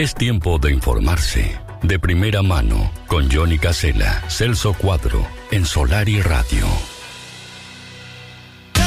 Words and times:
Es 0.00 0.14
tiempo 0.14 0.58
de 0.58 0.72
informarse. 0.72 1.60
De 1.82 1.98
primera 1.98 2.40
mano, 2.40 2.90
con 3.06 3.30
Johnny 3.30 3.58
Casella, 3.58 4.24
Celso 4.30 4.72
Cuadro, 4.72 5.26
en 5.50 5.66
Solar 5.66 6.08
y 6.08 6.22
Radio. 6.22 6.64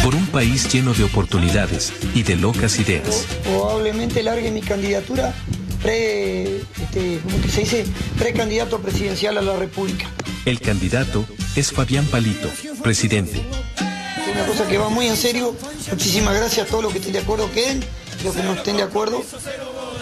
Por 0.04 0.16
un 0.16 0.26
país 0.26 0.74
lleno 0.74 0.92
de 0.96 1.04
oportunidades 1.04 1.94
y 2.16 2.24
de 2.24 2.36
locas 2.36 2.80
ideas. 2.80 3.28
Probablemente 3.44 4.24
largue 4.24 4.50
mi 4.50 4.62
candidatura 4.62 5.36
pre, 5.84 6.58
este, 6.82 7.20
¿cómo 7.24 7.40
que 7.44 7.50
se 7.50 7.60
dice? 7.60 7.86
Precandidato 8.18 8.80
presidencial 8.80 9.38
a 9.38 9.44
la 9.44 9.56
República. 9.56 10.10
El 10.46 10.62
candidato 10.62 11.28
es 11.56 11.72
Fabián 11.72 12.08
Palito, 12.08 12.50
presidente. 12.82 13.38
Es 13.38 14.34
una 14.34 14.48
cosa 14.48 14.68
que 14.68 14.80
va 14.80 14.90
muy 14.90 15.06
en 15.06 15.18
serio. 15.18 15.56
Muchísimas 15.92 16.36
gracias 16.36 16.66
a 16.66 16.70
todos 16.72 16.86
los 16.86 16.92
que 16.92 16.98
estén 16.98 17.14
de 17.14 17.20
acuerdo 17.20 17.52
que 17.52 17.70
él, 17.70 17.84
los 18.24 18.36
que 18.36 18.42
no 18.42 18.54
estén 18.54 18.78
de 18.78 18.84
acuerdo. 18.84 19.24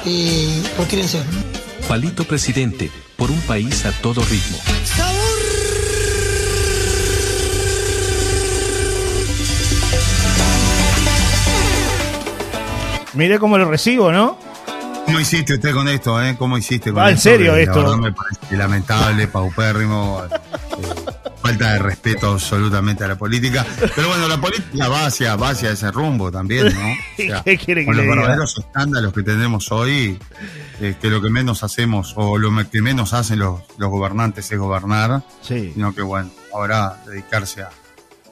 Y 0.05 0.61
retírense. 0.77 1.21
Palito 1.87 2.23
presidente, 2.23 2.89
por 3.17 3.29
un 3.31 3.39
país 3.41 3.85
a 3.85 3.91
todo 3.91 4.21
ritmo. 4.23 4.57
Mire 13.13 13.39
cómo 13.39 13.57
lo 13.57 13.69
recibo, 13.69 14.11
¿no? 14.11 14.37
¿Cómo 15.05 15.19
hiciste 15.19 15.55
usted 15.55 15.73
con 15.73 15.87
esto, 15.89 16.21
eh? 16.23 16.35
¿Cómo 16.37 16.57
hiciste 16.57 16.93
con 16.93 17.03
Ah, 17.03 17.09
¿en 17.09 17.17
serio 17.17 17.55
esto? 17.55 17.97
Me 17.97 18.13
parece 18.13 18.55
lamentable, 18.55 19.27
paupérrimo, 19.27 20.23
eh, 20.23 20.85
falta 21.51 21.73
de 21.73 21.79
respeto 21.79 22.31
absolutamente 22.31 23.03
a 23.03 23.07
la 23.07 23.15
política. 23.17 23.65
Pero 23.95 24.07
bueno, 24.09 24.27
la 24.27 24.39
política 24.39 24.87
va 24.87 25.05
hacia, 25.05 25.35
va 25.35 25.49
hacia 25.49 25.71
ese 25.71 25.91
rumbo 25.91 26.31
también, 26.31 26.73
¿no? 26.73 26.91
O 27.39 27.43
¿Qué 27.43 27.57
quiere 27.57 27.81
que 27.81 27.85
con 27.85 27.95
los 27.97 28.03
diga? 28.05 28.15
verdaderos 28.15 28.57
escándalos 28.57 29.13
que 29.13 29.23
tenemos 29.23 29.71
hoy, 29.71 30.17
eh, 30.79 30.95
que 30.99 31.09
lo 31.09 31.21
que 31.21 31.29
menos 31.29 31.63
hacemos 31.63 32.13
o 32.15 32.37
lo 32.37 32.49
que 32.69 32.81
menos 32.81 33.13
hacen 33.13 33.39
los, 33.39 33.61
los 33.77 33.89
gobernantes 33.89 34.51
es 34.51 34.57
gobernar, 34.59 35.23
Sí, 35.41 35.71
sino 35.73 35.93
que 35.93 36.01
bueno, 36.01 36.29
ahora 36.53 36.97
dedicarse 37.05 37.61
a... 37.63 37.69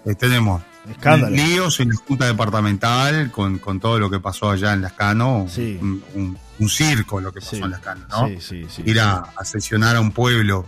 eh, 0.05 0.16
tenemos 0.16 0.61
escándalo. 0.89 1.35
líos 1.35 1.79
en 1.79 1.89
la 1.89 1.95
Junta 1.95 2.25
Departamental 2.25 3.31
con, 3.31 3.59
con 3.59 3.79
todo 3.79 3.99
lo 3.99 4.09
que 4.09 4.19
pasó 4.19 4.49
allá 4.51 4.73
en 4.73 4.81
Lascano, 4.81 5.45
Sí. 5.49 5.77
un, 5.81 6.03
un- 6.16 6.38
un 6.59 6.67
circo 6.69 7.22
lo 7.22 7.31
que 7.31 7.39
pasó 7.39 7.55
Sí, 7.55 7.61
en 7.61 7.72
Lascano, 7.72 8.05
¿no? 8.09 8.27
sí, 8.27 8.38
sí, 8.41 8.66
sí. 8.69 8.83
Ir 8.85 8.99
a, 8.99 9.23
a 9.35 9.45
sesionar 9.45 9.95
a 9.95 10.01
un 10.01 10.11
pueblo, 10.11 10.66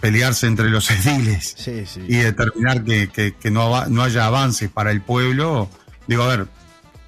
pelearse 0.00 0.46
entre 0.46 0.70
los 0.70 0.90
ediles 0.90 1.54
Sí, 1.58 1.84
sí. 1.86 2.00
y 2.08 2.16
determinar 2.16 2.82
que, 2.84 3.08
que- 3.08 3.34
que 3.34 3.50
no, 3.50 3.86
no 3.86 4.02
haya 4.02 4.26
avances 4.26 4.70
para 4.70 4.90
el 4.90 5.00
pueblo, 5.02 5.68
digo, 6.06 6.22
a 6.24 6.28
ver, 6.28 6.46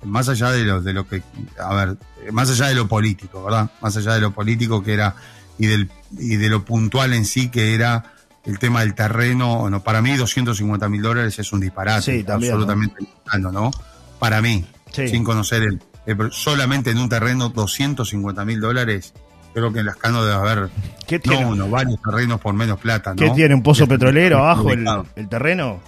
más 0.04 0.28
allá 0.28 0.50
de 0.50 0.64
lo, 0.64 0.82
de 0.82 0.92
lo 0.92 1.06
que, 1.08 1.22
a 1.58 1.74
ver, 1.74 1.96
más 2.32 2.50
allá 2.50 2.66
de 2.66 2.74
lo 2.74 2.88
político, 2.88 3.44
¿verdad? 3.44 3.70
Más 3.80 3.96
allá 3.96 4.14
de 4.14 4.20
lo 4.20 4.32
político 4.32 4.82
que 4.82 4.94
era 4.94 5.14
y, 5.58 5.66
del, 5.66 5.90
y 6.18 6.36
de 6.36 6.48
lo 6.48 6.64
puntual 6.64 7.12
en 7.14 7.24
sí 7.24 7.48
que 7.50 7.74
era 7.74 8.12
el 8.44 8.58
tema 8.58 8.80
del 8.80 8.94
terreno, 8.94 9.70
no, 9.70 9.82
para 9.84 10.02
mí 10.02 10.16
250 10.16 10.88
mil 10.88 11.00
dólares 11.02 11.38
es 11.38 11.52
un 11.52 11.60
disparate, 11.60 12.18
Sí, 12.18 12.24
también, 12.24 12.52
absolutamente 12.52 12.96
lejano, 13.24 13.52
¿no? 13.52 13.70
Para 14.18 14.42
mí, 14.42 14.64
sin 14.92 15.22
conocer 15.22 15.62
el, 15.62 15.80
el- 16.06 16.32
solamente 16.32 16.90
en 16.90 16.98
un 16.98 17.08
terreno 17.08 17.50
250 17.50 18.44
mil 18.44 18.60
dólares, 18.60 19.14
creo 19.52 19.72
que 19.72 19.80
en 19.80 19.86
Lascano 19.86 20.24
debe 20.24 20.36
haber 20.36 20.70
¿Qué 21.06 21.16
no 21.16 21.22
tiene? 21.22 21.46
uno, 21.46 21.68
varios 21.68 22.00
terrenos 22.02 22.40
por 22.40 22.54
menos 22.54 22.78
plata, 22.80 23.10
¿no? 23.10 23.16
¿Qué 23.16 23.30
tiene? 23.30 23.54
¿Un 23.54 23.62
pozo 23.62 23.84
Es- 23.84 23.88
petrolero 23.88 24.38
abajo 24.38 24.72
el, 24.72 25.28
terreno? 25.28 25.80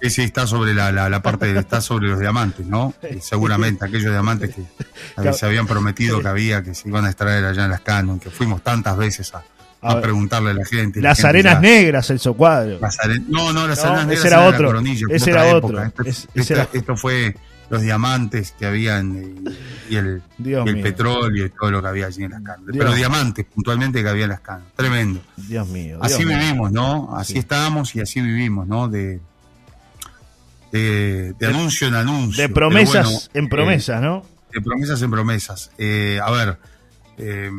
Sí, 0.00 0.10
sí, 0.10 0.22
está 0.22 0.46
sobre 0.46 0.74
la, 0.74 0.92
la, 0.92 1.08
la 1.08 1.20
parte, 1.22 1.52
de- 1.52 1.58
está 1.58 1.80
sobre 1.80 2.08
los 2.08 2.20
diamantes, 2.20 2.64
¿no? 2.66 2.94
Eh, 3.02 3.18
Seguramente 3.20 3.84
aquellos 3.84 4.12
diamantes 4.12 4.54
que 5.20 5.32
se 5.32 5.46
habían 5.46 5.66
prometido 5.66 6.20
que 6.20 6.28
había, 6.28 6.62
que 6.62 6.72
se 6.74 6.88
iban 6.88 7.04
a 7.04 7.08
extraer 7.08 7.44
allá 7.44 7.64
en 7.64 7.70
las 7.72 7.80
Canon, 7.80 8.20
que 8.20 8.30
fuimos 8.30 8.62
tantas 8.62 8.96
veces 8.96 9.32
a, 9.34 9.42
A 9.82 10.00
preguntarle 10.00 10.50
a 10.50 10.54
la 10.54 10.64
gente. 10.64 11.00
la 11.00 11.08
Las 11.10 11.18
gente 11.18 11.28
arenas 11.30 11.54
ya- 11.54 11.60
negras, 11.60 12.10
el 12.10 12.20
socuadro. 12.20 12.78
las 12.80 12.96
are- 13.00 13.20
No, 13.28 13.52
no, 13.52 13.66
las 13.66 13.78
No, 13.82 13.90
arenas 13.90 14.06
negras 14.06 14.24
era 14.26 14.36
la 14.42 14.46
otro, 14.48 14.66
coronilla, 14.68 15.06
ese 15.10 15.30
otra 15.32 15.42
era 15.48 15.56
época. 15.58 15.66
otro, 15.66 15.82
Esto, 15.84 16.02
es- 16.02 16.18
esto- 16.18 16.40
ese 16.40 16.52
era- 16.54 16.68
esto 16.72 16.96
fue 16.96 17.36
los 17.70 17.82
diamantes 17.82 18.52
que 18.52 18.66
habían 18.66 19.16
eh, 19.16 19.52
y 19.90 19.96
el, 19.96 20.22
y 20.38 20.82
petróleo 20.82 21.46
y 21.46 21.50
todo 21.50 21.70
lo 21.70 21.82
que 21.82 21.88
había 21.88 22.06
allí 22.06 22.24
en 22.24 22.30
las. 22.30 22.42
Dios. 22.42 22.76
Pero 22.78 22.92
diamantes 22.94 23.44
puntualmente 23.46 24.02
que 24.02 24.08
había 24.08 24.24
en 24.24 24.30
las 24.30 24.40
Canon. 24.40 24.64
Tremendo. 24.76 25.20
Dios 25.36 25.68
mío. 25.68 25.98
Así 26.02 26.24
mío. 26.24 26.38
vivimos, 26.38 26.72
¿no? 26.72 27.14
Así 27.16 27.34
Sí. 27.34 27.38
estábamos 27.38 27.94
y 27.94 28.00
así 28.00 28.20
vivimos, 28.20 28.66
¿no? 28.66 28.88
De, 28.88 29.20
de, 30.72 31.34
de 31.38 31.46
anuncio 31.46 31.88
en 31.88 31.94
anuncio. 31.94 32.42
De 32.42 32.48
promesas 32.48 33.04
bueno, 33.04 33.20
en 33.34 33.44
eh, 33.44 33.48
promesas, 33.48 34.02
¿no? 34.02 34.24
de 34.52 34.60
promesas 34.60 35.02
en 35.02 35.10
promesas. 35.10 35.70
Eh, 35.78 36.20
a 36.22 36.30
ver, 36.30 36.58
eh, 37.18 37.50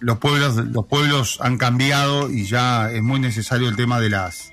los 0.00 0.18
pueblos, 0.18 0.56
los 0.56 0.86
pueblos 0.86 1.38
han 1.40 1.58
cambiado 1.58 2.30
y 2.30 2.46
ya 2.46 2.90
es 2.90 3.02
muy 3.02 3.20
necesario 3.20 3.68
el 3.68 3.76
tema 3.76 4.00
de 4.00 4.10
las 4.10 4.52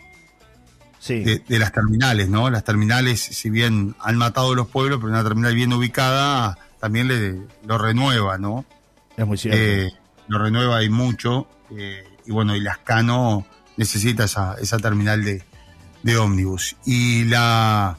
Sí. 1.02 1.24
de, 1.24 1.40
de 1.40 1.58
las 1.60 1.72
terminales, 1.72 2.30
¿no? 2.30 2.52
Las 2.52 2.64
terminales, 2.64 3.20
si 3.20 3.50
bien 3.50 3.96
han 4.00 4.18
matado 4.18 4.54
los 4.54 4.68
pueblos, 4.68 5.00
pero 5.02 5.10
una 5.12 5.24
terminal 5.24 5.56
bien 5.56 5.74
ubicada 5.74 6.60
también 6.80 7.08
le 7.08 7.42
lo 7.66 7.78
renueva, 7.80 8.38
¿no? 8.38 8.66
es 9.18 9.26
muy 9.26 9.38
cierto. 9.38 9.60
Eh, 9.60 9.92
lo 10.28 10.38
renueva 10.38 10.84
y 10.84 10.90
mucho. 10.90 11.48
eh, 11.76 12.04
y 12.28 12.32
bueno, 12.32 12.56
y 12.56 12.60
Lascano 12.60 13.46
necesita 13.78 14.26
esa, 14.26 14.56
esa 14.62 14.78
terminal 14.78 15.24
de, 15.26 15.44
de 16.04 16.18
ómnibus. 16.18 16.76
Y 16.86 17.24
la, 17.26 17.98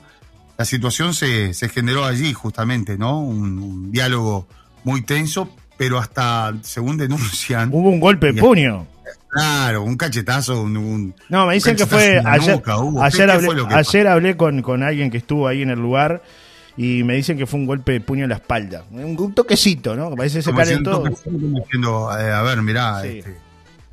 la 0.56 0.64
situación 0.64 1.12
se, 1.12 1.54
se 1.54 1.68
generó 1.68 2.04
allí, 2.04 2.32
justamente, 2.32 2.96
¿no? 2.96 3.20
Un, 3.20 3.58
un 3.58 3.90
diálogo 3.90 4.46
muy 4.84 5.02
tenso, 5.02 5.50
pero 5.76 5.98
hasta, 5.98 6.54
según 6.62 6.96
denuncian, 6.98 7.70
Hubo 7.72 7.88
un 7.90 7.98
golpe 7.98 8.32
de 8.32 8.40
puño. 8.40 8.86
Claro, 9.32 9.82
un 9.82 9.96
cachetazo, 9.96 10.62
un. 10.62 10.76
un- 10.76 11.14
No, 11.28 11.46
me 11.46 11.54
dicen 11.54 11.74
que 11.76 11.86
fue 11.86 12.20
ayer. 12.24 12.54
nuca. 12.56 12.74
Ayer 13.04 13.10
¿Qué- 13.10 13.16
qué 13.26 13.32
hablé, 13.32 13.46
fue 13.46 13.54
lo 13.56 13.68
que 13.68 13.74
ayer 13.74 14.06
hablé 14.08 14.36
con, 14.36 14.62
con 14.62 14.82
alguien 14.82 15.10
que 15.10 15.16
estuvo 15.18 15.48
ahí 15.48 15.62
en 15.62 15.70
el 15.70 15.80
lugar 15.80 16.22
y 16.76 17.02
me 17.04 17.14
dicen 17.14 17.36
que 17.36 17.46
fue 17.46 17.60
un 17.60 17.66
golpe 17.66 17.92
de 17.92 18.00
puño 18.00 18.22
en 18.24 18.30
la 18.30 18.36
espalda. 18.36 18.84
Un, 18.90 19.18
un 19.18 19.34
toquecito, 19.34 19.94
¿no? 19.96 20.10
Que 20.10 20.16
parece 20.16 20.38
que 20.38 20.42
se 20.42 20.52
diciendo, 20.52 22.10
eh, 22.18 22.32
a 22.32 22.42
ver, 22.42 22.62
mirá, 22.62 23.02
Sí. 23.02 23.18
este, 23.18 23.30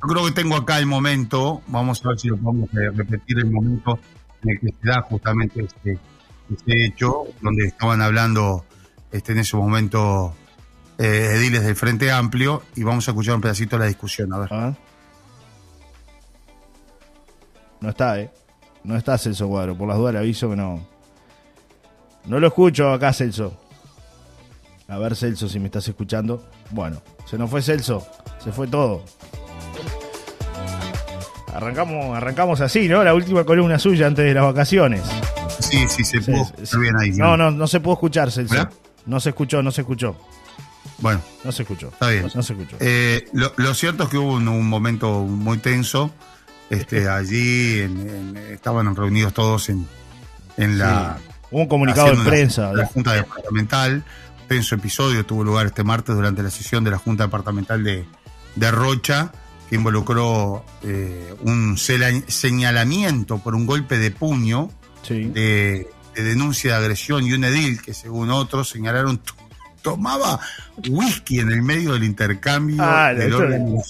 yo 0.02 0.08
creo 0.08 0.24
que 0.26 0.32
tengo 0.32 0.56
acá 0.56 0.78
el 0.78 0.86
momento, 0.86 1.62
vamos 1.66 2.00
a 2.04 2.08
ver 2.08 2.18
si 2.18 2.28
lo 2.28 2.36
podemos 2.38 2.68
eh, 2.74 2.90
repetir 2.94 3.38
el 3.38 3.50
momento 3.50 3.98
en 4.42 4.50
el 4.50 4.60
que 4.60 4.66
se 4.68 4.88
da 4.88 5.02
justamente 5.02 5.62
este, 5.64 5.98
este 6.52 6.84
hecho, 6.86 7.24
donde 7.42 7.66
estaban 7.66 8.00
hablando 8.00 8.64
este, 9.12 9.32
en 9.32 9.38
ese 9.40 9.56
momento 9.58 10.34
eh, 10.98 11.32
ediles 11.34 11.62
del 11.64 11.76
Frente 11.76 12.10
Amplio, 12.10 12.62
y 12.76 12.82
vamos 12.82 13.06
a 13.08 13.10
escuchar 13.10 13.34
un 13.34 13.40
pedacito 13.42 13.76
de 13.76 13.80
la 13.80 13.86
discusión, 13.88 14.32
a 14.32 14.38
ver. 14.38 14.48
Ah. 14.52 14.72
No 17.80 17.90
está, 17.90 18.20
¿eh? 18.20 18.30
No 18.84 18.96
está 18.96 19.16
Celso 19.18 19.48
Cuadro. 19.48 19.76
Por 19.76 19.88
las 19.88 19.96
dudas 19.96 20.12
le 20.14 20.18
aviso 20.20 20.50
que 20.50 20.56
no. 20.56 20.86
No 22.26 22.38
lo 22.40 22.46
escucho 22.48 22.92
acá, 22.92 23.12
Celso. 23.12 23.58
A 24.88 24.98
ver, 24.98 25.14
Celso, 25.16 25.48
si 25.48 25.58
me 25.58 25.66
estás 25.66 25.86
escuchando. 25.88 26.44
Bueno, 26.70 27.00
se 27.26 27.38
nos 27.38 27.48
fue 27.50 27.62
Celso. 27.62 28.06
Se 28.42 28.52
fue 28.52 28.66
todo. 28.66 29.02
Arrancamos, 31.54 32.16
arrancamos 32.16 32.60
así, 32.60 32.88
¿no? 32.88 33.02
La 33.02 33.14
última 33.14 33.44
columna 33.44 33.78
suya 33.78 34.06
antes 34.06 34.24
de 34.24 34.34
las 34.34 34.44
vacaciones. 34.44 35.02
Sí, 35.58 35.86
sí, 35.88 36.04
se 36.04 36.20
pudo 36.20 36.42
escuchar 36.42 36.80
bien 36.80 36.96
ahí. 36.96 37.10
No, 37.12 37.36
no, 37.36 37.50
no 37.50 37.66
se 37.66 37.80
pudo 37.80 37.94
escuchar, 37.94 38.30
Celso. 38.30 38.68
No 39.06 39.18
se 39.20 39.30
escuchó, 39.30 39.62
no 39.62 39.70
se 39.70 39.80
escuchó. 39.80 40.16
Bueno, 40.98 41.20
No 41.44 41.50
se 41.52 41.62
escuchó. 41.62 41.88
Está 41.88 42.08
bien. 42.08 42.26
No 42.34 42.42
se 42.42 42.52
escuchó. 42.52 42.76
Eh, 42.78 43.26
lo, 43.32 43.52
lo 43.56 43.74
cierto 43.74 44.04
es 44.04 44.10
que 44.10 44.18
hubo 44.18 44.34
un, 44.34 44.46
un 44.48 44.68
momento 44.68 45.20
muy 45.22 45.58
tenso. 45.58 46.10
Este, 46.70 47.08
allí 47.08 47.80
en- 47.80 48.08
en- 48.08 48.36
estaban 48.52 48.94
reunidos 48.96 49.34
todos 49.34 49.68
en, 49.68 49.86
en 50.56 50.78
la. 50.78 51.18
Sí. 51.20 51.26
Hubo 51.50 51.62
un 51.62 51.68
comunicado 51.68 52.06
de 52.06 52.12
haciendo 52.12 52.30
la- 52.30 52.36
prensa. 52.36 52.72
La, 52.72 52.86
Junta 52.86 53.12
Departamental. 53.12 54.04
Tenso 54.48 54.74
episodio 54.76 55.24
tuvo 55.26 55.44
lugar 55.44 55.66
este 55.66 55.84
martes 55.84 56.14
durante 56.14 56.42
la 56.42 56.50
sesión 56.50 56.82
de 56.84 56.90
la 56.92 56.98
Junta 56.98 57.24
Departamental 57.24 57.84
de, 57.84 58.04
de 58.56 58.70
Rocha, 58.72 59.30
que 59.68 59.76
involucró 59.76 60.64
eh, 60.82 61.34
un 61.42 61.76
señalamiento 61.78 63.38
por 63.38 63.54
un 63.54 63.66
golpe 63.66 63.98
de 63.98 64.10
puño 64.10 64.70
Sí. 65.02 65.24
de, 65.24 65.88
de 66.14 66.22
denuncia 66.22 66.72
de 66.72 66.76
agresión 66.78 67.24
y 67.26 67.32
un 67.32 67.44
edil 67.44 67.80
que, 67.80 67.94
según 67.94 68.30
otros, 68.30 68.68
señalaron 68.68 69.18
to- 69.18 69.34
tomaba 69.82 70.38
whisky 70.88 71.38
en 71.40 71.50
el 71.52 71.62
medio 71.62 71.92
del 71.94 72.04
intercambio 72.04 72.76
Ah, 72.80 73.14
del 73.14 73.30
legislativo. 73.30 73.82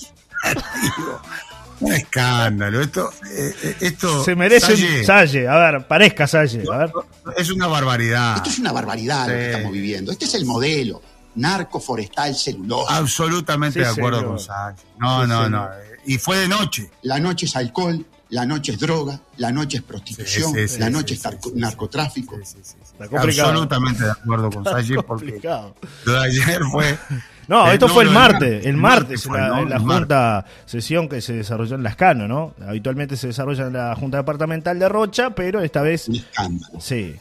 Un 1.81 1.93
escándalo. 1.93 2.81
Esto, 2.81 3.11
eh, 3.31 3.55
eh, 3.63 3.77
esto 3.81 4.23
Se 4.25 4.35
merece 4.37 4.67
Salle, 4.77 5.01
un 5.01 5.05
Salle. 5.07 5.49
A 5.49 5.57
ver, 5.59 5.87
parezca 5.89 6.27
Salle. 6.27 6.63
A 6.73 6.77
ver. 6.79 6.93
es 7.37 7.51
una 7.51 7.67
barbaridad. 7.67 8.37
Esto 8.37 8.51
es 8.51 8.59
una 8.59 8.73
barbaridad 8.73 9.27
lo 9.29 9.33
que 9.35 9.51
estamos 9.51 9.73
viviendo. 9.73 10.13
Este 10.13 10.25
es 10.27 10.35
el 10.35 10.45
modelo. 10.45 11.03
Narco, 11.37 11.81
forestal, 11.81 12.35
celulosa. 12.35 12.97
Absolutamente 12.97 13.79
Sí, 13.79 13.85
de 13.85 13.91
acuerdo 13.91 14.19
señor. 14.19 14.37
con 14.37 14.41
Salle. 14.45 14.77
No, 14.99 15.23
Sí, 15.23 15.29
no, 15.29 15.45
señor. 15.45 15.51
no. 15.51 15.69
Y 16.07 16.19
fue 16.19 16.39
de 16.39 16.49
noche. 16.49 16.91
La 17.03 17.19
noche 17.21 17.47
es 17.47 17.57
alcohol, 17.57 18.05
la 18.31 18.47
noche 18.47 18.73
es 18.73 18.79
droga, 18.81 19.21
la 19.39 19.51
noche 19.53 19.79
es 19.79 19.83
prostitución, 19.83 20.53
Sí, 20.55 20.61
sí, 20.61 20.69
sí, 20.75 20.81
la 20.81 20.91
noche 20.91 21.15
sí, 21.17 21.21
es 21.21 21.25
narco- 21.27 21.49
sí, 21.49 21.55
sí. 21.55 21.61
narcotráfico. 21.61 22.37
Sí, 22.37 22.43
sí, 22.45 22.59
sí, 22.63 22.73
sí. 22.73 22.77
Está 22.93 23.09
complicado. 23.09 23.49
Absolutamente 23.49 24.05
de 24.05 24.11
acuerdo 24.11 24.51
con 24.51 24.65
Sayi 24.65 24.95
porque 24.95 25.07
Complicado. 25.07 25.75
lo 26.05 26.13
de 26.13 26.19
ayer 26.27 26.61
fue. 26.71 26.99
No, 27.49 27.69
esto 27.73 27.89
fue 27.89 28.05
el 28.05 28.11
martes, 28.11 28.65
el 28.65 28.77
martes, 28.77 29.25
fue, 29.25 29.37
la, 29.37 29.49
¿no? 29.49 29.59
en 29.59 29.71
la 29.71 29.79
martes. 29.81 29.99
junta 29.99 30.47
sesión 30.67 31.09
que 31.09 31.21
se 31.21 31.33
desarrolló 31.33 31.75
en 31.75 31.83
Lascano, 31.83 32.29
¿no? 32.29 32.55
Habitualmente 32.65 33.17
se 33.17 33.27
desarrolla 33.27 33.67
en 33.67 33.73
la 33.73 33.97
Junta 33.97 34.19
Departamental 34.19 34.79
de 34.79 34.89
Rocha, 34.89 35.31
pero 35.31 35.61
esta 35.61 35.83
vez 35.83 36.09
Un 36.09 36.15
escándalo. 36.15 36.81
sí. 36.81 37.17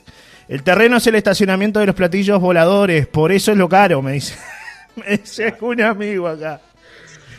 El 0.47 0.61
terreno 0.61 0.97
es 0.97 1.07
el 1.07 1.15
estacionamiento 1.15 1.79
de 1.79 1.87
los 1.87 1.95
platillos 1.95 2.39
voladores, 2.39 3.07
por 3.07 3.31
eso 3.31 3.51
es 3.53 3.57
lo 3.57 3.67
caro, 3.67 4.03
me 4.03 4.11
dice. 4.11 4.35
me 4.97 5.17
dice 5.17 5.55
un 5.61 5.81
amigo 5.81 6.27
acá. 6.27 6.61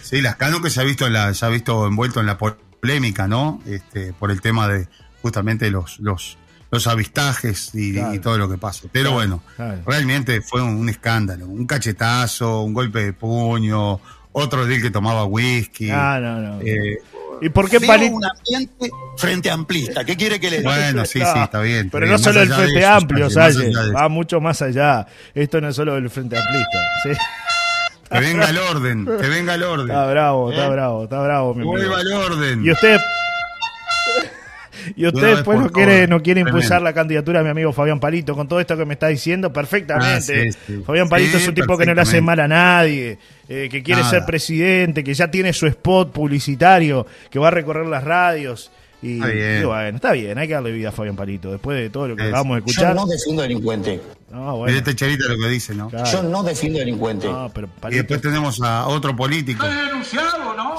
Sí, 0.03 0.21
Lascano 0.21 0.61
que 0.61 0.71
se 0.71 0.81
ha 0.81 0.85
visto 0.85 1.07
en 1.07 1.13
la, 1.13 1.33
se 1.33 1.47
ha 1.47 1.49
visto 1.49 1.87
envuelto 1.87 2.19
en 2.19 2.27
la 2.27 2.39
polémica, 2.81 3.29
¿no? 3.29 3.61
Este, 3.67 4.13
por 4.13 4.31
el 4.31 4.41
tema 4.41 4.69
de 4.69 4.89
justamente 5.23 5.71
los, 5.71 5.99
los, 6.01 6.39
los 6.71 6.87
avistajes 6.87 7.71
y, 7.75 7.93
Claro. 7.95 8.15
y 8.15 8.19
todo 8.19 8.39
lo 8.39 8.49
que 8.51 8.59
pasa. 8.59 8.89
Pero 8.93 9.11
Claro, 9.11 9.15
bueno, 9.17 9.43
claro. 9.57 9.83
realmente 9.87 10.41
fue 10.41 10.63
un, 10.63 10.75
un 10.77 10.89
escándalo, 10.89 11.47
un 11.47 11.67
cachetazo, 11.67 12.63
un 12.63 12.73
golpe 12.75 13.05
de 13.05 13.13
puño, 13.13 14.01
otro 14.33 14.65
del 14.67 14.81
que 14.81 14.91
tomaba 14.91 15.25
whisky. 15.25 15.91
Ah, 15.91 16.19
no, 16.21 16.37
no. 16.41 16.61
Eh, 16.63 16.99
¿Y 17.43 17.49
por 17.49 17.71
qué 17.71 17.81
Palito? 17.81 18.15
un 18.15 18.23
ambiente 18.25 18.91
frente 19.17 19.51
amplista. 19.51 20.05
¿Qué 20.05 20.15
quiere 20.15 20.39
que 20.39 20.51
le 20.51 20.59
diga? 20.59 20.71
bueno, 20.77 21.05
sí, 21.07 21.21
sí, 21.21 21.39
está 21.43 21.61
bien. 21.63 21.89
Pero 21.91 22.05
está 22.05 22.17
no 22.19 22.23
solo 22.23 22.43
el 22.43 22.53
Frente 22.53 22.79
eso, 22.81 22.93
Amplio, 22.93 23.31
Salle, 23.31 23.73
va 23.95 24.09
mucho 24.11 24.41
más 24.43 24.61
allá. 24.61 25.07
Esto 25.35 25.59
no 25.61 25.69
es 25.69 25.77
solo 25.77 25.97
el 25.97 26.11
Frente 26.11 26.37
Amplista. 26.37 26.79
¿sí? 27.03 27.09
Que 28.11 28.21
venga 28.21 28.51
el 28.51 28.59
orden, 28.59 29.05
que 29.07 29.29
venga 29.29 29.55
el 29.55 29.63
orden. 29.63 29.89
Está 29.91 30.07
bravo, 30.11 30.51
está 30.51 30.67
¿Eh? 30.67 30.71
bravo, 30.71 31.05
está 31.05 31.21
bravo, 31.23 31.55
mi 31.55 31.65
vuelva 31.65 32.01
el 32.01 32.13
orden. 32.13 32.65
Y 32.65 32.71
usted. 32.73 32.99
Y 34.97 35.07
usted 35.07 35.37
después 35.37 35.59
no 35.61 35.71
quiere, 35.71 36.09
no 36.09 36.23
quiere 36.23 36.41
impulsar 36.41 36.81
la 36.81 36.93
candidatura 36.95 37.41
de 37.41 37.45
mi 37.45 37.51
amigo 37.51 37.73
Fabián 37.73 38.01
Palito 38.01 38.35
con 38.35 38.49
todo 38.49 38.61
esto 38.61 38.77
que 38.79 38.87
me 38.87 38.95
está 38.95 39.09
diciendo 39.09 39.53
perfectamente. 39.53 40.49
Ah, 40.49 40.53
sí, 40.53 40.59
sí. 40.67 40.83
Fabián 40.87 41.09
Palito 41.09 41.37
Sí, 41.37 41.43
es 41.43 41.49
un 41.49 41.55
tipo 41.55 41.77
que 41.77 41.85
no 41.85 41.95
le 41.95 42.01
hace 42.01 42.21
mal 42.21 42.41
a 42.41 42.49
nadie, 42.49 43.19
eh, 43.49 43.69
que 43.71 43.83
quiere 43.83 44.01
Nada. 44.01 44.11
ser 44.11 44.25
presidente, 44.25 45.05
que 45.05 45.13
ya 45.13 45.31
tiene 45.31 45.53
su 45.53 45.67
spot 45.67 46.13
publicitario, 46.13 47.07
que 47.31 47.39
va 47.39 47.49
a 47.49 47.51
recorrer 47.51 47.87
las 47.87 48.03
radios. 48.05 48.71
Y, 49.03 49.15
Está 49.15 49.27
bien. 49.29 49.63
y 49.63 49.65
bueno, 49.65 49.97
está 49.97 50.13
bien, 50.13 50.37
hay 50.39 50.47
que 50.47 50.53
darle 50.55 50.73
vida 50.73 50.91
a 50.91 50.93
Fabián 50.93 51.17
Palito. 51.17 51.51
Después 51.51 51.79
de 51.79 51.89
todo 51.89 52.09
lo 52.09 52.17
que 52.17 52.23
Es- 52.25 52.29
acabamos 52.29 52.57
de 52.57 52.61
Yo 52.61 52.67
escuchar. 52.71 52.95
no 52.95 53.07
defiendo 53.07 53.43
delincuente. 53.43 54.01
No, 54.31 54.39
Mire 54.41 54.53
bueno. 54.59 54.77
este 54.79 54.95
charita 54.95 55.27
lo 55.29 55.37
que 55.43 55.49
dice, 55.49 55.75
¿no? 55.75 55.89
claro. 55.89 56.11
Yo 56.11 56.23
no 56.23 56.43
defiendo 56.43 56.79
delincuente. 56.81 57.27
No, 57.29 57.51
pero 57.55 57.69
Y 57.91 57.95
después 57.95 58.21
tenemos 58.21 58.61
a 58.63 58.87
otro 58.89 59.17
político, 59.17 59.65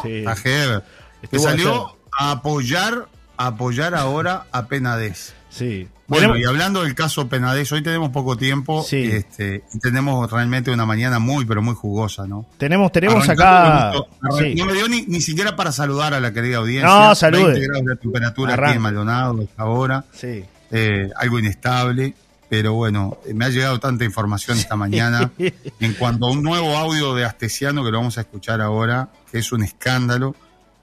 sí. 0.03 0.23
a 0.25 0.33
Heber, 0.43 0.83
que 1.29 1.39
salió 1.39 1.97
a 2.17 2.31
apoyar, 2.31 3.07
a 3.37 3.47
apoyar 3.47 3.95
ahora 3.95 4.45
a 4.51 4.67
Penades. 4.67 5.33
Sí. 5.49 5.87
Bueno, 6.11 6.37
y 6.37 6.43
hablando 6.43 6.83
del 6.83 6.93
caso 6.93 7.27
Penades, 7.27 7.71
hoy 7.71 7.81
tenemos 7.81 8.09
poco 8.11 8.37
tiempo 8.37 8.83
Sí. 8.83 8.97
este, 9.11 9.63
y 9.73 9.79
tenemos 9.79 10.29
realmente 10.31 10.69
una 10.71 10.85
mañana 10.85 11.19
muy, 11.19 11.45
pero 11.45 11.61
muy 11.61 11.73
jugosa, 11.73 12.27
¿no? 12.27 12.45
tenemos, 12.57 12.91
tenemos 12.91 13.23
Arrancando 13.27 14.07
acá. 14.21 14.37
sí. 14.37 14.55
No 14.55 14.65
me 14.65 14.73
dio 14.73 14.87
ni, 14.87 15.03
ni 15.07 15.21
siquiera 15.21 15.55
para 15.55 15.71
saludar 15.71 16.13
a 16.13 16.19
la 16.19 16.31
querida 16.33 16.57
audiencia. 16.57 16.87
No, 16.89 17.15
salude. 17.15 17.53
20 17.53 17.67
grados 17.67 17.85
de 17.85 17.95
temperatura 17.95 18.53
aquí 18.53 18.59
Arranca. 18.61 18.75
en 18.75 18.81
Maldonado 18.81 19.39
a 19.39 19.43
esta 19.43 19.65
hora. 19.65 20.05
Sí. 20.11 20.43
eh, 20.71 21.09
algo 21.17 21.39
inestable, 21.39 22.13
pero 22.49 22.73
bueno, 22.73 23.17
me 23.33 23.45
ha 23.45 23.49
llegado 23.49 23.79
tanta 23.79 24.03
información 24.03 24.57
esta 24.57 24.75
mañana 24.75 25.31
en 25.79 25.93
cuanto 25.93 26.27
a 26.27 26.31
un 26.31 26.43
nuevo 26.43 26.77
audio 26.77 27.13
de 27.15 27.23
Astesiano 27.25 27.83
que 27.83 27.91
lo 27.91 27.97
vamos 27.99 28.17
a 28.17 28.21
escuchar 28.21 28.59
ahora, 28.61 29.09
que 29.31 29.39
es 29.39 29.51
un 29.53 29.63
escándalo, 29.63 30.35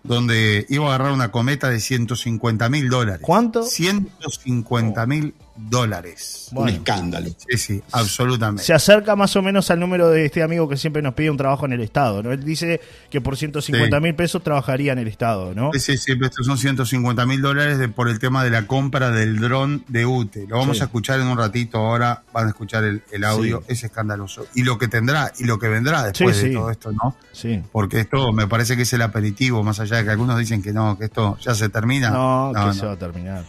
donde 0.03 0.67
iba 0.69 0.87
a 0.87 0.89
agarrar 0.95 1.12
una 1.12 1.31
cometa 1.31 1.69
de 1.71 1.81
150 1.81 2.69
mil 2.69 2.89
dólares. 2.89 3.21
¿Cuánto? 3.23 3.62
150 3.62 5.06
mil 5.06 5.35
dólares. 5.58 6.49
Un 6.52 6.69
escándalo. 6.69 7.28
Sí, 7.49 7.58
sí, 7.58 7.82
absolutamente. 7.93 8.62
se 8.62 8.72
acerca 8.72 9.16
más 9.16 9.34
o 9.37 9.43
menos 9.43 9.70
al 9.70 9.81
número 9.81 10.08
de 10.10 10.25
este 10.26 10.43
amigo 10.43 10.69
que 10.69 10.76
siempre 10.76 11.02
nos 11.02 11.14
pide 11.14 11.31
un 11.31 11.37
trabajo 11.37 11.66
en 11.66 11.72
el 11.72 11.81
Estado, 11.81 12.22
¿no? 12.22 12.32
Él 12.32 12.44
dice 12.44 12.81
que 13.10 13.20
por 13.20 13.37
150 13.37 14.00
mil 14.00 14.14
pesos 14.14 14.43
trabajaría 14.43 14.93
en 14.93 14.99
el 14.99 15.08
Estado, 15.08 15.55
¿no? 15.55 15.70
Sí, 15.75 15.96
sí, 15.99 16.12
estos 16.20 16.46
son 16.46 16.58
150 16.58 17.26
mil 17.26 17.40
dólares 17.43 17.78
de- 17.78 17.88
por 17.88 18.08
el 18.08 18.19
tema 18.19 18.44
de 18.44 18.50
la 18.50 18.66
compra 18.66 19.10
del 19.10 19.38
dron 19.38 19.84
de 19.88 20.06
UTE. 20.06 20.46
Lo 20.49 20.58
vamos 20.58 20.76
Sí. 20.78 20.82
a 20.82 20.87
escuchar 20.87 21.20
en 21.20 21.26
un 21.26 21.38
ratito 21.38 21.78
ahora, 21.78 22.22
van 22.32 22.46
a 22.46 22.49
escuchar 22.49 22.84
el, 22.84 23.02
el 23.12 23.25
audio, 23.25 23.58
Sí. 23.66 23.72
es 23.72 23.84
escandaloso. 23.84 24.46
Y 24.54 24.62
lo 24.62 24.78
que 24.78 24.88
tendrá 24.88 25.32
y 25.38 25.44
lo 25.44 25.58
que 25.58 25.69
vendrá 25.69 26.02
después 26.04 26.37
Sí, 26.37 26.49
de 26.49 26.54
todo 26.54 26.70
esto, 26.70 26.93
¿no? 26.93 27.16
Sí. 27.32 27.62
Porque 27.72 28.00
esto 28.00 28.32
me 28.32 28.46
parece 28.46 28.76
que 28.76 28.82
es 28.82 28.93
el 28.93 29.02
aperitivo, 29.02 29.62
más 29.62 29.81
allá 29.81 29.96
de 29.99 30.04
que 30.04 30.11
algunos 30.11 30.38
dicen 30.38 30.62
que 30.62 30.72
no, 30.72 30.99
que 30.99 31.06
esto 31.06 31.37
ya 31.40 31.54
se 31.54 31.69
termina. 31.69 32.11
No, 32.11 32.52
que 32.54 32.61
no. 32.61 32.72
se 32.75 32.87
va 32.87 32.93
a 32.93 32.96
terminar. 32.96 33.44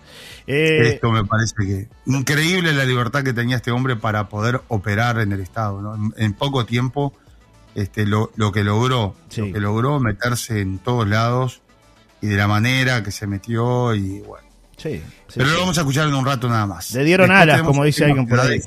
Eh, 0.52 0.90
Esto 0.96 1.12
me 1.12 1.24
parece 1.26 1.54
que 1.60 1.88
increíble 2.08 2.74
la 2.74 2.84
libertad 2.84 3.24
que 3.24 3.34
tenía 3.34 3.58
este 3.58 3.70
hombre 3.70 3.96
para 3.96 4.30
poder 4.30 4.62
operar 4.68 5.20
en 5.20 5.32
el 5.32 5.42
Estado, 5.42 5.80
¿no? 5.82 5.94
En, 5.96 6.12
en 6.18 6.34
poco 6.34 6.66
tiempo, 6.66 7.14
este, 7.76 8.06
lo, 8.08 8.32
lo 8.36 8.52
que 8.52 8.64
logró, 8.64 9.14
Sí. 9.30 9.42
lo 9.42 9.54
que 9.54 9.60
logró 9.60 10.00
meterse 10.00 10.62
en 10.62 10.80
todos 10.80 11.08
lados 11.08 11.62
y 12.22 12.28
de 12.28 12.36
la 12.36 12.48
manera 12.48 13.04
que 13.04 13.12
se 13.12 13.28
metió 13.28 13.94
y 13.94 14.22
bueno. 14.22 14.48
sí, 14.76 15.04
sí, 15.28 15.36
Pero 15.36 15.50
lo 15.52 15.60
vamos 15.60 15.78
a 15.78 15.82
escuchar 15.82 16.08
en 16.08 16.16
un 16.16 16.26
rato 16.26 16.50
nada 16.50 16.66
más. 16.66 16.92
Le 16.94 17.04
dieron 17.04 17.28
Después 17.30 17.42
alas, 17.44 17.62
como 17.62 17.84
dice 17.84 18.06
alguien 18.06 18.28
por 18.28 18.40
ahí. 18.40 18.60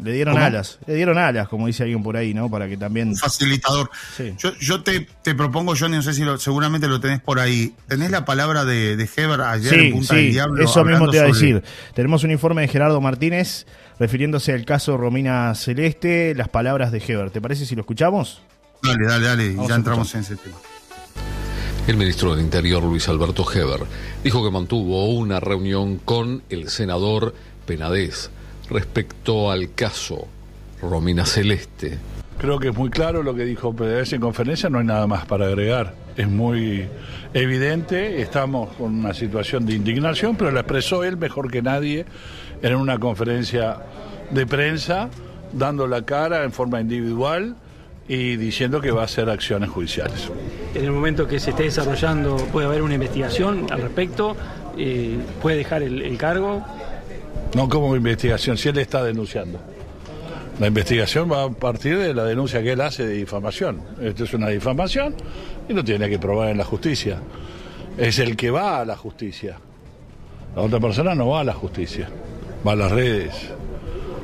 Le 0.00 0.12
dieron 0.12 0.34
¿Cómo? 0.34 0.44
alas. 0.46 0.78
Le 0.86 0.94
dieron 0.94 1.18
alas, 1.18 1.48
como 1.48 1.66
dice 1.66 1.82
alguien 1.82 2.02
por 2.04 2.16
ahí, 2.16 2.32
¿no? 2.32 2.48
Para 2.48 2.68
que 2.68 2.76
también. 2.76 3.08
Un 3.08 3.16
facilitador. 3.16 3.90
Sí. 4.16 4.32
Yo, 4.38 4.52
yo 4.60 4.82
te, 4.84 5.08
te 5.22 5.34
propongo, 5.34 5.74
Johnny, 5.76 5.96
no 5.96 6.02
sé 6.02 6.14
si 6.14 6.22
lo- 6.24 6.38
seguramente 6.38 6.86
lo 6.86 7.00
tenés 7.00 7.20
por 7.20 7.40
ahí. 7.40 7.74
¿Tenés 7.88 8.10
la 8.12 8.24
palabra 8.24 8.64
de, 8.64 8.96
de 8.96 9.08
Heber 9.16 9.40
ayer 9.40 9.74
en 9.74 9.80
Sí, 9.86 9.90
Punta 9.92 10.14
del 10.14 10.24
sí, 10.26 10.30
Diablo? 10.30 10.64
eso 10.64 10.84
mismo 10.84 11.10
te 11.10 11.16
iba 11.16 11.26
a 11.26 11.28
sobre- 11.30 11.40
decir. 11.40 11.62
Tenemos 11.94 12.22
un 12.22 12.30
informe 12.30 12.62
de 12.62 12.68
Gerardo 12.68 13.00
Martínez 13.00 13.66
refiriéndose 13.98 14.52
al 14.52 14.64
caso 14.64 14.96
Romina 14.96 15.52
Celeste, 15.56 16.32
las 16.36 16.48
palabras 16.48 16.92
de 16.92 17.02
Heber. 17.04 17.30
¿Te 17.30 17.40
parece 17.40 17.66
si 17.66 17.74
lo 17.74 17.80
escuchamos? 17.80 18.40
Dale, 18.82 19.04
dale, 19.04 19.26
dale, 19.26 19.46
y 19.46 19.54
Vamos 19.54 19.68
ya 19.68 19.74
entramos 19.74 20.14
en 20.14 20.20
ese 20.20 20.36
tema. 20.36 20.56
El 21.88 21.96
ministro 21.96 22.34
del 22.36 22.44
Interior, 22.44 22.82
Luis 22.84 23.08
Alberto 23.08 23.44
Heber, 23.50 23.80
dijo 24.22 24.44
que 24.44 24.50
mantuvo 24.52 25.08
una 25.14 25.40
reunión 25.40 25.96
con 25.96 26.42
el 26.50 26.68
senador 26.68 27.34
Penadez 27.66 28.30
respecto 28.70 29.50
al 29.50 29.74
caso 29.74 30.28
Romina 30.80 31.24
Celeste. 31.26 31.98
Creo 32.38 32.60
que 32.60 32.68
es 32.68 32.76
muy 32.76 32.88
claro 32.88 33.22
lo 33.22 33.34
que 33.34 33.44
dijo 33.44 33.74
PDS 33.74 34.12
en 34.12 34.20
conferencia, 34.20 34.70
no 34.70 34.78
hay 34.78 34.84
nada 34.84 35.06
más 35.08 35.26
para 35.26 35.46
agregar. 35.46 35.94
Es 36.16 36.28
muy 36.28 36.86
evidente, 37.34 38.22
estamos 38.22 38.70
con 38.76 38.94
una 38.94 39.12
situación 39.12 39.66
de 39.66 39.74
indignación, 39.74 40.36
pero 40.36 40.52
la 40.52 40.60
expresó 40.60 41.02
él 41.02 41.16
mejor 41.16 41.50
que 41.50 41.62
nadie 41.62 42.06
en 42.62 42.76
una 42.76 42.98
conferencia 42.98 43.78
de 44.30 44.46
prensa, 44.46 45.08
dando 45.52 45.86
la 45.88 46.02
cara 46.02 46.44
en 46.44 46.52
forma 46.52 46.80
individual 46.80 47.56
y 48.08 48.36
diciendo 48.36 48.80
que 48.80 48.90
va 48.90 49.02
a 49.02 49.04
hacer 49.04 49.28
acciones 49.28 49.68
judiciales. 49.70 50.30
En 50.74 50.84
el 50.84 50.92
momento 50.92 51.26
que 51.26 51.40
se 51.40 51.50
esté 51.50 51.64
desarrollando 51.64 52.36
puede 52.52 52.66
haber 52.66 52.82
una 52.82 52.94
investigación 52.94 53.66
al 53.70 53.82
respecto, 53.82 54.36
eh, 54.76 55.18
puede 55.42 55.56
dejar 55.56 55.82
el, 55.82 56.02
el 56.02 56.16
cargo. 56.16 56.64
No 57.54 57.68
como 57.68 57.96
investigación, 57.96 58.58
si 58.58 58.68
él 58.68 58.78
está 58.78 59.02
denunciando. 59.02 59.58
La 60.60 60.66
investigación 60.66 61.30
va 61.30 61.44
a 61.44 61.50
partir 61.50 61.98
de 61.98 62.12
la 62.12 62.24
denuncia 62.24 62.62
que 62.62 62.72
él 62.72 62.80
hace 62.80 63.06
de 63.06 63.14
difamación. 63.14 63.80
Esto 64.00 64.24
es 64.24 64.34
una 64.34 64.48
difamación 64.48 65.14
y 65.68 65.72
lo 65.72 65.84
tiene 65.84 66.08
que 66.08 66.18
probar 66.18 66.50
en 66.50 66.58
la 66.58 66.64
justicia. 66.64 67.20
Es 67.96 68.18
el 68.18 68.36
que 68.36 68.50
va 68.50 68.80
a 68.80 68.84
la 68.84 68.96
justicia. 68.96 69.58
La 70.56 70.62
otra 70.62 70.80
persona 70.80 71.14
no 71.14 71.28
va 71.28 71.40
a 71.40 71.44
la 71.44 71.54
justicia, 71.54 72.08
va 72.66 72.72
a 72.72 72.76
las 72.76 72.90
redes, 72.90 73.34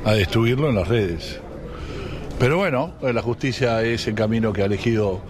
a 0.03 0.13
destruirlo 0.13 0.69
en 0.69 0.75
las 0.75 0.87
redes. 0.87 1.39
Pero 2.37 2.57
bueno, 2.57 2.93
la 3.01 3.21
justicia 3.21 3.81
es 3.81 4.05
el 4.07 4.15
camino 4.15 4.51
que 4.51 4.61
ha 4.61 4.65
elegido 4.65 5.21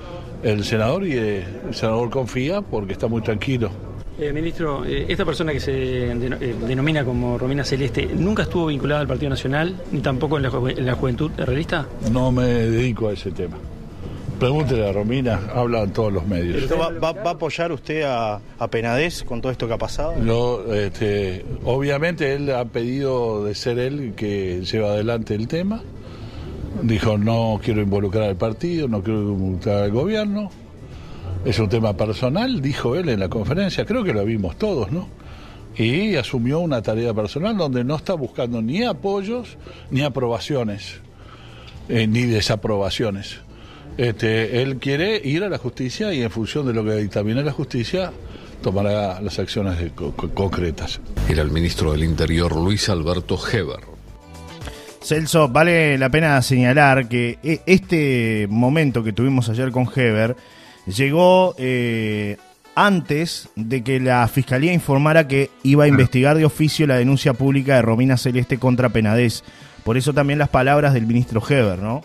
el 0.42 0.64
senador 0.64 1.06
y 1.06 1.14
el 1.14 1.46
senador 1.74 2.10
confía 2.10 2.62
porque 2.62 2.94
está 2.94 3.08
muy 3.08 3.22
tranquilo. 3.22 3.70
Eh, 4.18 4.32
ministro, 4.32 4.86
eh, 4.86 5.06
esta 5.10 5.26
persona 5.26 5.52
que 5.52 5.60
se 5.60 5.74
deno- 6.16 6.38
eh, 6.40 6.56
denomina 6.68 7.04
como 7.04 7.38
Romina 7.38 7.66
Celeste, 7.66 8.08
¿nunca 8.16 8.44
estuvo 8.44 8.68
vinculada 8.68 9.02
al 9.02 9.08
Partido 9.08 9.30
Nacional, 9.30 9.76
ni 9.92 10.00
tampoco 10.00 10.38
en 10.38 10.44
la, 10.44 10.52
ju- 10.52 10.78
en 10.78 10.86
la 10.86 10.94
juventud 10.96 11.32
realista? 11.38 11.86
No 12.12 12.32
me 12.32 12.46
dedico 12.46 13.10
a 13.10 13.14
ese 13.14 13.32
tema. 13.32 13.58
Pregúntele 14.40 14.88
a 14.88 14.92
Romina, 14.94 15.40
hablan 15.54 15.92
todos 15.92 16.14
los 16.14 16.26
medios. 16.28 16.70
¿Va, 16.72 16.90
va- 16.92 17.12
va 17.12 17.30
a 17.32 17.34
apoyar 17.34 17.72
usted 17.74 18.04
a, 18.04 18.40
a 18.58 18.68
Penades 18.70 19.24
con 19.24 19.42
todo 19.42 19.52
esto 19.52 19.68
que 19.68 19.74
ha 19.74 19.78
pasado? 19.78 20.14
Lo, 20.22 20.74
este, 20.74 21.46
obviamente 21.66 22.34
él 22.36 22.50
ha 22.54 22.64
pedido 22.66 23.44
de 23.46 23.54
ser 23.56 23.80
él 23.80 24.14
que 24.16 24.62
lleva 24.64 24.90
adelante 24.90 25.36
el 25.36 25.48
tema. 25.50 25.82
Dijo, 26.84 27.18
no 27.18 27.60
quiero 27.64 27.82
involucrar 27.82 28.26
al 28.30 28.36
partido, 28.36 28.88
no 28.90 29.02
quiero 29.02 29.22
involucrar 29.22 29.84
al 29.84 29.92
gobierno. 29.92 30.52
Es 31.46 31.60
un 31.60 31.70
tema 31.70 31.96
personal, 31.96 32.62
dijo 32.62 32.96
él 32.96 33.10
en 33.10 33.20
la 33.20 33.30
conferencia, 33.30 33.86
creo 33.86 34.04
que 34.04 34.14
lo 34.14 34.26
vimos 34.26 34.58
todos, 34.58 34.92
¿no? 34.92 35.08
Y 35.78 36.16
asumió 36.16 36.60
una 36.60 36.82
tarea 36.82 37.14
personal 37.14 37.56
donde 37.58 37.84
no 37.84 37.96
está 37.98 38.14
buscando 38.14 38.62
ni 38.62 38.84
apoyos 38.84 39.58
ni 39.92 40.02
aprobaciones, 40.02 41.02
eh, 41.90 42.08
ni 42.08 42.24
desaprobaciones. 42.24 43.38
Este, 43.98 44.62
él 44.62 44.78
quiere 44.78 45.22
ir 45.24 45.44
a 45.44 45.50
la 45.50 45.58
justicia 45.58 46.14
y 46.14 46.22
en 46.24 46.32
función 46.32 46.66
de 46.66 46.74
lo 46.74 46.84
que 46.84 46.96
dictamine 46.96 47.44
la 47.44 47.52
justicia, 47.52 48.12
tomará 48.64 49.22
las 49.22 49.38
acciones 49.38 49.78
de- 49.80 49.92
co- 49.92 50.14
co- 50.16 50.30
concretas. 50.34 51.00
Era 51.30 51.44
el 51.44 51.52
ministro 51.52 51.92
del 51.92 52.04
Interior 52.04 52.56
Luis 52.56 52.90
Alberto 52.90 53.38
Heber. 53.52 53.82
Celso, 55.04 55.48
vale 55.50 55.98
la 56.00 56.10
pena 56.10 56.42
señalar 56.42 57.08
que 57.08 57.38
e- 57.44 57.62
este 57.68 58.48
momento 58.50 59.04
que 59.04 59.14
tuvimos 59.14 59.48
ayer 59.50 59.72
con 59.72 59.88
Heber 59.96 60.36
llegó 60.86 61.56
eh, 61.58 62.38
antes 62.76 63.50
de 63.56 63.84
que 63.84 64.00
la 64.00 64.28
Fiscalía 64.28 64.74
informara 64.74 65.28
que 65.28 65.50
iba 65.64 65.86
a 65.86 65.88
investigar 65.88 66.38
de 66.38 66.46
oficio 66.46 66.86
la 66.88 66.98
denuncia 66.98 67.34
pública 67.34 67.76
de 67.76 67.82
Romina 67.82 68.18
Celeste 68.18 68.60
contra 68.60 68.90
Penadez. 68.90 69.44
Por 69.84 69.98
eso 69.98 70.14
también 70.14 70.40
las 70.40 70.50
palabras 70.50 70.94
del 70.94 71.06
ministro 71.06 71.42
Heber, 71.48 71.80
¿no? 71.80 72.04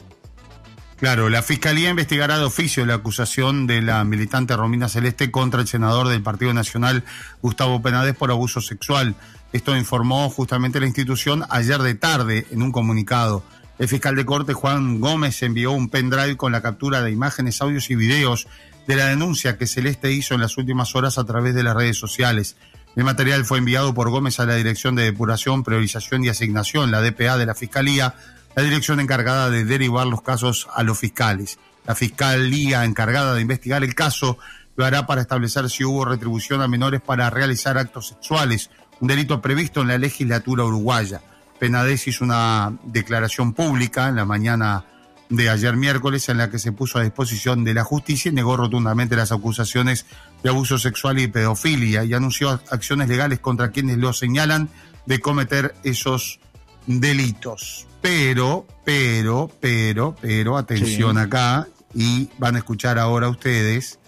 Claro, 0.98 1.30
la 1.30 1.42
Fiscalía 1.42 1.88
investigará 1.88 2.38
de 2.38 2.44
oficio 2.44 2.84
la 2.84 2.94
acusación 2.94 3.66
de 3.66 3.80
la 3.80 4.04
militante 4.04 4.54
Romina 4.54 4.86
Celeste 4.86 5.30
contra 5.30 5.62
el 5.62 5.66
senador 5.66 6.08
del 6.08 6.22
Partido 6.22 6.52
Nacional, 6.52 7.04
Gustavo 7.40 7.80
Penades, 7.80 8.14
por 8.14 8.30
abuso 8.30 8.60
sexual. 8.60 9.14
Esto 9.52 9.74
informó 9.76 10.28
justamente 10.28 10.78
la 10.78 10.86
institución 10.86 11.44
ayer 11.48 11.78
de 11.78 11.94
tarde 11.94 12.46
en 12.50 12.60
un 12.60 12.70
comunicado. 12.70 13.42
El 13.78 13.88
fiscal 13.88 14.14
de 14.14 14.26
corte, 14.26 14.52
Juan 14.52 15.00
Gómez, 15.00 15.42
envió 15.42 15.72
un 15.72 15.88
pendrive 15.88 16.36
con 16.36 16.52
la 16.52 16.60
captura 16.60 17.00
de 17.00 17.10
imágenes, 17.10 17.62
audios 17.62 17.90
y 17.90 17.94
videos 17.94 18.46
de 18.86 18.96
la 18.96 19.06
denuncia 19.06 19.56
que 19.56 19.66
Celeste 19.66 20.12
hizo 20.12 20.34
en 20.34 20.40
las 20.40 20.58
últimas 20.58 20.94
horas 20.94 21.18
a 21.18 21.24
través 21.24 21.54
de 21.54 21.62
las 21.62 21.74
redes 21.74 21.96
sociales. 21.96 22.56
El 22.96 23.04
material 23.04 23.44
fue 23.44 23.58
enviado 23.58 23.94
por 23.94 24.10
Gómez 24.10 24.40
a 24.40 24.46
la 24.46 24.56
Dirección 24.56 24.94
de 24.96 25.04
Depuración, 25.04 25.62
Priorización 25.62 26.24
y 26.24 26.28
Asignación, 26.28 26.90
la 26.90 27.00
DPA 27.00 27.36
de 27.36 27.46
la 27.46 27.54
Fiscalía, 27.54 28.14
la 28.56 28.62
dirección 28.62 28.98
encargada 28.98 29.48
de 29.48 29.64
derivar 29.64 30.06
los 30.06 30.22
casos 30.22 30.68
a 30.74 30.82
los 30.82 30.98
fiscales. 30.98 31.58
La 31.86 31.94
Fiscalía 31.94 32.84
encargada 32.84 33.34
de 33.34 33.42
investigar 33.42 33.84
el 33.84 33.94
caso 33.94 34.38
lo 34.76 34.84
hará 34.84 35.06
para 35.06 35.20
establecer 35.20 35.68
si 35.70 35.84
hubo 35.84 36.04
retribución 36.04 36.62
a 36.62 36.68
menores 36.68 37.00
para 37.00 37.30
realizar 37.30 37.78
actos 37.78 38.08
sexuales, 38.08 38.70
un 39.00 39.08
delito 39.08 39.40
previsto 39.40 39.82
en 39.82 39.88
la 39.88 39.98
legislatura 39.98 40.64
uruguaya. 40.64 41.20
Penades 41.58 42.06
hizo 42.08 42.24
una 42.24 42.72
declaración 42.84 43.52
pública 43.52 44.08
en 44.08 44.16
la 44.16 44.24
mañana 44.24 44.84
de 45.30 45.48
ayer 45.48 45.76
miércoles 45.76 46.28
en 46.28 46.36
la 46.38 46.50
que 46.50 46.58
se 46.58 46.72
puso 46.72 46.98
a 46.98 47.02
disposición 47.02 47.64
de 47.64 47.72
la 47.72 47.84
justicia 47.84 48.30
y 48.30 48.34
negó 48.34 48.56
rotundamente 48.56 49.16
las 49.16 49.32
acusaciones 49.32 50.04
de 50.42 50.50
abuso 50.50 50.76
sexual 50.78 51.18
y 51.20 51.28
pedofilia 51.28 52.04
y 52.04 52.12
anunció 52.14 52.50
acciones 52.70 53.08
legales 53.08 53.38
contra 53.38 53.70
quienes 53.70 53.96
lo 53.98 54.12
señalan 54.12 54.68
de 55.06 55.20
cometer 55.20 55.74
esos 55.84 56.40
delitos. 56.86 57.86
Pero, 58.02 58.66
pero, 58.84 59.50
pero, 59.60 60.16
pero, 60.20 60.56
atención 60.58 61.16
Sí. 61.16 61.22
acá, 61.22 61.68
y 61.94 62.28
van 62.38 62.56
a 62.56 62.58
escuchar 62.58 62.98
ahora 62.98 63.28
ustedes 63.28 63.98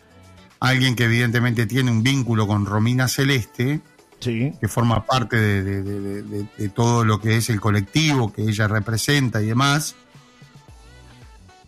a 0.61 0.69
alguien 0.69 0.95
que 0.97 1.05
evidentemente 1.05 1.67
tiene 1.67 1.91
un 1.91 2.03
vínculo 2.03 2.47
con 2.47 2.67
Romina 2.67 3.09
Celeste, 3.09 3.81
Sí. 4.21 4.53
que 4.61 4.69
forma 4.69 5.05
parte 5.05 5.37
de, 5.37 5.63
de- 5.63 5.83
de- 5.83 6.01
de- 6.01 6.23
de- 6.23 6.47
de 6.57 6.69
todo 6.69 7.05
lo 7.05 7.21
que 7.21 7.37
es 7.37 7.51
el 7.51 7.61
colectivo 7.61 8.33
que 8.33 8.43
ella 8.43 8.67
representa 8.69 9.43
y 9.43 9.47
demás. 9.47 9.95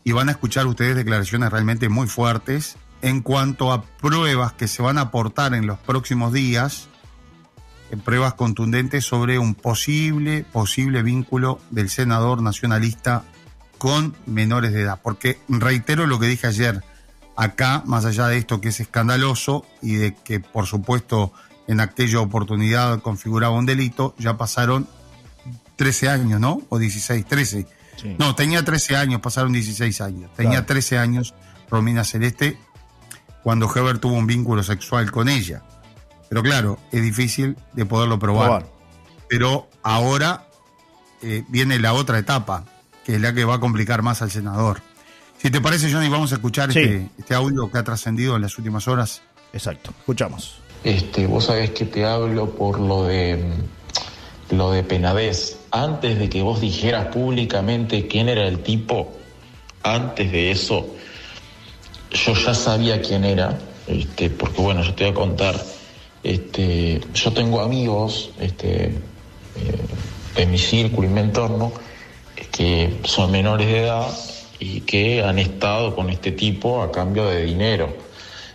Y 0.04 0.12
van 0.12 0.28
a 0.28 0.32
escuchar 0.32 0.66
ustedes 0.66 0.94
declaraciones 0.94 1.50
realmente 1.50 1.88
muy 1.88 2.06
fuertes 2.06 2.76
en 3.02 3.22
cuanto 3.22 3.72
a 3.72 3.82
pruebas 3.82 4.52
que 4.52 4.68
se 4.68 4.82
van 4.82 4.98
a 4.98 5.02
aportar 5.02 5.54
en 5.54 5.66
los 5.66 5.78
próximos 5.78 6.32
días, 6.32 6.88
en 7.90 8.00
pruebas 8.00 8.34
contundentes 8.34 9.04
sobre 9.04 9.38
un 9.38 9.54
posible, 9.54 10.44
posible 10.52 11.02
vínculo 11.02 11.58
del 11.70 11.90
senador 11.90 12.42
nacionalista 12.42 13.24
con 13.78 14.14
menores 14.26 14.72
de 14.72 14.82
edad. 14.82 15.00
Porque 15.02 15.38
reitero 15.48 16.06
lo 16.06 16.18
que 16.18 16.26
dije 16.26 16.46
ayer, 16.46 16.82
acá, 17.36 17.82
más 17.86 18.04
allá 18.04 18.28
de 18.28 18.38
esto 18.38 18.60
que 18.60 18.68
es 18.68 18.80
escandaloso 18.80 19.66
y 19.82 19.96
de 19.96 20.14
que 20.14 20.40
por 20.40 20.66
supuesto 20.66 21.32
en 21.66 21.80
aquella 21.80 22.20
oportunidad 22.20 23.00
configuraba 23.00 23.56
un 23.56 23.66
delito, 23.66 24.14
ya 24.18 24.36
pasaron 24.36 24.86
13 25.76 26.08
años, 26.08 26.40
¿no? 26.40 26.62
O 26.68 26.78
16, 26.78 27.24
13. 27.26 27.66
Sí. 27.96 28.16
No, 28.18 28.34
tenía 28.34 28.64
13 28.64 28.96
años, 28.96 29.20
pasaron 29.20 29.52
16 29.52 30.00
años. 30.00 30.30
Tenía 30.36 30.50
Claro. 30.52 30.66
13 30.66 30.98
años 30.98 31.34
Romina 31.70 32.04
Celeste 32.04 32.58
cuando 33.42 33.70
Heber 33.74 33.98
tuvo 33.98 34.14
un 34.14 34.26
vínculo 34.26 34.62
sexual 34.62 35.10
con 35.10 35.28
ella. 35.28 35.62
Pero 36.28 36.42
claro, 36.42 36.78
es 36.92 37.02
difícil 37.02 37.56
de 37.74 37.84
poderlo 37.86 38.18
probar. 38.18 38.46
Probar. 38.62 38.66
Pero 39.28 39.68
ahora 39.82 40.46
eh, 41.22 41.44
viene 41.48 41.78
la 41.78 41.92
otra 41.94 42.18
etapa, 42.18 42.64
que 43.04 43.16
es 43.16 43.20
la 43.20 43.32
que 43.34 43.44
va 43.44 43.54
a 43.54 43.60
complicar 43.60 44.02
más 44.02 44.22
al 44.22 44.30
senador. 44.30 44.80
Si 45.38 45.50
te 45.50 45.60
parece, 45.60 45.92
Johnny, 45.92 46.08
vamos 46.08 46.32
a 46.32 46.36
escuchar 46.36 46.72
Sí. 46.72 46.78
este, 46.80 47.08
este 47.18 47.34
audio 47.34 47.70
que 47.70 47.78
ha 47.78 47.84
trascendido 47.84 48.34
en 48.36 48.42
las 48.42 48.56
últimas 48.58 48.88
horas. 48.88 49.22
Exacto. 49.52 49.92
Escuchamos. 49.98 50.58
Este, 50.82 51.26
vos 51.26 51.44
sabés 51.46 51.70
que 51.70 51.84
te 51.84 52.04
hablo 52.04 52.50
por 52.54 52.78
lo 52.80 53.04
de 53.04 53.42
lo 54.50 54.70
de 54.72 54.82
Penadez. 54.82 55.58
Antes 55.76 56.20
de 56.20 56.28
que 56.28 56.40
vos 56.40 56.60
dijeras 56.60 57.06
públicamente 57.06 58.06
quién 58.06 58.28
era 58.28 58.46
el 58.46 58.60
tipo, 58.60 59.12
antes 59.82 60.30
de 60.30 60.52
eso, 60.52 60.86
yo 62.12 62.32
ya 62.32 62.54
sabía 62.54 63.02
quién 63.02 63.24
era, 63.24 63.58
este, 63.88 64.30
porque 64.30 64.62
bueno, 64.62 64.84
yo 64.84 64.94
te 64.94 65.02
voy 65.02 65.10
a 65.10 65.14
contar, 65.16 65.60
este, 66.22 67.00
yo 67.12 67.32
tengo 67.32 67.60
amigos, 67.60 68.30
este, 68.38 68.84
eh, 68.84 68.92
de 70.36 70.46
mi 70.46 70.58
círculo 70.58 71.08
y 71.08 71.10
mi 71.10 71.22
entorno, 71.22 71.72
que 72.52 73.00
son 73.02 73.32
menores 73.32 73.66
de 73.66 73.80
edad 73.80 74.06
y 74.60 74.80
que 74.82 75.24
han 75.24 75.40
estado 75.40 75.96
con 75.96 76.08
este 76.08 76.30
tipo 76.30 76.82
a 76.82 76.92
cambio 76.92 77.26
de 77.26 77.46
dinero. 77.46 77.92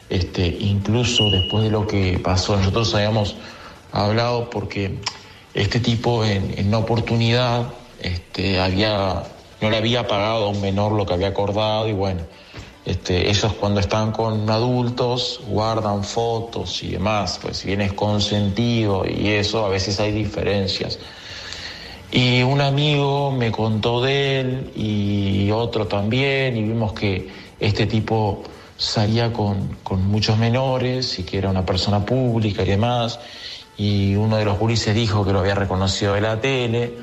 Este, 0.10 0.48
incluso 0.62 1.30
después 1.30 1.66
de 1.66 1.70
lo 1.70 1.86
que 1.86 2.18
pasó, 2.18 2.56
nosotros 2.56 2.96
habíamos 2.96 3.36
hablado 3.92 4.50
porque 4.50 5.00
este 5.54 5.80
tipo 5.80 6.24
en, 6.24 6.68
una 6.68 6.78
oportunidad 6.78 7.70
este, 8.02 8.60
había, 8.60 9.24
no 9.62 9.70
le 9.70 9.78
había 9.78 10.08
pagado 10.08 10.46
a 10.46 10.50
un 10.50 10.62
menor 10.62 10.94
lo 10.94 11.06
que 11.06 11.14
había 11.14 11.30
acordado 11.30 11.88
y 11.88 11.94
bueno, 11.94 12.22
este, 12.86 13.30
ellos 13.30 13.54
cuando 13.60 13.80
están 13.80 14.12
con 14.12 14.50
adultos 14.50 15.42
guardan 15.48 16.04
fotos 16.04 16.82
y 16.84 16.92
demás, 16.92 17.40
pues 17.42 17.58
si 17.58 17.68
bien 17.68 17.82
es 17.82 17.94
consentido 17.94 19.06
y 19.06 19.30
eso, 19.30 19.66
a 19.66 19.70
veces 19.70 20.00
hay 20.00 20.12
diferencias. 20.12 21.00
Y 22.12 22.42
un 22.42 22.62
amigo 22.62 23.32
me 23.32 23.52
contó 23.52 24.02
de 24.02 24.40
él 24.40 24.72
y 24.76 25.52
otro 25.52 25.86
también 25.86 26.58
y 26.58 26.64
vimos 26.64 26.94
que 26.94 27.30
este 27.60 27.86
tipo 27.86 28.44
salía 28.78 29.32
con, 29.32 29.78
con 29.84 30.08
muchos 30.08 30.38
menores 30.38 31.20
y 31.20 31.24
que 31.24 31.38
era 31.38 31.50
una 31.50 31.66
persona 31.66 32.04
pública 32.04 32.64
y 32.64 32.70
demás. 32.70 33.20
Y 33.80 34.16
uno 34.16 34.38
de 34.38 34.46
los 34.46 34.60
gurises 34.60 34.94
dijo 34.94 35.26
que 35.26 35.34
lo 35.34 35.40
había 35.40 35.56
reconocido 35.56 36.14
de 36.14 36.22
la 36.22 36.40
tele. 36.40 36.98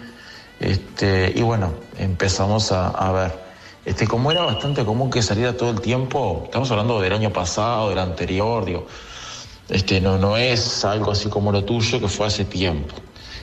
Este, 0.61 1.33
y 1.35 1.41
bueno, 1.41 1.73
empezamos 1.99 2.71
a, 2.71 2.91
a 2.91 3.13
ver. 3.13 3.47
Este, 3.87 4.07
como 4.07 4.31
era 4.31 4.43
bastante 4.43 4.85
común 4.85 5.11
que 5.11 5.23
saliera 5.23 5.57
todo 5.57 5.71
el 5.71 5.81
tiempo, 5.81 6.43
estamos 6.45 6.71
hablando 6.71 7.01
del 7.01 7.13
año 7.13 7.33
pasado, 7.33 7.89
del 7.89 8.01
anterior, 8.01 8.65
digo, 8.65 8.87
este, 9.69 10.01
no, 10.01 10.19
no 10.19 10.37
es 10.37 10.85
algo 10.85 11.13
así 11.13 11.29
como 11.29 11.51
lo 11.51 11.65
tuyo 11.65 11.99
que 12.01 12.09
fue 12.09 12.27
hace 12.27 12.45
tiempo. 12.45 12.95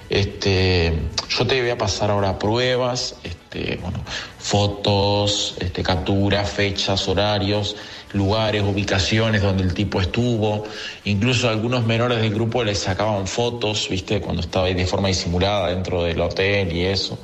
Este, 0.09 0.93
yo 1.29 1.47
te 1.47 1.61
voy 1.61 1.69
a 1.69 1.77
pasar 1.77 2.11
ahora 2.11 2.37
pruebas, 2.37 3.15
este, 3.23 3.77
bueno, 3.81 3.99
fotos, 4.37 5.55
este, 5.59 5.81
capturas, 5.81 6.49
fechas, 6.49 7.07
horarios, 7.07 7.75
lugares, 8.13 8.63
ubicaciones 8.63 9.41
donde 9.41 9.63
el 9.63 9.73
tipo 9.73 9.99
estuvo. 9.99 10.63
Incluso 11.03 11.49
algunos 11.49 11.85
menores 11.85 12.21
del 12.21 12.33
grupo 12.33 12.63
le 12.63 12.75
sacaban 12.75 13.27
fotos, 13.27 13.87
viste, 13.89 14.21
cuando 14.21 14.41
estaba 14.41 14.67
ahí 14.67 14.73
de 14.73 14.85
forma 14.85 15.07
disimulada 15.09 15.69
dentro 15.69 16.03
del 16.03 16.21
hotel 16.21 16.71
y 16.71 16.85
eso. 16.85 17.17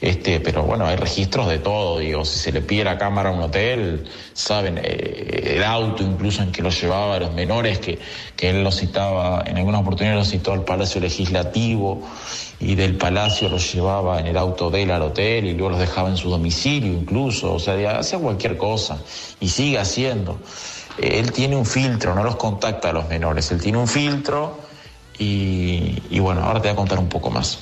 Este, 0.00 0.40
pero 0.40 0.62
bueno, 0.62 0.86
hay 0.86 0.96
registros 0.96 1.48
de 1.48 1.58
todo, 1.58 1.98
digo, 1.98 2.24
si 2.24 2.38
se 2.38 2.52
le 2.52 2.60
pide 2.60 2.84
la 2.84 2.98
cámara 2.98 3.30
a 3.30 3.32
un 3.32 3.40
hotel, 3.40 4.04
saben, 4.34 4.78
eh, 4.82 5.54
el 5.56 5.64
auto 5.64 6.02
incluso 6.02 6.42
en 6.42 6.52
que 6.52 6.62
lo 6.62 6.70
llevaba 6.70 7.16
a 7.16 7.20
los 7.20 7.32
menores, 7.32 7.78
que, 7.78 7.98
que 8.36 8.50
él 8.50 8.62
lo 8.62 8.70
citaba, 8.70 9.42
en 9.46 9.56
algunas 9.56 9.80
oportunidades 9.80 10.18
lo 10.18 10.30
citó 10.30 10.52
al 10.52 10.64
Palacio 10.64 11.00
Legislativo 11.00 12.02
y 12.58 12.74
del 12.74 12.96
Palacio 12.96 13.48
los 13.48 13.72
llevaba 13.72 14.18
en 14.18 14.26
el 14.26 14.36
auto 14.36 14.70
de 14.70 14.82
él 14.82 14.90
al 14.90 15.02
hotel 15.02 15.44
y 15.46 15.52
luego 15.52 15.70
los 15.70 15.78
dejaba 15.78 16.08
en 16.08 16.16
su 16.16 16.30
domicilio 16.30 16.92
incluso, 16.92 17.54
o 17.54 17.58
sea, 17.58 17.98
hacía 17.98 18.18
cualquier 18.18 18.56
cosa 18.56 18.98
y 19.40 19.48
sigue 19.48 19.78
haciendo. 19.78 20.38
Eh, 20.98 21.18
Él 21.20 21.32
tiene 21.32 21.56
un 21.56 21.66
filtro, 21.66 22.14
no 22.14 22.24
los 22.24 22.36
contacta 22.36 22.90
a 22.90 22.92
los 22.92 23.08
menores, 23.08 23.50
él 23.50 23.60
tiene 23.60 23.78
un 23.78 23.88
filtro 23.88 24.58
y, 25.18 26.02
y 26.10 26.18
bueno, 26.18 26.42
ahora 26.42 26.60
te 26.60 26.68
voy 26.68 26.72
a 26.72 26.76
contar 26.76 26.98
un 26.98 27.08
poco 27.08 27.30
más. 27.30 27.58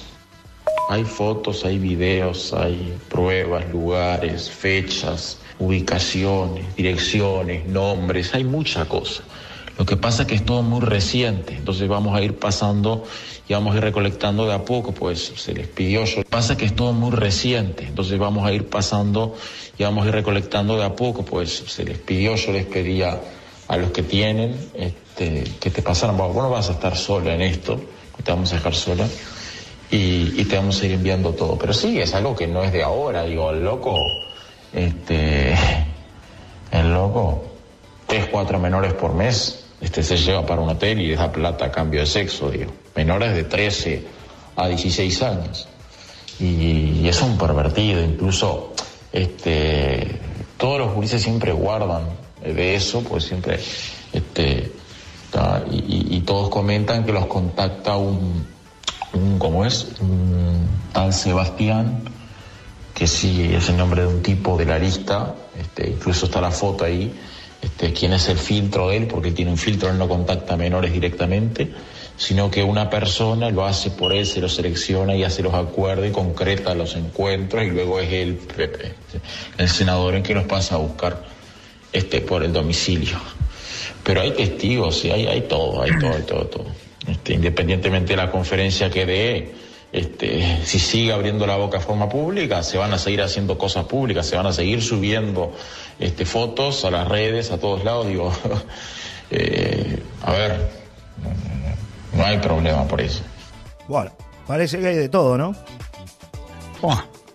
Hay 0.90 1.04
fotos, 1.04 1.64
hay 1.64 1.78
videos, 1.78 2.52
hay 2.52 2.96
pruebas, 3.08 3.68
lugares, 3.70 4.50
fechas, 4.50 5.38
ubicaciones, 5.58 6.74
direcciones, 6.76 7.66
nombres, 7.66 8.34
hay 8.34 8.44
mucha 8.44 8.84
cosa. 8.84 9.22
Lo 9.78 9.84
que 9.84 9.96
pasa 9.96 10.22
es 10.22 10.28
que 10.28 10.34
es 10.36 10.44
todo 10.44 10.62
muy 10.62 10.80
reciente, 10.80 11.54
entonces 11.54 11.88
vamos 11.88 12.16
a 12.16 12.22
ir 12.22 12.38
pasando 12.38 13.04
y 13.48 13.54
vamos 13.54 13.74
a 13.74 13.78
ir 13.78 13.82
recolectando 13.82 14.46
de 14.46 14.54
a 14.54 14.64
poco, 14.64 14.92
pues 14.92 15.32
se 15.36 15.52
les 15.52 15.66
pidió. 15.66 16.00
Lo 16.00 16.06
que 16.06 16.24
pasa 16.24 16.52
es 16.52 16.58
que 16.60 16.64
es 16.64 16.76
todo 16.76 16.92
muy 16.92 17.10
reciente, 17.10 17.84
entonces 17.84 18.16
vamos 18.18 18.46
a 18.46 18.52
ir 18.52 18.68
pasando 18.68 19.34
y 19.76 19.82
vamos 19.82 20.04
a 20.04 20.08
ir 20.08 20.14
recolectando 20.14 20.76
de 20.76 20.84
a 20.84 20.94
poco, 20.94 21.24
pues 21.24 21.64
se 21.66 21.84
les 21.84 21.98
pidió, 21.98 22.36
yo 22.36 22.52
les 22.52 22.66
pedía 22.66 23.20
a 23.66 23.76
los 23.76 23.90
que 23.90 24.04
tienen, 24.04 24.54
este, 24.74 25.42
que 25.58 25.70
te 25.70 25.82
pasaron, 25.82 26.16
vos 26.16 26.34
no 26.34 26.50
vas 26.50 26.68
a 26.68 26.72
estar 26.72 26.96
solo 26.96 27.30
en 27.30 27.42
esto, 27.42 27.80
te 28.22 28.30
vamos 28.30 28.52
a 28.52 28.56
dejar 28.56 28.74
sola 28.76 29.08
y, 29.90 30.40
y 30.40 30.44
te 30.44 30.56
vamos 30.56 30.80
a 30.80 30.86
ir 30.86 30.92
enviando 30.92 31.32
todo. 31.32 31.58
Pero 31.58 31.72
sí, 31.72 32.00
es 32.00 32.14
algo 32.14 32.36
que 32.36 32.46
no 32.46 32.62
es 32.62 32.72
de 32.72 32.84
ahora, 32.84 33.24
digo, 33.24 33.50
el 33.50 33.64
loco, 33.64 33.96
este, 34.72 35.54
el 36.70 36.92
loco, 36.92 37.44
tres, 38.06 38.26
cuatro 38.30 38.58
menores 38.58 38.92
por 38.94 39.14
mes, 39.14 39.63
este 39.80 40.02
se 40.02 40.16
lleva 40.16 40.44
para 40.46 40.60
un 40.60 40.68
hotel 40.70 41.00
y 41.00 41.08
les 41.08 41.18
da 41.18 41.30
plata 41.32 41.66
a 41.66 41.70
cambio 41.72 42.00
de 42.00 42.06
sexo, 42.06 42.50
digo. 42.50 42.72
Menores 42.96 43.34
de 43.34 43.44
13 43.44 44.06
a 44.56 44.68
16 44.68 45.22
años. 45.22 45.68
Y, 46.40 46.44
y 47.02 47.08
es 47.08 47.20
un 47.22 47.36
pervertido, 47.38 48.02
incluso 48.02 48.72
este, 49.12 50.18
todos 50.56 50.78
los 50.78 50.92
juristas 50.92 51.22
siempre 51.22 51.52
guardan 51.52 52.02
de 52.42 52.74
eso, 52.74 53.02
pues 53.02 53.24
siempre, 53.24 53.58
este, 54.12 54.72
y- 55.70 56.16
y 56.16 56.20
todos 56.20 56.48
comentan 56.48 57.04
que 57.04 57.12
los 57.12 57.26
contacta 57.26 57.96
un, 57.96 58.46
un 59.12 59.38
¿cómo 59.38 59.64
es? 59.64 59.86
Un 60.00 60.66
tal 60.92 61.12
Sebastián, 61.12 62.02
que 62.94 63.06
sí 63.06 63.50
es 63.54 63.68
el 63.68 63.76
nombre 63.76 64.02
de 64.02 64.08
un 64.08 64.22
tipo 64.22 64.56
de 64.56 64.66
la 64.66 64.78
lista, 64.78 65.34
este, 65.58 65.90
incluso 65.90 66.26
está 66.26 66.40
la 66.40 66.50
foto 66.50 66.84
ahí, 66.84 67.12
este, 67.64 67.94
quién 67.94 68.12
es 68.12 68.28
el 68.28 68.36
filtro 68.36 68.88
de 68.88 68.98
él, 68.98 69.06
porque 69.06 69.32
tiene 69.32 69.50
un 69.50 69.56
filtro, 69.56 69.88
él 69.88 69.96
no 69.96 70.06
contacta 70.06 70.52
a 70.54 70.56
menores 70.58 70.92
directamente, 70.92 71.70
sino 72.16 72.50
que 72.50 72.62
una 72.62 72.90
persona 72.90 73.48
lo 73.50 73.64
hace 73.64 73.90
por 73.90 74.12
él, 74.12 74.26
se 74.26 74.40
lo 74.40 74.50
selecciona 74.50 75.16
y 75.16 75.24
hace 75.24 75.42
los 75.42 75.54
acuerdos 75.54 76.06
y 76.06 76.10
concreta 76.10 76.74
los 76.74 76.94
encuentros 76.94 77.64
y 77.64 77.70
luego 77.70 78.00
es 78.00 78.08
Pepe, 78.54 78.94
el 79.56 79.68
senador 79.68 80.14
en 80.14 80.22
que 80.22 80.34
los 80.34 80.44
pasa 80.44 80.74
a 80.74 80.78
buscar 80.78 81.24
este, 81.90 82.20
por 82.20 82.44
el 82.44 82.52
domicilio. 82.52 83.18
Pero 84.02 84.20
hay 84.20 84.32
testigos, 84.32 85.02
hay, 85.04 85.26
hay 85.26 85.40
todo, 85.42 85.82
hay 85.82 85.98
todo, 85.98 86.12
hay 86.14 86.22
todo, 86.22 86.46
todo. 86.46 86.66
Este, 87.08 87.32
independientemente 87.32 88.12
de 88.12 88.16
la 88.16 88.30
conferencia 88.30 88.90
que 88.90 89.06
dé, 89.06 89.54
este, 89.90 90.58
si 90.64 90.78
sigue 90.78 91.12
abriendo 91.12 91.46
la 91.46 91.56
boca 91.56 91.78
de 91.78 91.84
forma 91.84 92.08
pública, 92.08 92.62
se 92.62 92.76
van 92.76 92.92
a 92.92 92.98
seguir 92.98 93.22
haciendo 93.22 93.56
cosas 93.56 93.84
públicas, 93.84 94.26
se 94.26 94.36
van 94.36 94.46
a 94.46 94.52
seguir 94.52 94.82
subiendo 94.82 95.52
este, 95.98 96.24
fotos 96.24 96.84
a 96.84 96.90
las 96.90 97.08
redes, 97.08 97.50
a 97.50 97.58
todos 97.58 97.84
lados. 97.84 98.06
Digo, 98.06 98.32
eh, 99.30 100.02
a 100.22 100.32
ver, 100.32 100.70
no, 102.12 102.18
no 102.18 102.24
hay 102.26 102.38
problema 102.38 102.86
por 102.86 103.00
eso. 103.00 103.22
Bueno, 103.88 104.12
parece 104.46 104.78
que 104.80 104.86
hay 104.88 104.96
de 104.96 105.08
todo, 105.08 105.36
¿no? 105.38 105.54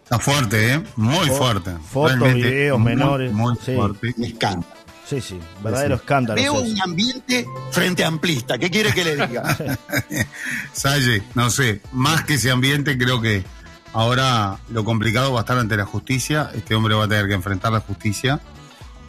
Está 0.03 0.19
fuerte, 0.19 0.73
¿eh? 0.73 0.83
Muy 0.95 1.27
Fo- 1.29 1.37
fuerte. 1.37 1.71
fotos, 1.91 2.19
Realmente 2.19 2.49
videos, 2.49 2.79
muy, 2.79 2.95
menores. 2.95 3.31
Muy 3.31 3.55
Sí. 3.63 3.75
fuerte. 3.75 4.13
Escándalo. 4.21 4.73
Sí, 5.07 5.21
sí, 5.21 5.39
verdadero 5.63 5.95
escándalo. 5.95 6.39
Veo 6.39 6.53
un 6.61 6.81
ambiente 6.81 7.43
frente 7.71 8.03
amplista. 8.05 8.59
¿Qué 8.59 8.69
quiere 8.69 8.91
que 8.93 9.03
le 9.03 9.15
diga? 9.15 9.57
Salle, 10.73 11.23
no 11.33 11.49
sé, 11.49 11.81
más 11.93 12.23
que 12.25 12.35
ese 12.35 12.51
ambiente, 12.51 12.95
creo 12.95 13.19
que 13.19 13.43
ahora 13.93 14.59
lo 14.69 14.83
complicado 14.83 15.33
va 15.33 15.39
a 15.39 15.41
estar 15.41 15.57
ante 15.57 15.77
la 15.77 15.85
justicia. 15.85 16.51
Este 16.53 16.75
hombre 16.75 16.95
va 16.95 17.05
a 17.05 17.07
tener 17.07 17.27
que 17.27 17.33
enfrentar 17.33 17.71
la 17.71 17.81
justicia. 17.81 18.39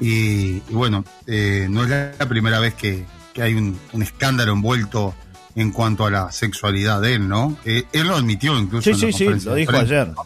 Y, 0.01 0.63
y 0.69 0.73
bueno, 0.73 1.05
eh, 1.27 1.67
no 1.69 1.85
es 1.85 1.91
la, 1.91 2.29
primera 2.29 2.59
vez 2.59 2.75
que, 2.75 3.05
que 3.35 3.43
hay 3.43 3.55
un, 3.55 3.79
un 3.93 4.03
escándalo 4.03 4.53
envuelto 4.53 5.15
en 5.55 5.73
cuanto 5.73 6.07
a 6.07 6.11
la 6.11 6.33
sexualidad 6.33 7.01
de 7.01 7.15
él, 7.15 7.29
¿no? 7.29 7.57
Eh, 7.65 7.85
él 7.93 8.09
lo 8.09 8.17
admitió 8.17 8.59
incluso. 8.59 8.85
Sí, 8.85 8.91
en 8.91 9.01
la 9.01 9.17
sí, 9.17 9.41
sí, 9.41 9.47
lo 9.47 9.55
dijo 9.55 9.77
ayer. 9.77 10.09
Va 10.09 10.25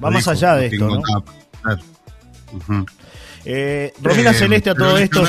Lo 0.00 0.10
más 0.10 0.20
dijo, 0.20 0.30
allá 0.30 0.54
de 0.56 0.66
esto, 0.66 0.88
¿no? 0.88 1.02
Eh, 3.44 3.92
Romina 4.02 4.30
Eh, 4.30 4.34
Celeste 4.34 4.70
a 4.70 4.74
todo 4.74 4.98
esto. 4.98 5.22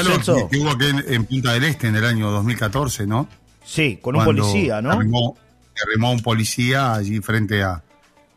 Que, 0.49 0.57
hubo 0.57 0.71
aquí 0.71 0.85
en, 0.85 1.03
en 1.07 1.25
Punta 1.25 1.53
del 1.53 1.63
Este 1.65 1.87
en 1.87 1.95
el 1.95 2.05
año 2.05 2.31
2014, 2.31 3.05
¿no? 3.05 3.27
Sí, 3.63 3.99
con 4.01 4.15
un 4.15 4.23
Cuando 4.23 4.43
policía, 4.43 4.81
¿no? 4.81 4.91
Arrimó, 4.91 5.37
arrimó 5.85 6.11
un 6.11 6.21
policía 6.21 6.93
allí 6.93 7.19
frente 7.19 7.63
a, 7.63 7.83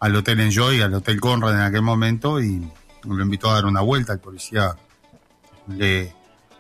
al 0.01 0.17
Hotel 0.17 0.41
Enjoy, 0.41 0.81
al 0.81 0.95
Hotel 0.95 1.21
Conrad 1.21 1.55
en 1.55 1.61
aquel 1.61 1.83
momento, 1.83 2.41
y 2.41 2.67
lo 3.05 3.23
invitó 3.23 3.51
a 3.51 3.55
dar 3.55 3.67
una 3.67 3.81
vuelta. 3.83 4.13
El 4.15 4.19
policía 4.21 4.75
le, 5.69 6.15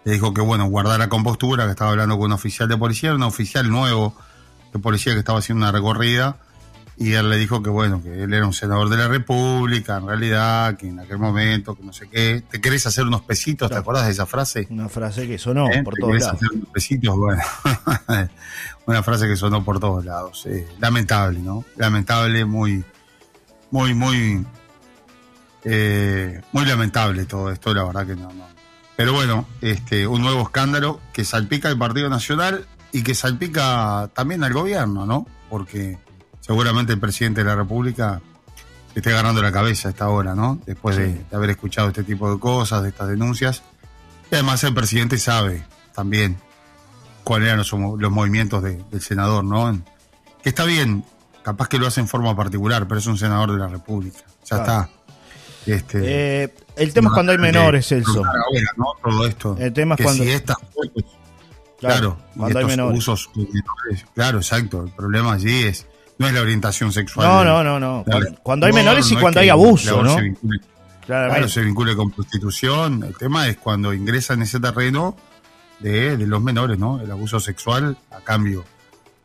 le 0.04 0.12
dijo 0.12 0.32
que, 0.34 0.40
bueno, 0.40 0.66
guardara 0.66 1.08
compostura, 1.08 1.64
que 1.64 1.70
estaba 1.72 1.90
hablando 1.90 2.16
con 2.16 2.26
un 2.26 2.32
oficial 2.32 2.68
de 2.68 2.76
policía, 2.76 3.08
era 3.10 3.16
un 3.16 3.22
oficial 3.22 3.68
nuevo 3.70 4.14
de 4.72 4.78
policía 4.78 5.12
que 5.14 5.18
estaba 5.20 5.38
haciendo 5.40 5.64
una 5.64 5.72
recorrida, 5.72 6.36
y 6.96 7.14
él 7.14 7.30
le 7.30 7.38
dijo 7.38 7.62
que, 7.62 7.70
bueno, 7.70 8.02
que 8.02 8.24
él 8.24 8.34
era 8.34 8.46
un 8.46 8.52
senador 8.52 8.90
de 8.90 8.98
la 8.98 9.08
República, 9.08 9.96
en 9.96 10.06
realidad, 10.06 10.76
que 10.76 10.88
en 10.88 11.00
aquel 11.00 11.16
momento, 11.16 11.74
que 11.74 11.82
no 11.82 11.94
sé 11.94 12.10
qué. 12.10 12.42
¿Te 12.50 12.60
querés 12.60 12.86
hacer 12.86 13.06
unos 13.06 13.22
pesitos? 13.22 13.70
¿Te 13.70 13.76
acordás 13.78 14.04
de 14.04 14.12
esa 14.12 14.26
frase? 14.26 14.66
Una 14.68 14.86
frase 14.90 15.26
que 15.26 15.38
sonó 15.38 15.66
¿Eh? 15.70 15.82
por 15.82 15.94
¿Te 15.94 16.00
todos 16.02 16.10
querés 16.12 16.24
lados. 16.26 16.42
hacer 16.42 16.56
unos 16.58 16.72
besitos? 16.72 17.16
Bueno, 17.16 17.42
una 18.86 19.02
frase 19.02 19.26
que 19.26 19.36
sonó 19.36 19.64
por 19.64 19.80
todos 19.80 20.04
lados. 20.04 20.44
eh, 20.44 20.68
lamentable, 20.78 21.38
¿no? 21.40 21.64
Lamentable, 21.78 22.44
muy, 22.44 22.84
muy, 23.70 23.94
muy, 23.94 24.44
eh, 25.64 26.40
muy 26.52 26.64
lamentable 26.64 27.24
todo 27.26 27.50
esto, 27.50 27.74
la 27.74 27.84
verdad 27.84 28.06
que 28.06 28.16
no, 28.16 28.32
no. 28.32 28.48
Pero 28.96 29.12
bueno, 29.12 29.46
este, 29.60 30.06
un 30.06 30.20
nuevo 30.22 30.42
escándalo 30.42 31.00
que 31.12 31.24
salpica 31.24 31.68
al 31.68 31.78
Partido 31.78 32.08
Nacional 32.08 32.66
y 32.92 33.02
que 33.02 33.14
salpica 33.14 34.10
también 34.14 34.44
al 34.44 34.52
gobierno, 34.52 35.06
¿no? 35.06 35.26
Porque 35.48 35.98
seguramente 36.40 36.92
el 36.92 36.98
presidente 37.00 37.42
de 37.42 37.46
la 37.48 37.56
República 37.56 38.20
esté 38.94 39.10
agarrando 39.10 39.40
la 39.42 39.52
cabeza 39.52 39.88
a 39.88 39.90
esta 39.92 40.08
hora, 40.08 40.34
¿no? 40.34 40.60
Después 40.66 40.96
de, 40.96 41.12
de 41.14 41.36
haber 41.36 41.50
escuchado 41.50 41.88
este 41.88 42.02
tipo 42.04 42.30
de 42.32 42.38
cosas, 42.38 42.82
de 42.82 42.90
estas 42.90 43.08
denuncias. 43.08 43.62
Y 44.30 44.34
además 44.34 44.62
el 44.64 44.74
presidente 44.74 45.18
sabe 45.18 45.64
también 45.94 46.36
cuáles 47.24 47.46
eran 47.46 47.58
los, 47.58 47.70
los 47.72 48.10
movimientos 48.10 48.62
de- 48.62 48.82
del 48.90 49.00
senador, 49.00 49.44
¿no? 49.44 49.80
Que 50.42 50.48
está 50.50 50.64
bien, 50.64 51.04
capaz 51.50 51.68
que 51.68 51.78
lo 51.78 51.86
hace 51.86 52.00
en 52.00 52.08
forma 52.08 52.34
particular, 52.36 52.86
pero 52.86 52.98
es 53.00 53.06
un 53.06 53.18
senador 53.18 53.52
de 53.52 53.58
la 53.58 53.68
República. 53.68 54.18
Ya 54.44 54.62
Claro. 54.62 54.62
está. 54.62 54.88
Este, 55.66 55.98
Eh, 56.44 56.54
el 56.76 56.92
tema 56.92 57.08
es 57.10 57.14
cuando 57.14 57.32
hay 57.32 57.38
menores, 57.38 57.92
esto. 57.92 58.22
El 59.58 59.72
tema 59.72 59.94
es 59.94 59.98
que 59.98 60.04
cuando- 60.04 60.24
si 60.24 60.30
estas 60.30 60.56
fotos, 60.74 61.04
Claro, 61.78 62.16
claro, 62.16 62.16
cuando 62.36 62.58
hay 62.58 62.64
menores. 62.64 62.98
usos 62.98 63.30
claro, 64.14 64.38
exacto. 64.38 64.84
El 64.84 64.90
problema 64.92 65.32
allí 65.32 65.64
es, 65.64 65.86
no 66.18 66.26
es 66.28 66.34
la 66.34 66.40
orientación 66.42 66.92
sexual. 66.92 67.26
No, 67.26 67.44
no, 67.44 67.62
no, 67.64 67.80
no. 67.80 68.04
Cuando, 68.42 68.66
hay 68.66 68.72
no, 68.72 68.76
menores 68.78 69.10
y 69.10 69.14
no 69.14 69.20
cuando 69.20 69.40
hay 69.40 69.48
abuso, 69.48 70.02
¿no? 70.02 70.16
se. 70.16 70.34
Claro, 71.06 71.48
se 71.48 71.62
vincule 71.62 71.96
con 71.96 72.10
prostitución. 72.10 73.02
El 73.02 73.16
tema 73.16 73.48
es 73.48 73.56
cuando 73.56 73.92
ingresa 73.92 74.34
en 74.34 74.42
ese 74.42 74.60
terreno 74.60 75.16
de, 75.80 76.16
de 76.16 76.26
los 76.26 76.40
menores, 76.42 76.78
¿no? 76.78 77.00
El 77.00 77.10
abuso 77.10 77.40
sexual 77.40 77.96
a 78.10 78.20
cambio 78.20 78.64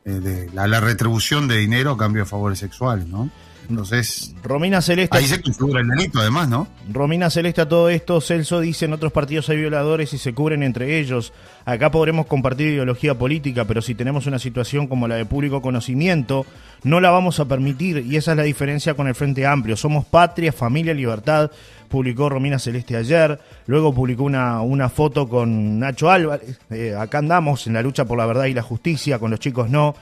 de 0.06 0.50
la, 0.54 0.68
la 0.68 0.80
retribución 0.80 1.48
de 1.48 1.58
dinero 1.58 1.92
a 1.92 1.98
cambio 1.98 2.24
de 2.24 2.30
favores 2.30 2.60
sexuales, 2.60 3.08
¿no? 3.08 3.30
Entonces, 3.70 4.36
Romina 4.44 4.82
Celeste. 4.82 5.18
ahí 5.18 5.26
se 5.26 5.42
configura 5.42 5.82
el 5.82 5.88
delito, 5.88 6.20
además, 6.20 6.48
¿no? 6.50 6.68
Romina 6.92 7.30
Celeste 7.30 7.62
a 7.62 7.68
todo 7.70 7.90
esto, 7.90 8.22
Celso 8.22 8.60
dice 8.60 8.86
en 8.86 8.94
otros 8.94 9.12
partidos 9.12 9.50
hay 9.50 9.58
violadores 9.58 10.14
y 10.14 10.18
se 10.18 10.34
cubren 10.34 10.64
entre 10.64 11.00
ellos. 11.00 11.34
Acá 11.66 11.90
podremos 11.92 12.28
compartir 12.28 12.68
ideología 12.68 13.18
política, 13.18 13.66
pero 13.66 13.82
si 13.82 13.96
tenemos 13.96 14.28
una 14.28 14.38
situación 14.40 14.88
como 14.88 15.08
la 15.08 15.16
de 15.16 15.26
público 15.26 15.62
conocimiento, 15.62 16.46
no 16.84 17.00
la 17.00 17.10
vamos 17.10 17.40
a 17.40 17.46
permitir 17.46 17.98
y 18.08 18.16
esa 18.18 18.32
es 18.32 18.38
la 18.38 18.44
diferencia 18.44 18.94
con 18.94 19.08
el 19.08 19.16
Frente 19.16 19.46
Amplio. 19.48 19.76
Somos 19.76 20.06
patria, 20.06 20.52
familia, 20.54 20.94
libertad, 20.94 21.50
publicó 21.90 22.30
Romina 22.30 22.60
Celeste 22.60 22.96
ayer, 22.98 23.40
luego 23.66 23.94
publicó 23.94 24.24
una, 24.24 24.62
una 24.62 24.90
foto 24.90 25.28
con 25.28 25.80
Nacho 25.80 26.12
Álvarez, 26.12 26.60
eh, 26.70 26.96
acá 26.98 27.18
andamos 27.20 27.66
en 27.68 27.74
la 27.74 27.82
lucha 27.82 28.06
por 28.06 28.18
la 28.18 28.26
verdad 28.28 28.46
y 28.46 28.54
la 28.54 28.62
justicia, 28.62 29.18
con 29.18 29.32
los 29.32 29.40
chicos 29.40 29.70
no. 29.70 29.96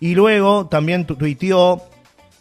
Y 0.00 0.14
luego 0.14 0.66
también 0.66 1.06
tu- 1.06 1.16
tuiteó 1.16 1.82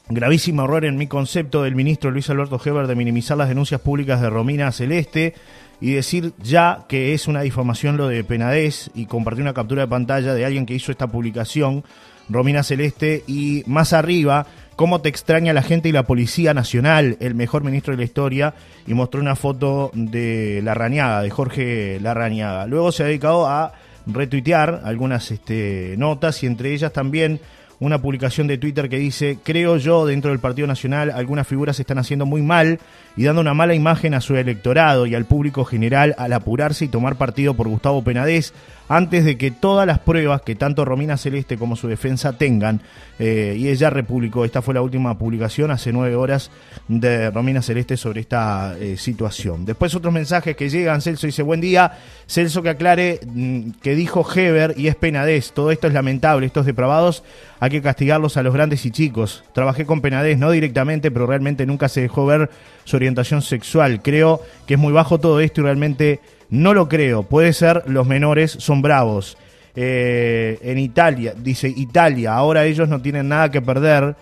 Gravísimo 0.10 0.63
error 0.63 0.86
en 0.86 0.96
mi 0.96 1.08
concepto 1.08 1.63
del 1.63 1.76
ministro 1.76 2.12
Luis 2.12 2.30
Alberto 2.30 2.62
Heber 2.63 2.88
de 2.88 2.96
minimizar 2.96 3.36
las 3.38 3.50
denuncias 3.50 3.82
públicas 3.82 4.22
de 4.22 4.30
Romina 4.30 4.72
Celeste 4.72 5.34
y 5.82 5.91
decir 5.91 6.32
ya 6.41 6.86
que 6.88 7.13
es 7.13 7.28
una 7.28 7.41
difamación 7.41 7.98
lo 7.98 8.08
de 8.08 8.24
Penadez 8.24 8.89
y 8.96 9.06
compartir 9.06 9.41
una 9.41 9.54
captura 9.54 9.82
de 9.82 9.89
pantalla 9.89 10.34
de 10.34 10.46
alguien 10.46 10.65
que 10.65 10.76
hizo 10.76 10.93
esta 10.93 11.08
publicación, 11.08 11.84
Romina 12.30 12.63
Celeste, 12.63 13.26
y 13.28 13.63
más 13.67 13.91
arriba, 13.91 14.48
cómo 14.78 15.02
te 15.02 15.10
extraña 15.10 15.52
la 15.52 15.62
gente 15.62 15.89
y 15.89 15.91
la 15.91 16.04
Policía 16.04 16.54
Nacional, 16.54 17.17
el 17.20 17.36
mejor 17.36 17.65
ministro 17.65 17.91
de 17.91 17.98
la 17.98 18.06
historia, 18.06 18.54
y 18.88 18.93
mostró 18.93 19.20
una 19.20 19.36
foto 19.36 19.91
de 19.93 20.62
Larrañaga, 20.63 21.22
de 21.22 21.30
Jorge 21.30 22.00
Larrañaga. 22.00 22.65
Luego 22.65 22.93
se 22.93 23.04
ha 23.04 23.08
dedicado 23.08 23.46
a 23.46 23.74
retuitear 24.06 24.84
algunas 24.86 25.32
este, 25.32 25.96
notas 25.98 26.41
y 26.43 26.48
entre 26.48 26.74
ellas 26.74 26.93
también 26.93 27.41
una 27.80 28.02
publicación 28.02 28.48
de 28.48 28.58
Twitter 28.58 28.90
que 28.90 28.98
dice, 28.98 29.38
creo 29.44 29.78
yo, 29.78 30.06
dentro 30.06 30.32
del 30.32 30.40
Partido 30.40 30.68
Nacional, 30.68 31.12
algunas 31.12 31.48
figuras 31.48 31.76
se 31.76 31.84
están 31.84 32.00
haciendo 32.00 32.26
muy 32.26 32.42
mal 32.42 32.80
y 33.17 33.23
dando 33.23 33.41
una 33.41 33.53
mala 33.53 33.73
imagen 33.73 34.13
a 34.13 34.21
su 34.21 34.36
electorado 34.36 35.06
y 35.08 35.15
al 35.15 35.25
público 35.25 35.65
general 35.65 36.15
al 36.17 36.32
apurarse 36.32 36.86
y 36.86 36.88
tomar 36.88 37.15
partido 37.15 37.56
por 37.56 37.67
Gustavo 37.67 38.03
Penadez 38.03 38.53
antes 38.89 39.25
de 39.25 39.38
que 39.38 39.51
todas 39.51 39.86
las 39.86 39.99
pruebas 39.99 40.41
que 40.41 40.56
tanto 40.56 40.86
Romina 40.86 41.17
Celeste 41.17 41.58
como 41.58 41.75
su 41.75 41.88
defensa 41.88 42.38
tengan, 42.38 42.82
eh, 43.19 43.56
y 43.58 43.67
ella 43.67 43.89
republicó, 43.89 44.45
esta 44.45 44.62
fue 44.62 44.73
la 44.73 44.82
última 44.82 45.17
publicación 45.17 45.71
hace 45.71 45.91
nueve 45.91 46.15
horas 46.15 46.51
de 46.88 47.30
Romina 47.32 47.62
Celeste 47.62 47.97
sobre 47.97 48.21
esta 48.21 48.75
eh, 48.80 48.95
situación. 48.97 49.65
Después 49.65 49.93
otros 49.95 50.13
mensajes 50.13 50.56
que 50.56 50.69
llegan, 50.69 51.01
Celso 51.01 51.27
dice, 51.27 51.43
buen 51.43 51.60
día, 51.60 51.97
Celso 52.27 52.62
que 52.62 52.69
aclare 52.69 53.19
mm, 53.25 53.71
que 53.82 53.95
dijo 53.95 54.25
Heber 54.34 54.73
y 54.77 54.88
es 54.88 54.95
Penadez, 54.95 55.51
todo 55.51 55.71
esto 55.71 55.88
es 55.88 55.93
lamentable, 55.93 56.45
estos 56.45 56.65
depravados. 56.65 57.23
Hay 57.60 57.71
que 57.71 57.82
castigarlos 57.82 58.38
a 58.38 58.43
los 58.43 58.53
grandes 58.53 58.86
y 58.86 58.91
chicos. 58.91 59.43
Trabajé 59.51 59.86
con 59.86 60.01
Penadez, 60.01 60.38
no 60.38 60.51
directamente, 60.51 61.10
pero 61.10 61.25
realmente 61.25 61.65
nunca 61.65 61.89
se 61.89 62.01
dejó 62.01 62.25
ver 62.27 62.51
su 62.84 62.97
orientación 63.08 63.41
sexual. 63.41 64.02
Creo 64.02 64.41
que 64.65 64.76
es 64.76 64.80
muy 64.80 64.93
bajo 64.93 65.20
todo 65.20 65.39
esto 65.39 65.62
y 65.62 65.63
realmente 65.63 66.20
no 66.50 66.74
lo 66.74 66.88
creo. 66.88 67.24
Puede 67.24 67.54
ser 67.54 67.84
los 67.88 68.06
menores 68.06 68.52
son 68.60 68.82
bravos. 68.82 69.38
Eh, 69.76 70.58
en 70.63 70.80
Italia, 70.80 71.34
dice 71.38 71.72
Italia, 71.76 72.34
ahora 72.34 72.65
ellos 72.65 72.89
no 72.89 73.02
tienen 73.02 73.30
nada 73.30 73.52
que 73.52 73.62
perder. 73.62 74.15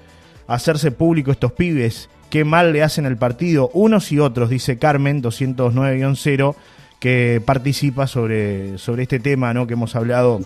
Hacerse 0.48 0.92
público 0.92 1.32
estos 1.32 1.54
pibes. 1.54 2.10
Qué 2.30 2.44
mal 2.44 2.74
le 2.74 2.84
hacen 2.84 3.06
al 3.06 3.18
partido. 3.18 3.72
Unos 3.74 4.12
y 4.12 4.20
otros, 4.20 4.50
dice 4.50 4.78
Carmen 4.78 5.24
209-0, 5.24 6.56
que 7.00 7.42
participa 7.44 8.06
sobre, 8.06 8.78
sobre 8.78 9.04
este 9.04 9.20
tema 9.20 9.54
¿no? 9.54 9.66
que 9.66 9.74
hemos 9.74 9.96
hablado 9.96 10.42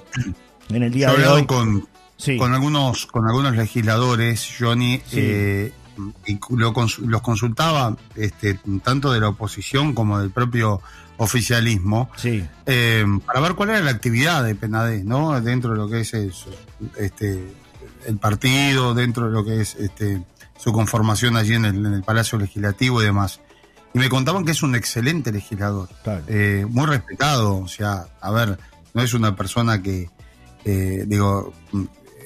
en 0.69 0.83
el 0.83 0.91
día 0.91 1.11
de 1.11 1.27
hoy. 1.27 1.45
Con, 1.45 1.87
con, 2.37 2.53
algunos, 2.53 3.05
con 3.07 3.27
algunos 3.27 3.55
legisladores, 3.55 4.55
Johnny, 4.57 5.01
eh, 5.13 5.71
los 6.49 7.21
consultaba 7.21 7.95
este, 8.15 8.59
tanto 8.83 9.11
de 9.11 9.19
la 9.19 9.29
oposición 9.29 9.93
como 9.93 10.19
del 10.19 10.31
propio 10.31 10.81
oficialismo, 11.17 12.09
sí. 12.15 12.45
Eh, 12.65 13.05
para 13.25 13.41
ver 13.41 13.53
cuál 13.53 13.71
era 13.71 13.81
la 13.81 13.91
actividad 13.91 14.43
de 14.43 14.55
Penadez, 14.55 15.03
¿no? 15.03 15.39
Dentro 15.41 15.71
de 15.71 15.77
lo 15.77 15.89
que 15.89 15.99
es 16.01 16.13
este, 16.13 17.53
el 18.05 18.17
partido, 18.17 18.93
dentro 18.93 19.27
de 19.27 19.31
lo 19.31 19.43
que 19.43 19.61
es 19.61 19.75
este, 19.75 20.23
su 20.57 20.71
conformación 20.71 21.35
allí 21.35 21.55
en 21.55 21.65
el, 21.65 22.03
Palacio 22.03 22.37
Legislativo 22.37 23.01
y 23.01 23.05
demás. 23.05 23.41
Y 23.93 23.99
me 23.99 24.09
contaban 24.09 24.45
que 24.45 24.51
es 24.51 24.63
un 24.63 24.75
excelente 24.75 25.31
legislador, 25.31 25.89
eh, 26.27 26.65
muy 26.69 26.85
respetado, 26.85 27.57
o 27.57 27.67
sea, 27.67 28.05
a 28.21 28.31
ver, 28.31 28.57
no 28.93 29.01
es 29.01 29.13
una 29.13 29.35
persona 29.35 29.81
que, 29.81 30.09
eh, 30.63 31.05
digo, 31.07 31.53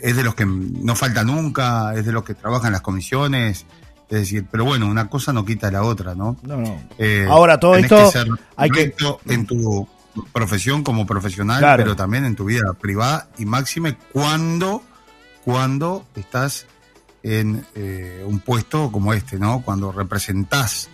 es 0.03 0.17
de 0.17 0.23
los 0.23 0.35
que 0.35 0.45
no 0.45 0.95
falta 0.95 1.23
nunca, 1.23 1.95
es 1.95 2.05
de 2.05 2.11
los 2.11 2.23
que 2.23 2.33
trabajan 2.33 2.73
las 2.73 2.81
comisiones, 2.81 3.65
es 4.09 4.19
decir, 4.19 4.45
pero 4.51 4.65
bueno, 4.65 4.85
una 4.87 5.09
cosa 5.09 5.31
no 5.31 5.45
quita 5.45 5.71
la 5.71 5.83
otra, 5.83 6.13
¿no? 6.13 6.35
No, 6.43 6.57
no. 6.57 6.77
Eh, 6.97 7.25
Ahora, 7.29 7.57
todo 7.57 7.75
esto. 7.75 8.11
hay 8.57 8.69
que 8.69 8.93
en 9.27 9.45
tu 9.45 9.87
profesión 10.33 10.83
como 10.83 11.07
profesional, 11.07 11.63
pero 11.77 11.95
también 11.95 12.25
en 12.25 12.35
tu 12.35 12.43
vida 12.43 12.73
privada 12.73 13.29
y 13.37 13.45
máxime 13.45 13.97
cuando, 14.11 14.83
cuando 15.45 16.05
estás 16.15 16.67
en 17.23 17.65
eh, 17.73 18.23
un 18.27 18.39
puesto 18.39 18.91
como 18.91 19.13
este, 19.13 19.39
¿no? 19.39 19.61
Cuando 19.61 19.93
representás 19.93 20.89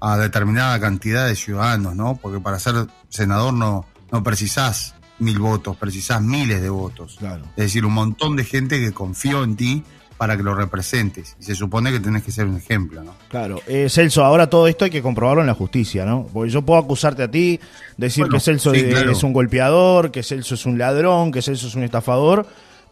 a 0.00 0.16
determinada 0.18 0.78
cantidad 0.78 1.26
de 1.26 1.34
ciudadanos, 1.34 1.96
¿no? 1.96 2.16
Porque 2.16 2.38
para 2.38 2.60
ser 2.60 2.86
senador 3.08 3.52
no, 3.52 3.86
no 4.12 4.22
precisás 4.22 4.94
mil 5.18 5.38
votos, 5.38 5.76
precisás 5.76 6.22
miles 6.22 6.60
de 6.60 6.68
votos. 6.68 7.16
Claro. 7.18 7.44
Es 7.56 7.64
decir, 7.64 7.84
un 7.84 7.94
montón 7.94 8.36
de 8.36 8.44
gente 8.44 8.78
que 8.78 8.92
confió 8.92 9.44
en 9.44 9.56
ti 9.56 9.84
para 10.16 10.36
que 10.36 10.42
lo 10.42 10.54
representes. 10.54 11.36
Y 11.38 11.44
se 11.44 11.54
supone 11.54 11.92
que 11.92 12.00
tenés 12.00 12.22
que 12.22 12.32
ser 12.32 12.46
un 12.46 12.56
ejemplo, 12.56 13.02
¿no? 13.04 13.14
Claro. 13.28 13.60
Eh, 13.66 13.88
Celso, 13.90 14.24
ahora 14.24 14.48
todo 14.48 14.66
esto 14.66 14.84
hay 14.86 14.90
que 14.90 15.02
comprobarlo 15.02 15.42
en 15.42 15.46
la 15.46 15.54
justicia, 15.54 16.04
¿no? 16.04 16.26
Porque 16.32 16.50
yo 16.50 16.62
puedo 16.62 16.80
acusarte 16.80 17.22
a 17.22 17.30
ti, 17.30 17.60
decir 17.96 18.26
que 18.28 18.40
Celso 18.40 18.72
es 18.72 19.22
un 19.22 19.32
golpeador, 19.32 20.10
que 20.10 20.22
Celso 20.22 20.54
es 20.54 20.64
un 20.64 20.78
ladrón, 20.78 21.32
que 21.32 21.42
Celso 21.42 21.66
es 21.66 21.74
un 21.74 21.82
estafador, 21.82 22.46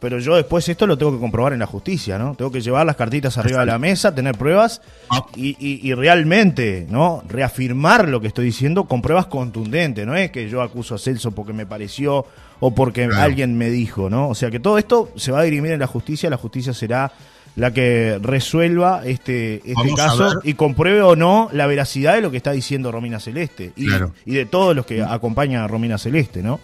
pero 0.05 0.19
yo 0.19 0.37
después 0.37 0.69
esto 0.69 0.87
lo 0.87 0.99
tengo 0.99 1.13
que 1.13 1.19
comprobar 1.19 1.55
en 1.55 1.61
la 1.61 1.67
justicia, 1.67 2.19
¿no? 2.19 2.35
Tengo 2.35 2.53
que 2.53 2.61
llevar 2.61 2.85
las 2.85 2.95
cartitas 2.95 3.39
arriba 3.39 3.61
de 3.61 3.65
la 3.65 3.79
mesa, 3.79 4.15
tener 4.15 4.37
pruebas 4.37 4.83
ah. 5.09 5.25
y, 5.35 5.57
y, 5.59 5.95
realmente, 5.95 6.87
¿no? 6.91 7.25
Reafirmar 7.27 8.07
lo 8.07 8.21
que 8.21 8.27
estoy 8.27 8.45
diciendo 8.45 8.85
con 8.85 9.01
pruebas 9.01 9.29
contundentes, 9.29 10.07
no 10.07 10.15
es 10.15 10.31
que 10.31 10.51
yo 10.51 10.61
acuso 10.61 10.97
a 10.97 10.99
Celso 10.99 11.31
porque 11.31 11.55
me 11.55 11.65
pareció 11.65 12.27
o 12.61 12.75
porque 12.75 13.05
alguien 13.05 13.57
me 13.57 13.71
dijo, 13.71 14.11
¿no? 14.11 14.29
O 14.29 14.35
sea 14.35 14.51
que 14.51 14.61
todo 14.61 14.77
esto 14.77 15.11
se 15.17 15.33
va 15.33 15.41
a 15.41 15.45
dirimir 15.45 15.73
en 15.73 15.81
la 15.81 15.87
justicia, 15.87 16.29
la 16.29 16.37
justicia 16.37 16.75
será 16.75 17.11
la 17.57 17.73
que 17.73 18.19
resuelva 18.21 19.07
este, 19.07 19.63
este 19.65 19.95
caso 19.97 20.39
y 20.43 20.53
compruebe 20.53 21.01
o 21.01 21.17
no 21.17 21.49
la 21.51 21.67
veracidad 21.67 22.17
de 22.17 22.21
lo 22.21 22.31
que 22.31 22.37
está 22.37 22.53
diciendo 22.53 22.93
Romina 22.93 23.21
Celeste 23.21 23.73
y, 23.75 23.87
y 24.27 24.35
de 24.35 24.45
todos 24.45 24.77
los 24.77 24.85
que 24.85 25.03
acompañan 25.03 25.63
a 25.63 25.67
Romina 25.67 25.97
Celeste, 25.97 26.43
¿no? 26.43 26.61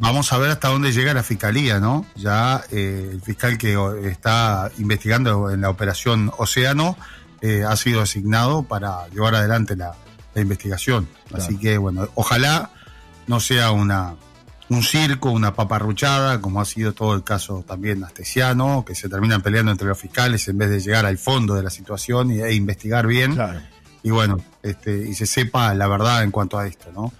Vamos 0.00 0.32
a 0.32 0.38
ver 0.38 0.50
hasta 0.50 0.68
dónde 0.68 0.92
llega 0.92 1.12
la 1.12 1.24
fiscalía, 1.24 1.80
¿no? 1.80 2.06
Ya 2.14 2.62
eh, 2.70 3.10
el 3.12 3.20
fiscal 3.20 3.58
que 3.58 3.76
está 4.04 4.70
investigando 4.78 5.50
en 5.50 5.60
la 5.60 5.70
operación 5.70 6.30
Océano 6.38 6.96
eh, 7.40 7.64
ha 7.68 7.76
sido 7.76 8.00
asignado 8.00 8.62
para 8.62 9.08
llevar 9.08 9.34
adelante 9.34 9.76
la, 9.76 9.94
investigación. 10.36 11.08
Así 11.34 11.58
que, 11.58 11.78
bueno, 11.78 12.08
ojalá 12.14 12.70
no 13.26 13.40
sea 13.40 13.72
una 13.72 14.14
un 14.68 14.84
circo, 14.84 15.30
una 15.30 15.54
paparruchada, 15.54 16.40
como 16.40 16.60
ha 16.60 16.64
sido 16.64 16.92
todo 16.92 17.14
el 17.14 17.24
caso 17.24 17.64
también 17.66 18.04
astesiano, 18.04 18.84
que 18.86 18.94
se 18.94 19.08
terminan 19.08 19.42
peleando 19.42 19.72
entre 19.72 19.88
los 19.88 19.98
fiscales 19.98 20.46
en 20.46 20.58
vez 20.58 20.70
de 20.70 20.78
llegar 20.78 21.06
al 21.06 21.18
fondo 21.18 21.54
de 21.54 21.64
la 21.64 21.70
situación 21.70 22.30
e 22.30 22.54
investigar 22.54 23.08
bien. 23.08 23.36
Y 24.04 24.10
bueno, 24.10 24.38
este, 24.62 25.08
y 25.08 25.14
se 25.14 25.26
sepa 25.26 25.74
la 25.74 25.88
verdad 25.88 26.22
en 26.22 26.30
cuanto 26.30 26.56
a 26.56 26.68
esto, 26.68 26.92
¿no? 26.94 27.12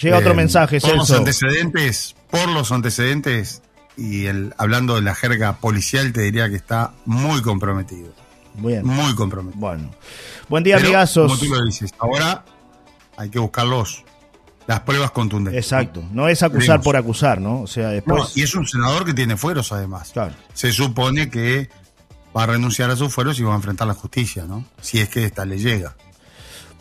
Llega 0.00 0.18
otro 0.18 0.32
eh, 0.32 0.36
mensaje, 0.36 0.80
Por 0.80 0.96
los 0.96 1.10
antecedentes, 1.10 2.15
por 2.30 2.48
los 2.48 2.72
antecedentes, 2.72 3.62
y 3.96 4.26
el, 4.26 4.54
hablando 4.58 4.96
de 4.96 5.02
la 5.02 5.14
jerga 5.14 5.54
policial, 5.54 6.12
te 6.12 6.22
diría 6.22 6.48
que 6.48 6.56
está 6.56 6.92
muy 7.04 7.42
comprometido. 7.42 8.12
Bien. 8.54 8.86
Muy 8.86 9.14
comprometido. 9.14 9.60
Bueno. 9.60 9.90
Buen 10.48 10.64
día, 10.64 10.76
amigazos. 10.76 11.30
Como 11.30 11.38
tú 11.38 11.54
lo 11.54 11.64
dices, 11.64 11.92
ahora 11.98 12.44
hay 13.16 13.28
que 13.30 13.38
buscarlos 13.38 14.04
las 14.66 14.80
pruebas 14.80 15.10
contundentes. 15.10 15.64
Exacto. 15.64 16.02
No 16.10 16.28
es 16.28 16.42
acusar 16.42 16.80
por 16.80 16.96
acusar, 16.96 17.40
¿no? 17.40 17.62
O 17.62 17.66
sea, 17.66 17.88
después. 17.88 18.36
y 18.36 18.42
es 18.42 18.54
un 18.54 18.66
senador 18.66 19.04
que 19.04 19.14
tiene 19.14 19.36
fueros, 19.36 19.72
además. 19.72 20.10
Claro. 20.12 20.34
Se 20.54 20.72
supone 20.72 21.30
que 21.30 21.68
va 22.36 22.42
a 22.42 22.46
renunciar 22.46 22.90
a 22.90 22.96
sus 22.96 23.12
fueros 23.12 23.38
y 23.38 23.42
va 23.42 23.52
a 23.52 23.56
enfrentar 23.56 23.86
la 23.86 23.94
justicia, 23.94 24.44
¿no? 24.46 24.64
Si 24.80 24.98
es 24.98 25.08
que 25.08 25.24
esta 25.24 25.44
le 25.44 25.58
llega. 25.58 25.94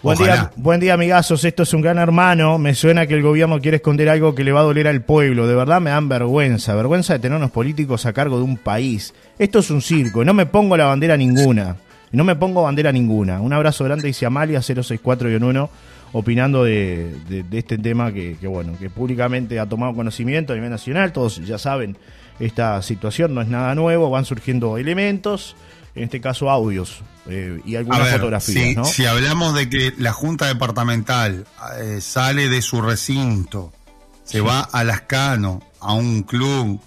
Buen 0.05 0.19
día, 0.19 0.51
buen 0.55 0.79
día, 0.79 0.93
amigazos. 0.93 1.43
Esto 1.45 1.63
es 1.63 1.73
un 1.73 1.81
gran 1.81 1.97
hermano. 1.97 2.59
Me 2.59 2.75
suena 2.75 3.07
que 3.07 3.15
el 3.15 3.23
gobierno 3.23 3.59
quiere 3.59 3.77
esconder 3.77 4.07
algo 4.07 4.35
que 4.35 4.43
le 4.43 4.51
va 4.51 4.59
a 4.59 4.63
doler 4.63 4.87
al 4.87 5.01
pueblo. 5.01 5.47
De 5.47 5.55
verdad 5.55 5.81
me 5.81 5.89
dan 5.89 6.07
vergüenza. 6.07 6.75
Vergüenza 6.75 7.13
de 7.13 7.19
tener 7.19 7.39
unos 7.39 7.49
políticos 7.49 8.05
a 8.05 8.13
cargo 8.13 8.37
de 8.37 8.43
un 8.43 8.55
país. 8.55 9.15
Esto 9.39 9.57
es 9.57 9.71
un 9.71 9.81
circo. 9.81 10.23
No 10.23 10.35
me 10.35 10.45
pongo 10.45 10.77
la 10.77 10.85
bandera 10.85 11.17
ninguna. 11.17 11.77
No 12.11 12.23
me 12.23 12.35
pongo 12.35 12.61
bandera 12.61 12.91
ninguna. 12.91 13.41
Un 13.41 13.51
abrazo 13.51 13.83
grande, 13.83 14.05
dice 14.05 14.27
Amalia 14.27 14.59
064-1, 14.59 15.69
opinando 16.13 16.63
de, 16.65 17.43
este 17.51 17.79
tema 17.79 18.13
que, 18.13 18.37
que, 18.39 18.45
bueno, 18.45 18.73
que 18.79 18.91
públicamente 18.91 19.59
ha 19.59 19.65
tomado 19.65 19.95
conocimiento 19.95 20.53
a 20.53 20.55
nivel 20.55 20.69
nacional. 20.69 21.13
Todos 21.13 21.43
ya 21.43 21.57
saben 21.57 21.97
esta 22.39 22.79
situación, 22.83 23.33
no 23.33 23.41
es 23.41 23.47
nada 23.47 23.73
nuevo. 23.73 24.11
Van 24.11 24.25
surgiendo 24.25 24.77
elementos 24.77 25.55
en 25.95 26.03
este 26.03 26.19
caso 26.19 26.49
audios 26.49 27.01
eh, 27.27 27.61
y 27.65 27.75
algunas 27.75 28.11
fotografías. 28.11 28.89
Si, 28.91 29.05
hablamos 29.05 29.55
de 29.55 29.69
que 29.69 29.93
la 29.97 30.11
Junta 30.11 30.47
Departamental 30.47 31.47
eh, 31.79 31.99
sale 32.01 32.49
de 32.49 32.61
su 32.61 32.81
recinto, 32.81 33.71
se 34.23 34.41
va 34.41 34.61
a 34.61 34.83
Lascano, 34.83 35.61
a 35.79 35.93
un 35.93 36.23
club 36.23 36.79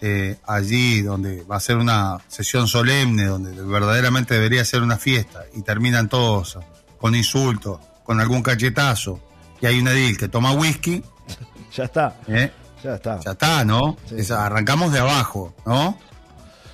eh, 0.00 0.36
allí 0.46 1.02
donde 1.02 1.42
va 1.42 1.56
a 1.56 1.60
ser 1.60 1.76
una 1.78 2.18
sesión 2.28 2.68
solemne, 2.68 3.24
donde 3.24 3.50
verdaderamente 3.62 4.34
debería 4.34 4.64
ser 4.64 4.82
una 4.82 4.96
fiesta, 4.96 5.44
y 5.54 5.62
terminan 5.62 6.08
todos 6.08 6.58
con 6.98 7.16
insultos, 7.16 7.80
con 8.04 8.20
algún 8.20 8.42
cachetazo, 8.42 9.20
y 9.60 9.66
hay 9.66 9.80
un 9.80 9.88
edil 9.88 10.16
que 10.16 10.28
toma 10.28 10.52
whisky. 10.52 11.02
ya 11.74 11.84
está. 11.84 12.16
Ya 12.28 12.94
está. 12.94 13.18
Ya 13.18 13.32
está, 13.32 13.64
¿no? 13.64 13.96
arrancamos 14.36 14.92
de 14.92 15.00
abajo, 15.00 15.52
¿no? 15.66 15.98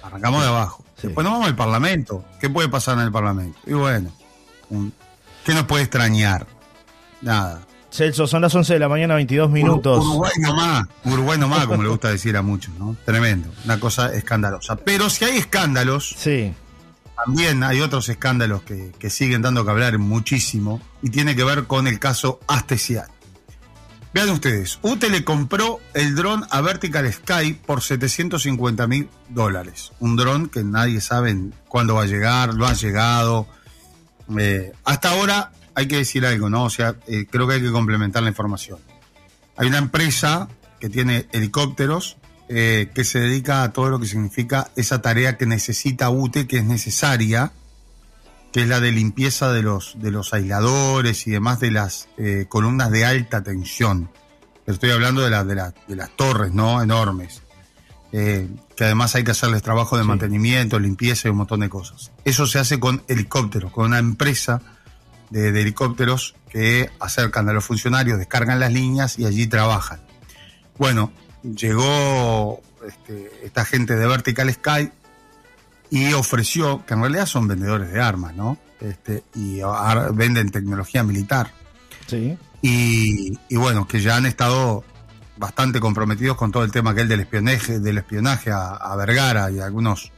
Arrancamos 0.02 0.42
de 0.42 0.48
abajo. 0.48 0.83
Después 1.02 1.24
nos 1.24 1.32
vamos 1.32 1.48
al 1.48 1.56
Parlamento. 1.56 2.24
¿Qué 2.40 2.48
puede 2.48 2.68
pasar 2.68 2.98
en 2.98 3.04
el 3.04 3.12
Parlamento? 3.12 3.58
Y 3.66 3.72
bueno, 3.72 4.10
¿qué 5.44 5.54
nos 5.54 5.64
puede 5.64 5.84
extrañar? 5.84 6.46
Nada. 7.20 7.62
Celso, 7.90 8.26
son 8.26 8.42
las 8.42 8.52
11 8.52 8.72
de 8.72 8.78
la 8.80 8.88
mañana, 8.88 9.14
22 9.14 9.50
minutos. 9.50 10.04
Uruguay 10.04 10.32
nomás, 10.40 10.84
Uruguay 11.04 11.38
nomás, 11.38 11.66
como 11.66 11.82
le 11.82 11.88
gusta 11.88 12.10
decir 12.10 12.36
a 12.36 12.42
muchos, 12.42 12.74
¿no? 12.74 12.96
Tremendo, 13.04 13.48
una 13.64 13.78
cosa 13.78 14.12
escandalosa. 14.12 14.74
Pero 14.76 15.08
si 15.08 15.24
hay 15.24 15.36
escándalos, 15.38 16.14
sí. 16.18 16.52
también 17.24 17.62
hay 17.62 17.80
otros 17.80 18.08
escándalos 18.08 18.62
que, 18.62 18.90
que 18.98 19.10
siguen 19.10 19.42
dando 19.42 19.64
que 19.64 19.70
hablar 19.70 19.98
muchísimo 19.98 20.80
y 21.02 21.10
tiene 21.10 21.36
que 21.36 21.44
ver 21.44 21.66
con 21.66 21.86
el 21.86 22.00
caso 22.00 22.40
Astesiat. 22.48 23.13
Vean 24.14 24.30
ustedes, 24.30 24.78
UTE 24.82 25.10
le 25.10 25.24
compró 25.24 25.80
el 25.92 26.14
dron 26.14 26.46
a 26.48 26.60
Vertical 26.60 27.12
Sky 27.12 27.54
por 27.54 27.82
750 27.82 28.86
mil 28.86 29.08
dólares. 29.28 29.90
Un 29.98 30.14
dron 30.14 30.48
que 30.48 30.62
nadie 30.62 31.00
sabe 31.00 31.36
cuándo 31.66 31.96
va 31.96 32.02
a 32.02 32.06
llegar, 32.06 32.54
no 32.54 32.64
ha 32.64 32.74
llegado. 32.74 33.48
Eh, 34.38 34.72
hasta 34.84 35.10
ahora 35.10 35.50
hay 35.74 35.88
que 35.88 35.96
decir 35.96 36.24
algo, 36.24 36.48
¿no? 36.48 36.62
O 36.62 36.70
sea, 36.70 36.94
eh, 37.08 37.26
creo 37.28 37.48
que 37.48 37.54
hay 37.54 37.60
que 37.60 37.72
complementar 37.72 38.22
la 38.22 38.28
información. 38.28 38.78
Hay 39.56 39.66
una 39.66 39.78
empresa 39.78 40.46
que 40.78 40.88
tiene 40.88 41.26
helicópteros 41.32 42.16
eh, 42.48 42.92
que 42.94 43.02
se 43.02 43.18
dedica 43.18 43.64
a 43.64 43.72
todo 43.72 43.88
lo 43.88 43.98
que 43.98 44.06
significa 44.06 44.70
esa 44.76 45.02
tarea 45.02 45.36
que 45.36 45.46
necesita 45.46 46.08
UTE, 46.10 46.46
que 46.46 46.58
es 46.58 46.64
necesaria, 46.64 47.50
que 48.54 48.62
es 48.62 48.68
la 48.68 48.78
de 48.78 48.92
limpieza 48.92 49.52
de 49.52 49.62
los, 49.64 49.96
de 49.98 50.12
los 50.12 50.32
aisladores 50.32 51.26
y 51.26 51.32
demás 51.32 51.58
de 51.58 51.72
las 51.72 52.08
eh, 52.16 52.46
columnas 52.48 52.92
de 52.92 53.04
alta 53.04 53.42
tensión. 53.42 54.08
Estoy 54.64 54.92
hablando 54.92 55.22
de, 55.22 55.30
la, 55.30 55.42
de, 55.42 55.56
de 55.88 55.96
las 55.96 56.10
torres, 56.14 56.52
¿no? 56.52 56.80
Enormes. 56.80 57.42
Eh, 58.12 58.48
que 58.76 58.84
además 58.84 59.16
hay 59.16 59.24
que 59.24 59.32
hacerles 59.32 59.60
trabajo 59.60 59.98
de 59.98 60.04
mantenimiento, 60.04 60.78
limpieza 60.78 61.26
y 61.26 61.32
un 61.32 61.38
montón 61.38 61.60
de 61.60 61.68
cosas. 61.68 62.12
Eso 62.24 62.46
se 62.46 62.60
hace 62.60 62.78
con 62.78 63.02
helicópteros, 63.08 63.72
con 63.72 63.86
una 63.86 63.98
empresa 63.98 64.62
de, 65.30 65.48
helicópteros 65.48 66.36
que 66.48 66.92
acercan 67.00 67.48
a 67.48 67.52
los 67.52 67.64
funcionarios, 67.64 68.20
descargan 68.20 68.60
las 68.60 68.72
líneas 68.72 69.18
y 69.18 69.26
allí 69.26 69.48
trabajan. 69.48 70.00
Bueno, 70.78 71.12
llegó 71.42 72.62
este, 72.86 73.32
esta 73.42 73.64
gente 73.64 73.96
de 73.96 74.06
Vertical 74.06 74.54
Sky 74.54 74.92
y 75.94 76.12
ofreció, 76.12 76.84
que 76.84 76.94
en 76.94 77.02
realidad 77.02 77.24
son 77.24 77.46
vendedores 77.46 77.92
de 77.92 78.00
armas, 78.00 78.34
¿no? 78.34 78.58
Este, 78.80 79.22
y 79.36 79.60
venden 80.12 80.50
tecnología 80.50 81.04
militar. 81.04 81.52
Sí. 82.08 82.36
Y, 82.60 83.38
bueno, 83.54 83.86
que 83.86 84.00
ya 84.00 84.16
han 84.16 84.26
estado 84.26 84.82
bastante 85.36 85.78
comprometidos 85.78 86.36
con 86.36 86.50
todo 86.50 86.64
el 86.64 86.72
tema 86.72 86.96
que 86.96 87.02
el 87.02 87.08
del 87.08 87.20
espionaje, 87.20 87.78
del 87.78 87.98
espionaje 87.98 88.50
a, 88.50 88.92
Vergara 88.96 89.52
y 89.52 89.60
a 89.60 89.66
algunos 89.66 90.10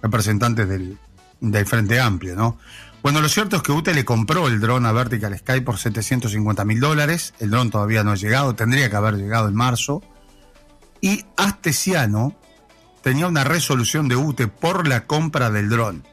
representantes 0.00 0.66
del, 0.66 0.96
del 1.38 1.66
Frente 1.66 2.00
Amplio, 2.00 2.34
¿no? 2.34 2.56
Bueno, 3.02 3.20
lo 3.20 3.28
cierto 3.28 3.56
es 3.56 3.62
que 3.62 3.72
UTE 3.72 3.92
le 3.92 4.06
compró 4.06 4.48
el 4.48 4.58
dron 4.58 4.86
a 4.86 4.92
Vertical 4.92 5.36
Sky 5.36 5.60
por 5.60 5.76
750 5.76 6.64
mil 6.64 6.80
dólares. 6.80 7.34
El 7.40 7.50
dron 7.50 7.68
todavía 7.68 8.02
no 8.04 8.12
ha 8.12 8.16
llegado, 8.16 8.54
tendría 8.54 8.88
que 8.88 8.96
haber 8.96 9.16
llegado 9.16 9.48
en 9.48 9.54
marzo. 9.54 10.02
Y 11.02 11.26
Astesiano, 11.36 12.40
tenía 13.02 13.26
una 13.26 13.44
resolución 13.44 14.08
de 14.08 14.16
UTE 14.16 14.48
por 14.48 14.86
la 14.86 15.06
compra 15.06 15.50
del 15.50 15.68
dron. 15.68 16.04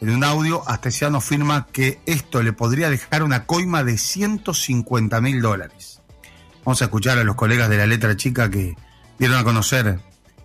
En 0.00 0.10
un 0.10 0.24
audio, 0.24 0.68
Astesiano 0.68 1.18
afirma 1.18 1.66
que 1.66 2.00
esto 2.06 2.42
le 2.42 2.52
podría 2.52 2.90
dejar 2.90 3.22
una 3.22 3.44
coima 3.46 3.84
de 3.84 3.98
150 3.98 5.20
mil 5.20 5.40
dólares. 5.40 6.00
Vamos 6.64 6.82
a 6.82 6.86
escuchar 6.86 7.18
a 7.18 7.24
los 7.24 7.36
colegas 7.36 7.68
de 7.68 7.76
la 7.76 7.86
letra 7.86 8.16
chica 8.16 8.50
que 8.50 8.76
dieron 9.18 9.38
a 9.38 9.44
conocer 9.44 10.00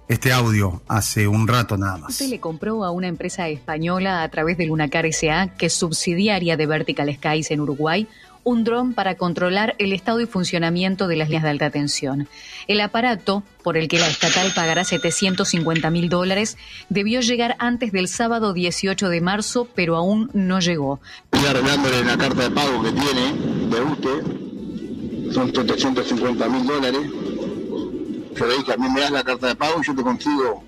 este 0.08 0.32
audio 0.32 0.82
hace 0.88 1.28
un 1.28 1.48
rato 1.48 1.78
nada 1.78 1.98
más. 1.98 2.16
UTE 2.16 2.30
le 2.30 2.40
compró 2.40 2.86
a 2.86 2.92
una 2.92 3.08
empresa 3.08 3.48
española 3.50 4.24
a 4.24 4.30
través 4.30 4.58
de 4.58 4.66
Lunacar 4.66 5.06
SA, 5.12 5.56
que 5.58 5.66
es 5.66 5.74
subsidiaria 5.74 6.56
de 6.56 6.66
Vertical 6.66 7.13
Skies 7.13 7.52
en 7.52 7.60
Uruguay, 7.60 8.08
un 8.48 8.64
dron 8.64 8.94
para 8.94 9.16
controlar 9.16 9.76
el 9.78 9.92
estado 9.92 10.22
y 10.22 10.26
funcionamiento 10.26 11.10
de 11.10 11.18
las 11.18 11.28
líneas 11.28 11.44
de 11.44 11.50
alta 11.50 11.70
tensión. 11.70 12.30
El 12.68 12.80
aparato, 12.80 13.44
por 13.62 13.76
el 13.76 13.90
que 13.90 14.00
la 14.00 14.08
estatal 14.08 14.54
pagará 14.56 14.86
750 14.86 15.90
mil 15.90 16.08
dólares, 16.08 16.58
debió 16.88 17.20
llegar 17.20 17.58
antes 17.60 17.92
del 17.92 18.08
sábado 18.08 18.54
18 18.54 19.10
de 19.10 19.20
marzo, 19.20 19.68
pero 19.76 19.98
aún 19.98 20.30
no 20.34 20.62
llegó. 20.62 21.02
Arreglándole 21.32 22.06
la 22.06 22.18
carta 22.18 22.44
de 22.44 22.52
pago 22.52 22.84
que 22.84 22.92
tiene 22.94 23.34
de 23.68 23.82
UTE, 23.82 25.34
son 25.34 25.54
750 25.54 26.48
mil 26.48 26.66
dólares. 26.66 27.02
Le 27.02 28.58
dije, 28.60 28.74
a 28.74 28.78
mí 28.78 28.88
me 28.90 29.02
das 29.02 29.12
la 29.12 29.24
carta 29.26 29.48
de 29.48 29.56
pago 29.56 29.82
y 29.82 29.88
yo 29.88 29.94
te 29.94 30.04
consigo, 30.04 30.64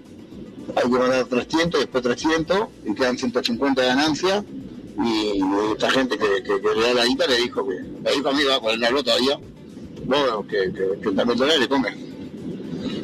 hay 0.76 0.84
que 0.84 1.00
mandar 1.00 1.24
300, 1.24 1.80
después 1.80 2.04
300, 2.04 2.68
y 2.86 2.94
quedan 2.94 3.18
150 3.18 3.82
de 3.82 3.88
ganancia 3.88 4.44
y 5.02 5.42
esta 5.72 5.90
gente 5.92 6.18
que, 6.18 6.26
le 6.76 6.82
da 6.82 6.94
la 6.94 7.06
guita 7.06 7.26
le 7.28 7.38
dijo 7.38 7.66
que 7.68 7.76
la 8.04 8.12
dijo 8.12 8.30
a 8.30 8.34
mí 8.34 8.44
va 8.44 8.56
a 8.56 8.62
ponerlo 8.62 9.04
todavía 9.04 9.40
bueno 10.10 10.46
que, 10.48 10.74
que 10.74 10.84
80 11.02 11.26
mil 11.26 11.38
dólares 11.38 11.60
le 11.60 11.68
come. 11.70 11.96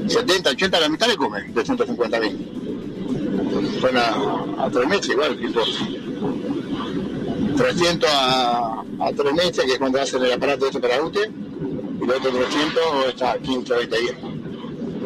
70, 0.08 0.50
80 0.52 0.78
a 0.78 0.82
la 0.82 0.90
mitad 0.90 1.08
le 1.08 1.16
come 1.16 1.44
de 1.44 1.64
150 1.64 2.20
mil. 2.20 3.80
Son 3.80 3.96
a, 3.96 4.70
tres 4.72 4.88
meses 4.88 5.10
igual 5.10 5.38
que 5.38 5.50
300 7.58 8.10
a, 8.12 8.84
a 9.00 9.12
tres 9.16 9.34
meses 9.34 9.66
que 9.66 9.74
es 9.74 9.78
cuando 9.78 10.02
hacen 10.02 10.24
el 10.24 10.34
aparato 10.34 10.66
de 10.66 10.72
este 10.72 10.80
para 10.82 11.04
UTE 11.04 11.30
y 12.02 12.06
los 12.06 12.18
otros 12.18 12.34
300 12.34 12.84
está 13.10 13.34
a 13.34 13.38
15 13.38 13.74
o 13.74 13.78
20 13.78 14.00
días. 14.00 14.16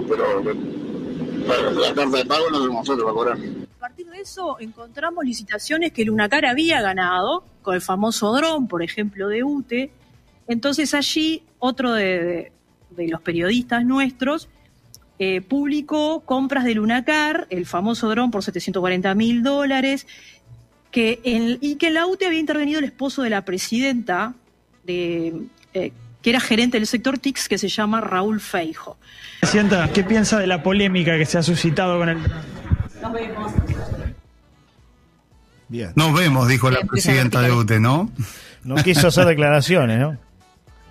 Pero 0.08 0.42
la 1.74 1.94
carta 1.94 2.18
de 2.18 2.26
pago 2.26 2.50
no 2.50 2.60
tenemos 2.60 2.88
nosotros 2.88 3.04
para 3.04 3.14
cobrar 3.14 3.59
partir 4.00 4.16
de 4.16 4.22
eso 4.22 4.58
encontramos 4.60 5.26
licitaciones 5.26 5.92
que 5.92 6.06
Lunacar 6.06 6.46
había 6.46 6.82
ganado, 6.82 7.44
con 7.62 7.76
el 7.76 7.82
famoso 7.82 8.34
dron, 8.34 8.68
por 8.68 8.82
ejemplo, 8.82 9.28
de 9.28 9.44
UTE. 9.44 9.92
Entonces 10.48 10.94
allí 10.94 11.44
otro 11.60 11.94
de, 11.94 12.52
los 12.96 13.22
periodistas 13.22 13.84
nuestros 13.84 14.48
eh, 15.20 15.42
publicó 15.42 16.22
compras 16.22 16.64
de 16.64 16.76
Lunacar, 16.76 17.48
el 17.50 17.66
famoso 17.66 18.08
dron 18.10 18.32
por 18.32 18.42
740 18.42 19.14
mil 19.16 19.44
dólares, 19.44 20.08
que 20.92 21.20
y 21.24 21.76
que 21.76 21.88
en 21.88 21.94
la 21.94 22.08
UTE 22.08 22.28
había 22.28 22.40
intervenido 22.40 22.80
el 22.80 22.86
esposo 22.86 23.22
de 23.22 23.30
la 23.30 23.44
presidenta, 23.44 24.34
de, 24.86 25.44
eh, 25.74 25.92
que 26.22 26.30
era 26.30 26.40
gerente 26.40 26.78
del 26.78 26.88
sector 26.88 27.20
TICS, 27.20 27.50
que 27.50 27.58
se 27.58 27.68
llama 27.68 28.00
Raúl 28.00 28.40
Feijo. 28.40 28.98
Presidenta, 29.42 29.92
¿qué 29.92 30.04
piensa 30.06 30.40
de 30.40 30.48
la 30.48 30.64
polémica 30.64 31.18
que 31.18 31.26
se 31.26 31.38
ha 31.38 31.44
suscitado 31.44 32.00
con 32.00 32.10
el 32.10 32.18
nos 33.02 33.14
vemos. 33.14 33.54
Bien. 35.70 35.92
Nos 35.96 36.14
vemos, 36.14 36.48
dijo 36.48 36.70
la 36.70 36.82
presidenta 36.82 37.42
de 37.42 37.52
UTE, 37.52 37.80
¿no? 37.80 38.12
No 38.64 38.76
quiso 38.76 39.08
hacer 39.08 39.26
declaraciones, 39.26 40.00
¿no? 40.00 40.12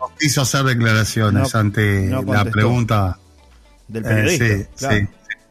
No 0.00 0.12
quiso 0.18 0.42
hacer 0.42 0.64
declaraciones 0.64 1.54
ante 1.54 2.08
la 2.08 2.44
pregunta 2.44 3.18
del 3.88 4.04
periodista. 4.04 4.66
sí, 4.74 4.98
sí, 5.00 5.08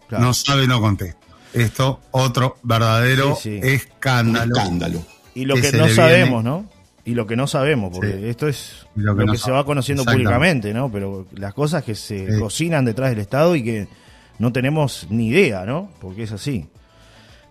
No 0.09 0.33
sabe, 0.33 0.67
no 0.67 0.79
contesta. 0.79 1.19
Esto, 1.53 2.01
otro 2.11 2.57
verdadero 2.63 3.37
escándalo. 3.43 4.55
escándalo. 4.55 5.05
Y 5.33 5.45
lo 5.45 5.55
que, 5.55 5.71
no 5.71 5.87
sabemos, 5.89 6.43
¿no? 6.43 6.69
Y 7.05 7.13
lo 7.13 7.27
que 7.27 7.35
no 7.35 7.47
sabemos, 7.47 7.91
porque 7.93 8.29
esto 8.29 8.47
es 8.47 8.87
lo 8.95 9.15
que, 9.15 9.37
se 9.37 9.51
va 9.51 9.65
conociendo 9.65 10.03
públicamente, 10.03 10.73
¿no? 10.73 10.91
Pero 10.91 11.27
las 11.35 11.53
cosas 11.53 11.83
que 11.83 11.95
se 11.95 12.39
cocinan 12.39 12.85
detrás 12.85 13.11
del 13.11 13.19
Estado 13.19 13.55
y 13.55 13.63
que 13.63 13.87
no 14.39 14.51
tenemos 14.51 15.07
ni 15.09 15.27
idea, 15.27 15.65
¿no? 15.65 15.89
Porque 15.99 16.23
es 16.23 16.31
así. 16.31 16.67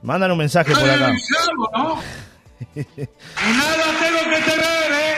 Mandan 0.06 0.30
un 0.30 0.38
mensaje 0.38 0.72
por 0.72 0.88
acá. 0.88 1.12
¿no? 1.74 1.98
Nada 2.76 3.74
tengo 4.00 4.30
que 4.30 4.40
tener, 4.50 4.92
¿eh? 4.92 5.16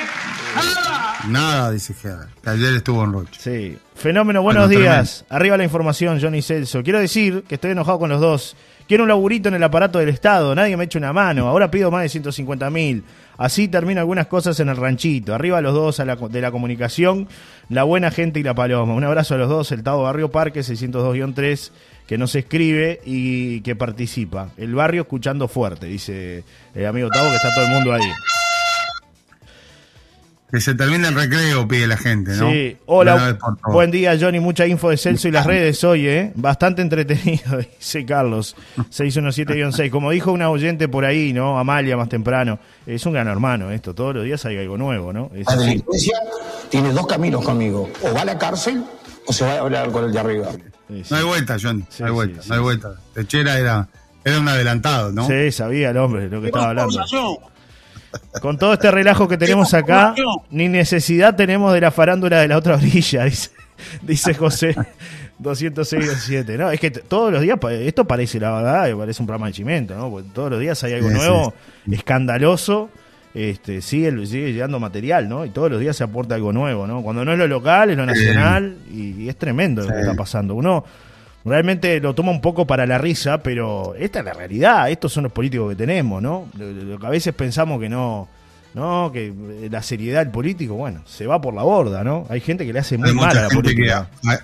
Nada. 0.56 1.16
Nada, 1.28 1.70
dice 1.72 1.94
que 1.94 2.08
ayer 2.48 2.74
estuvo 2.76 3.04
en 3.04 3.12
Roche. 3.12 3.38
Sí. 3.38 3.78
Fenómeno, 3.94 4.40
buenos 4.40 4.70
días. 4.70 5.26
Arriba 5.28 5.58
la 5.58 5.64
información, 5.64 6.18
Johnny 6.22 6.40
Celso. 6.40 6.82
Quiero 6.82 7.00
decir 7.00 7.44
que 7.46 7.56
estoy 7.56 7.72
enojado 7.72 7.98
con 7.98 8.08
los 8.08 8.18
dos. 8.22 8.56
Quiero 8.88 9.02
un 9.02 9.10
laburito 9.10 9.50
en 9.50 9.56
el 9.56 9.62
aparato 9.62 9.98
del 9.98 10.08
Estado. 10.08 10.54
Nadie 10.54 10.74
me 10.74 10.84
ha 10.84 10.86
hecho 10.86 10.98
una 10.98 11.12
mano. 11.12 11.48
Ahora 11.48 11.70
pido 11.70 11.90
más 11.90 12.04
de 12.04 12.08
150 12.08 12.70
mil. 12.70 13.04
Así 13.38 13.68
termino 13.68 14.00
algunas 14.00 14.26
cosas 14.26 14.58
en 14.58 14.68
el 14.68 14.76
ranchito. 14.76 15.32
Arriba 15.32 15.60
los 15.60 15.72
dos 15.72 15.96
de 15.96 16.40
la 16.40 16.50
comunicación, 16.50 17.28
la 17.68 17.84
buena 17.84 18.10
gente 18.10 18.40
y 18.40 18.42
la 18.42 18.52
paloma. 18.52 18.94
Un 18.94 19.04
abrazo 19.04 19.36
a 19.36 19.38
los 19.38 19.48
dos, 19.48 19.70
el 19.70 19.84
Tavo 19.84 20.02
Barrio 20.02 20.30
Parque 20.30 20.60
602-3, 20.60 21.70
que 22.08 22.18
nos 22.18 22.34
escribe 22.34 23.00
y 23.04 23.60
que 23.60 23.76
participa. 23.76 24.50
El 24.56 24.74
barrio 24.74 25.02
escuchando 25.02 25.46
fuerte, 25.46 25.86
dice 25.86 26.42
el 26.74 26.86
amigo 26.86 27.08
Tavo, 27.10 27.30
que 27.30 27.36
está 27.36 27.54
todo 27.54 27.64
el 27.64 27.70
mundo 27.70 27.94
ahí. 27.94 28.10
Que 30.50 30.62
se 30.62 30.74
termine 30.74 31.08
el 31.08 31.14
recreo, 31.14 31.68
pide 31.68 31.86
la 31.86 31.98
gente, 31.98 32.30
¿no? 32.36 32.50
Sí. 32.50 32.78
Hola, 32.86 33.36
buen 33.64 33.90
día, 33.90 34.16
Johnny. 34.18 34.40
Mucha 34.40 34.66
info 34.66 34.88
de 34.88 34.96
Celso 34.96 35.28
y 35.28 35.30
las 35.30 35.44
redes 35.44 35.84
hoy, 35.84 36.08
¿eh? 36.08 36.32
Bastante 36.36 36.80
entretenido, 36.80 37.58
dice 37.78 38.06
Carlos. 38.06 38.56
617-6. 38.78 39.90
Como 39.90 40.10
dijo 40.10 40.32
una 40.32 40.48
oyente 40.48 40.88
por 40.88 41.04
ahí, 41.04 41.34
¿no? 41.34 41.58
Amalia, 41.58 41.98
más 41.98 42.08
temprano. 42.08 42.58
Es 42.86 43.04
un 43.04 43.12
gran 43.12 43.28
hermano 43.28 43.70
esto. 43.70 43.94
Todos 43.94 44.14
los 44.14 44.24
días 44.24 44.42
hay 44.46 44.56
algo 44.56 44.78
nuevo, 44.78 45.12
¿no? 45.12 45.30
la 45.34 45.56
delincuencia 45.56 46.18
tiene 46.70 46.92
dos 46.92 47.06
caminos 47.06 47.44
conmigo. 47.44 47.90
O 48.02 48.14
va 48.14 48.22
a 48.22 48.24
la 48.24 48.38
cárcel 48.38 48.82
o 49.26 49.32
se 49.34 49.44
va 49.44 49.52
a 49.52 49.58
hablar 49.58 49.90
con 49.90 50.04
el 50.04 50.12
de 50.12 50.18
arriba. 50.18 50.48
No 50.88 51.16
hay 51.16 51.24
vuelta, 51.24 51.56
Johnny. 51.60 51.84
no 51.98 52.06
hay 52.06 52.12
vuelta, 52.12 52.40
no 52.46 52.54
hay 52.54 52.60
vuelta. 52.60 52.94
Techera 53.12 53.58
era, 53.58 53.88
era 54.24 54.40
un 54.40 54.48
adelantado, 54.48 55.12
¿no? 55.12 55.26
Sí, 55.26 55.52
sabía 55.52 55.90
el 55.90 55.98
hombre 55.98 56.30
lo 56.30 56.40
que 56.40 56.46
estaba 56.46 56.70
hablando. 56.70 56.98
Con 58.40 58.58
todo 58.58 58.72
este 58.74 58.90
relajo 58.90 59.28
que 59.28 59.36
tenemos 59.36 59.74
acá, 59.74 60.14
ni 60.50 60.68
necesidad 60.68 61.36
tenemos 61.36 61.72
de 61.74 61.80
la 61.80 61.90
farándula 61.90 62.40
de 62.40 62.48
la 62.48 62.56
otra 62.56 62.76
orilla, 62.76 63.24
dice, 63.26 63.50
dice 64.02 64.34
José 64.34 64.74
206 65.38 66.46
No, 66.58 66.70
es 66.70 66.80
que 66.80 66.90
todos 66.90 67.32
los 67.32 67.42
días, 67.42 67.58
esto 67.80 68.04
parece 68.04 68.40
la 68.40 68.52
verdad, 68.52 68.96
parece 68.96 69.22
un 69.22 69.26
programa 69.26 69.46
de 69.46 69.52
chimento, 69.52 69.94
¿no? 69.94 70.10
Porque 70.10 70.28
todos 70.32 70.50
los 70.50 70.60
días 70.60 70.82
hay 70.84 70.94
algo 70.94 71.10
nuevo, 71.10 71.54
escandaloso, 71.90 72.90
este, 73.34 73.82
sigue, 73.82 74.26
sigue 74.26 74.52
llegando 74.52 74.80
material, 74.80 75.28
¿no? 75.28 75.44
Y 75.44 75.50
todos 75.50 75.70
los 75.70 75.80
días 75.80 75.96
se 75.96 76.04
aporta 76.04 76.34
algo 76.34 76.52
nuevo, 76.52 76.86
¿no? 76.86 77.02
Cuando 77.02 77.24
no 77.24 77.32
es 77.32 77.38
lo 77.38 77.46
local, 77.46 77.90
es 77.90 77.96
lo 77.96 78.06
nacional, 78.06 78.76
y, 78.90 79.24
y 79.24 79.28
es 79.28 79.36
tremendo 79.36 79.82
lo 79.82 79.88
que 79.88 80.00
está 80.00 80.14
pasando. 80.14 80.54
Uno 80.54 80.84
realmente 81.44 82.00
lo 82.00 82.14
toma 82.14 82.30
un 82.30 82.40
poco 82.40 82.66
para 82.66 82.86
la 82.86 82.98
risa, 82.98 83.42
pero 83.42 83.94
esta 83.96 84.20
es 84.20 84.24
la 84.24 84.32
realidad, 84.34 84.90
estos 84.90 85.12
son 85.12 85.24
los 85.24 85.32
políticos 85.32 85.70
que 85.70 85.76
tenemos, 85.76 86.22
¿no? 86.22 86.48
Lo, 86.58 86.70
lo 86.70 86.98
que 86.98 87.06
a 87.06 87.10
veces 87.10 87.34
pensamos 87.34 87.80
que 87.80 87.88
no, 87.88 88.28
no, 88.74 89.10
que 89.12 89.28
eh, 89.28 89.68
la 89.70 89.82
seriedad 89.82 90.20
del 90.24 90.30
político, 90.32 90.74
bueno, 90.74 91.02
se 91.06 91.26
va 91.26 91.40
por 91.40 91.54
la 91.54 91.62
borda, 91.62 92.04
¿no? 92.04 92.26
Hay 92.28 92.40
gente 92.40 92.66
que 92.66 92.72
le 92.72 92.78
hace 92.80 92.98
muy 92.98 93.08
Hay 93.08 93.14
mal 93.14 93.36
a 93.36 93.42
la 93.42 93.48
política. 93.48 94.08
a, 94.26 94.38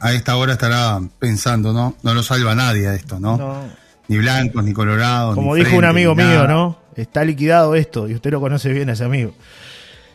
a 0.00 0.12
esta 0.12 0.36
hora 0.36 0.52
estará 0.52 1.00
pensando, 1.18 1.72
¿no? 1.72 1.96
No 2.02 2.14
lo 2.14 2.22
salva 2.22 2.54
nadie 2.54 2.88
a 2.88 2.94
esto, 2.94 3.18
¿no? 3.18 3.36
No. 3.36 3.84
Ni 4.08 4.18
blancos, 4.18 4.62
ni 4.64 4.72
colorados. 4.72 5.34
Como 5.34 5.56
ni 5.56 5.64
dijo 5.64 5.76
un 5.76 5.84
amigo 5.84 6.14
mío. 6.14 6.46
¿no? 6.46 6.78
Está 6.94 7.24
liquidado 7.24 7.74
esto, 7.74 8.08
y 8.08 8.14
usted 8.14 8.30
lo 8.30 8.40
conoce 8.40 8.70
bien 8.70 8.90
a 8.90 8.92
ese 8.92 9.04
amigo. 9.04 9.34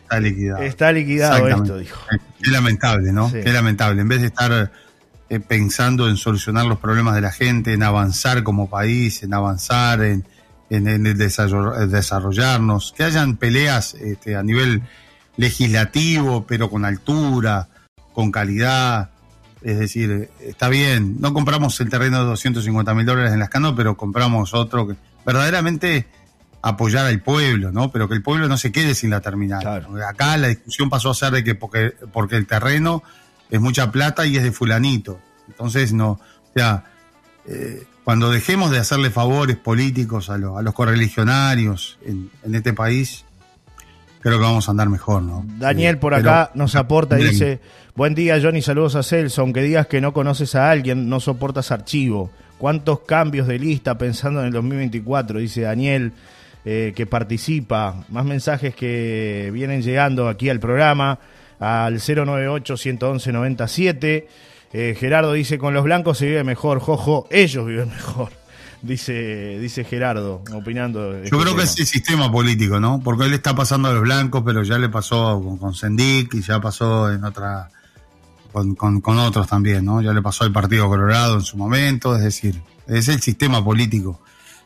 Está 0.04 0.20
liquidado. 0.20 0.64
Está 0.64 0.92
liquidado 0.92 1.48
esto, 1.48 1.78
dijo. 1.78 2.00
Qué 2.42 2.52
lamentable, 2.52 3.12
¿no? 3.12 3.30
Sí. 3.30 3.40
Qué 3.44 3.52
lamentable. 3.52 4.02
En 4.02 4.08
vez 4.08 4.22
de 4.22 4.28
estar 4.28 4.72
eh, 5.30 5.40
pensando 5.40 6.10
en 6.10 6.18
solucionar 6.18 6.66
los 6.66 6.80
problemas 6.80 7.16
de 7.16 7.22
la 7.22 7.32
gente, 7.32 7.74
en 7.74 7.84
avanzar 7.84 8.44
como 8.44 8.70
país, 8.70 9.22
en 9.24 9.34
avanzar, 9.34 10.02
en, 10.04 10.26
en, 10.70 10.88
en 10.88 11.06
el 11.06 11.18
desarro- 11.18 11.76
desarrollarnos, 11.88 12.94
que 12.96 13.04
hayan 13.04 13.38
peleas 13.38 13.94
este, 13.96 14.36
a 14.36 14.44
nivel 14.44 14.82
legislativo, 15.50 16.46
pero 16.48 16.70
con 16.70 16.86
altura, 16.86 17.68
con 18.14 18.32
calidad. 18.32 19.10
Es 19.62 19.78
decir, 19.80 20.30
está 20.42 20.70
bien, 20.70 21.18
no 21.20 21.34
compramos 21.34 21.80
el 21.82 21.90
terreno 21.90 22.20
de 22.20 22.26
250 22.26 22.94
mil 22.94 23.06
dólares 23.06 23.34
en 23.34 23.40
las 23.40 23.50
canas, 23.50 23.74
pero 23.76 23.98
compramos 23.98 24.54
otro 24.54 24.88
que 24.88 24.96
verdaderamente 25.26 26.08
apoyar 26.62 27.06
al 27.06 27.22
pueblo, 27.22 27.72
¿no? 27.72 27.92
Pero 27.92 28.08
que 28.08 28.16
el 28.16 28.22
pueblo 28.22 28.48
no 28.48 28.58
se 28.58 28.72
quede 28.72 28.94
sin 28.96 29.10
la 29.10 29.20
terminal. 29.22 29.62
Acá 30.08 30.38
la 30.38 30.48
discusión 30.48 30.90
pasó 30.90 31.10
a 31.10 31.14
ser 31.14 31.32
de 31.32 31.44
que 31.44 31.56
porque, 31.56 31.94
porque 32.14 32.36
el 32.38 32.48
terreno 32.48 33.04
es 33.50 33.60
mucha 33.62 33.92
plata 33.92 34.26
y 34.26 34.38
es 34.38 34.44
de 34.44 34.52
fulanito. 34.52 35.20
Entonces, 35.48 35.94
no, 35.94 36.12
o 36.12 36.20
sea, 36.56 36.84
eh, 37.48 37.84
cuando 38.04 38.30
dejemos 38.32 38.72
de 38.72 38.78
hacerle 38.80 39.10
favores 39.10 39.58
políticos 39.58 40.30
a, 40.30 40.38
lo- 40.38 40.58
a 40.58 40.62
los 40.62 40.74
correligionarios 40.74 41.98
en, 42.06 42.30
en 42.44 42.56
este 42.56 42.74
país, 42.74 43.26
creo 44.22 44.38
que 44.38 44.44
vamos 44.44 44.68
a 44.68 44.72
andar 44.72 44.90
mejor, 44.90 45.22
¿no? 45.24 45.46
Daniel 45.58 45.98
por 45.98 46.14
Pero- 46.16 46.30
acá 46.30 46.52
nos 46.56 46.76
aporta 46.76 47.20
y 47.20 47.24
dice, 47.26 47.60
buen 47.96 48.16
día 48.16 48.40
Johnny, 48.42 48.62
saludos 48.62 48.96
a 48.96 49.04
Celso, 49.04 49.42
aunque 49.42 49.62
digas 49.62 49.88
que 49.88 50.02
no 50.02 50.14
conoces 50.14 50.56
a 50.56 50.70
alguien, 50.72 51.10
no 51.10 51.20
soportas 51.20 51.72
archivo. 51.72 52.32
¿Cuántos 52.58 53.00
cambios 53.02 53.48
de 53.48 53.58
lista 53.58 53.98
pensando 53.98 54.42
en 54.42 54.48
el 54.48 54.52
2024? 54.54 55.40
Dice 55.40 55.62
Daniel, 55.62 56.12
eh, 56.66 56.92
que 56.96 57.06
participa. 57.06 58.04
Más 58.10 58.26
mensajes 58.26 58.76
que 58.76 59.50
vienen 59.54 59.82
llegando 59.82 60.28
aquí 60.28 60.50
al 60.50 60.60
programa, 60.60 61.20
al 61.60 62.00
098-111-97. 62.00 64.26
Eh, 64.72 64.96
Gerardo 65.00 65.34
dice, 65.34 65.58
con 65.58 65.74
los 65.74 65.84
blancos 65.84 66.20
se 66.20 66.28
vive 66.28 66.44
mejor, 66.44 66.80
jojo, 66.80 67.28
ellos 67.32 67.66
viven 67.66 67.90
mejor. 67.96 68.30
Dice, 68.82 69.58
dice 69.60 69.84
Gerardo, 69.84 70.42
opinando. 70.54 71.22
Yo 71.24 71.38
creo 71.40 71.54
que 71.56 71.64
es 71.64 71.78
el 71.80 71.86
sistema 71.86 72.32
político, 72.32 72.80
¿no? 72.80 73.02
Porque 73.04 73.26
él 73.26 73.34
está 73.34 73.54
pasando 73.54 73.90
a 73.90 73.94
los 73.94 74.02
blancos, 74.04 74.42
pero 74.46 74.64
ya 74.64 74.78
le 74.78 74.88
pasó 74.88 75.42
con, 75.44 75.58
con 75.58 75.74
Sendic 75.74 76.34
y 76.36 76.42
ya 76.42 76.62
pasó 76.62 77.12
en 77.12 77.24
otra. 77.26 77.70
Con, 78.54 78.74
con- 78.76 79.02
con 79.02 79.20
otros 79.20 79.48
también, 79.48 79.84
¿no? 79.86 80.02
Ya 80.02 80.12
le 80.14 80.22
pasó 80.24 80.44
al 80.46 80.52
Partido 80.52 80.88
Colorado 80.88 81.36
en 81.36 81.42
su 81.42 81.56
momento, 81.58 82.16
es 82.16 82.24
decir, 82.24 82.60
es 82.88 83.08
el 83.10 83.22
sistema 83.22 83.64
político. 83.64 84.22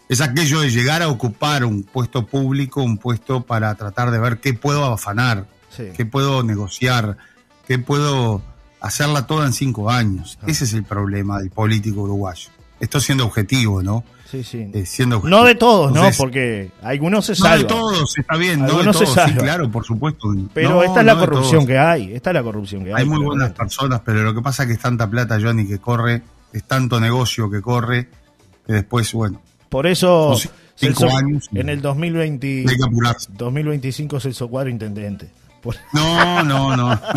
Es 0.07 0.21
aquello 0.21 0.61
de 0.61 0.69
llegar 0.69 1.01
a 1.01 1.09
ocupar 1.09 1.65
un 1.65 1.83
puesto 1.83 2.25
público, 2.25 2.81
un 2.83 2.97
puesto 2.97 3.41
para 3.41 3.73
tratar 3.75 4.11
de 4.11 4.19
ver 4.19 4.39
qué 4.39 4.53
puedo 4.53 4.85
afanar, 4.85 5.47
Sí. 5.75 5.85
qué 5.95 6.05
puedo 6.05 6.43
negociar, 6.43 7.17
qué 7.67 7.79
puedo 7.79 8.41
hacerla 8.79 9.25
toda 9.27 9.45
en 9.47 9.53
cinco 9.53 9.89
años. 9.89 10.37
Ese 10.45 10.65
es 10.65 10.73
el 10.73 10.83
problema 10.83 11.39
del 11.39 11.49
político 11.49 12.01
uruguayo. 12.01 12.49
Esto 12.79 12.99
siendo 12.99 13.25
objetivo, 13.25 13.81
¿no? 13.81 14.03
Sí, 14.29 14.43
sí. 14.43 14.69
Eh, 14.73 14.85
siendo 14.85 15.17
objetivo. 15.17 15.39
No 15.39 15.45
de 15.45 15.55
todos, 15.55 15.91
¿no? 15.91 15.97
Entonces, 15.97 16.17
Porque 16.17 16.71
algunos 16.81 17.25
se 17.25 17.31
no 17.33 17.35
salvan. 17.37 17.59
de 17.59 17.65
todos, 17.65 18.17
está 18.17 18.35
bien, 18.35 18.59
no 18.61 18.65
de 18.65 18.71
Algunos 18.73 18.97
se 18.97 19.05
todos, 19.05 19.19
sí, 19.25 19.33
claro, 19.35 19.71
por 19.71 19.85
supuesto. 19.85 20.27
Pero 20.53 20.69
No, 20.71 20.83
esta 20.83 20.99
es 21.01 21.05
la 21.05 21.13
no 21.13 21.19
corrupción 21.19 21.51
todos. 21.59 21.67
que 21.67 21.77
hay. 21.77 22.13
Esta 22.13 22.31
es 22.31 22.33
la 22.33 22.43
corrupción 22.43 22.83
que 22.83 22.89
hay. 22.93 23.03
Hay 23.03 23.05
muy 23.07 23.19
buenas 23.23 23.49
bueno. 23.49 23.55
personas, 23.55 24.01
pero 24.03 24.23
lo 24.23 24.33
que 24.33 24.41
pasa 24.41 24.63
es 24.63 24.67
que 24.67 24.73
es 24.73 24.79
tanta 24.79 25.09
plata, 25.09 25.39
Johnny, 25.41 25.65
que 25.67 25.77
corre, 25.79 26.23
es 26.51 26.63
tanto 26.65 26.99
negocio 26.99 27.49
que 27.49 27.61
corre, 27.61 28.09
que 28.65 28.73
después, 28.73 29.13
bueno, 29.13 29.39
Por 29.69 29.85
eso, 29.87 30.35
Celso, 30.75 31.07
años 31.15 31.47
en 31.53 31.69
el 31.69 31.81
2020, 31.81 32.65
hay 32.67 32.75
que 32.77 32.83
apurarse. 32.83 33.29
2025 33.37 34.19
Celso 34.19 34.47
Cuadro 34.49 34.69
intendente. 34.71 35.29
Por- 35.63 35.75
No, 35.93 36.43
no, 36.43 36.75
no. 36.77 36.99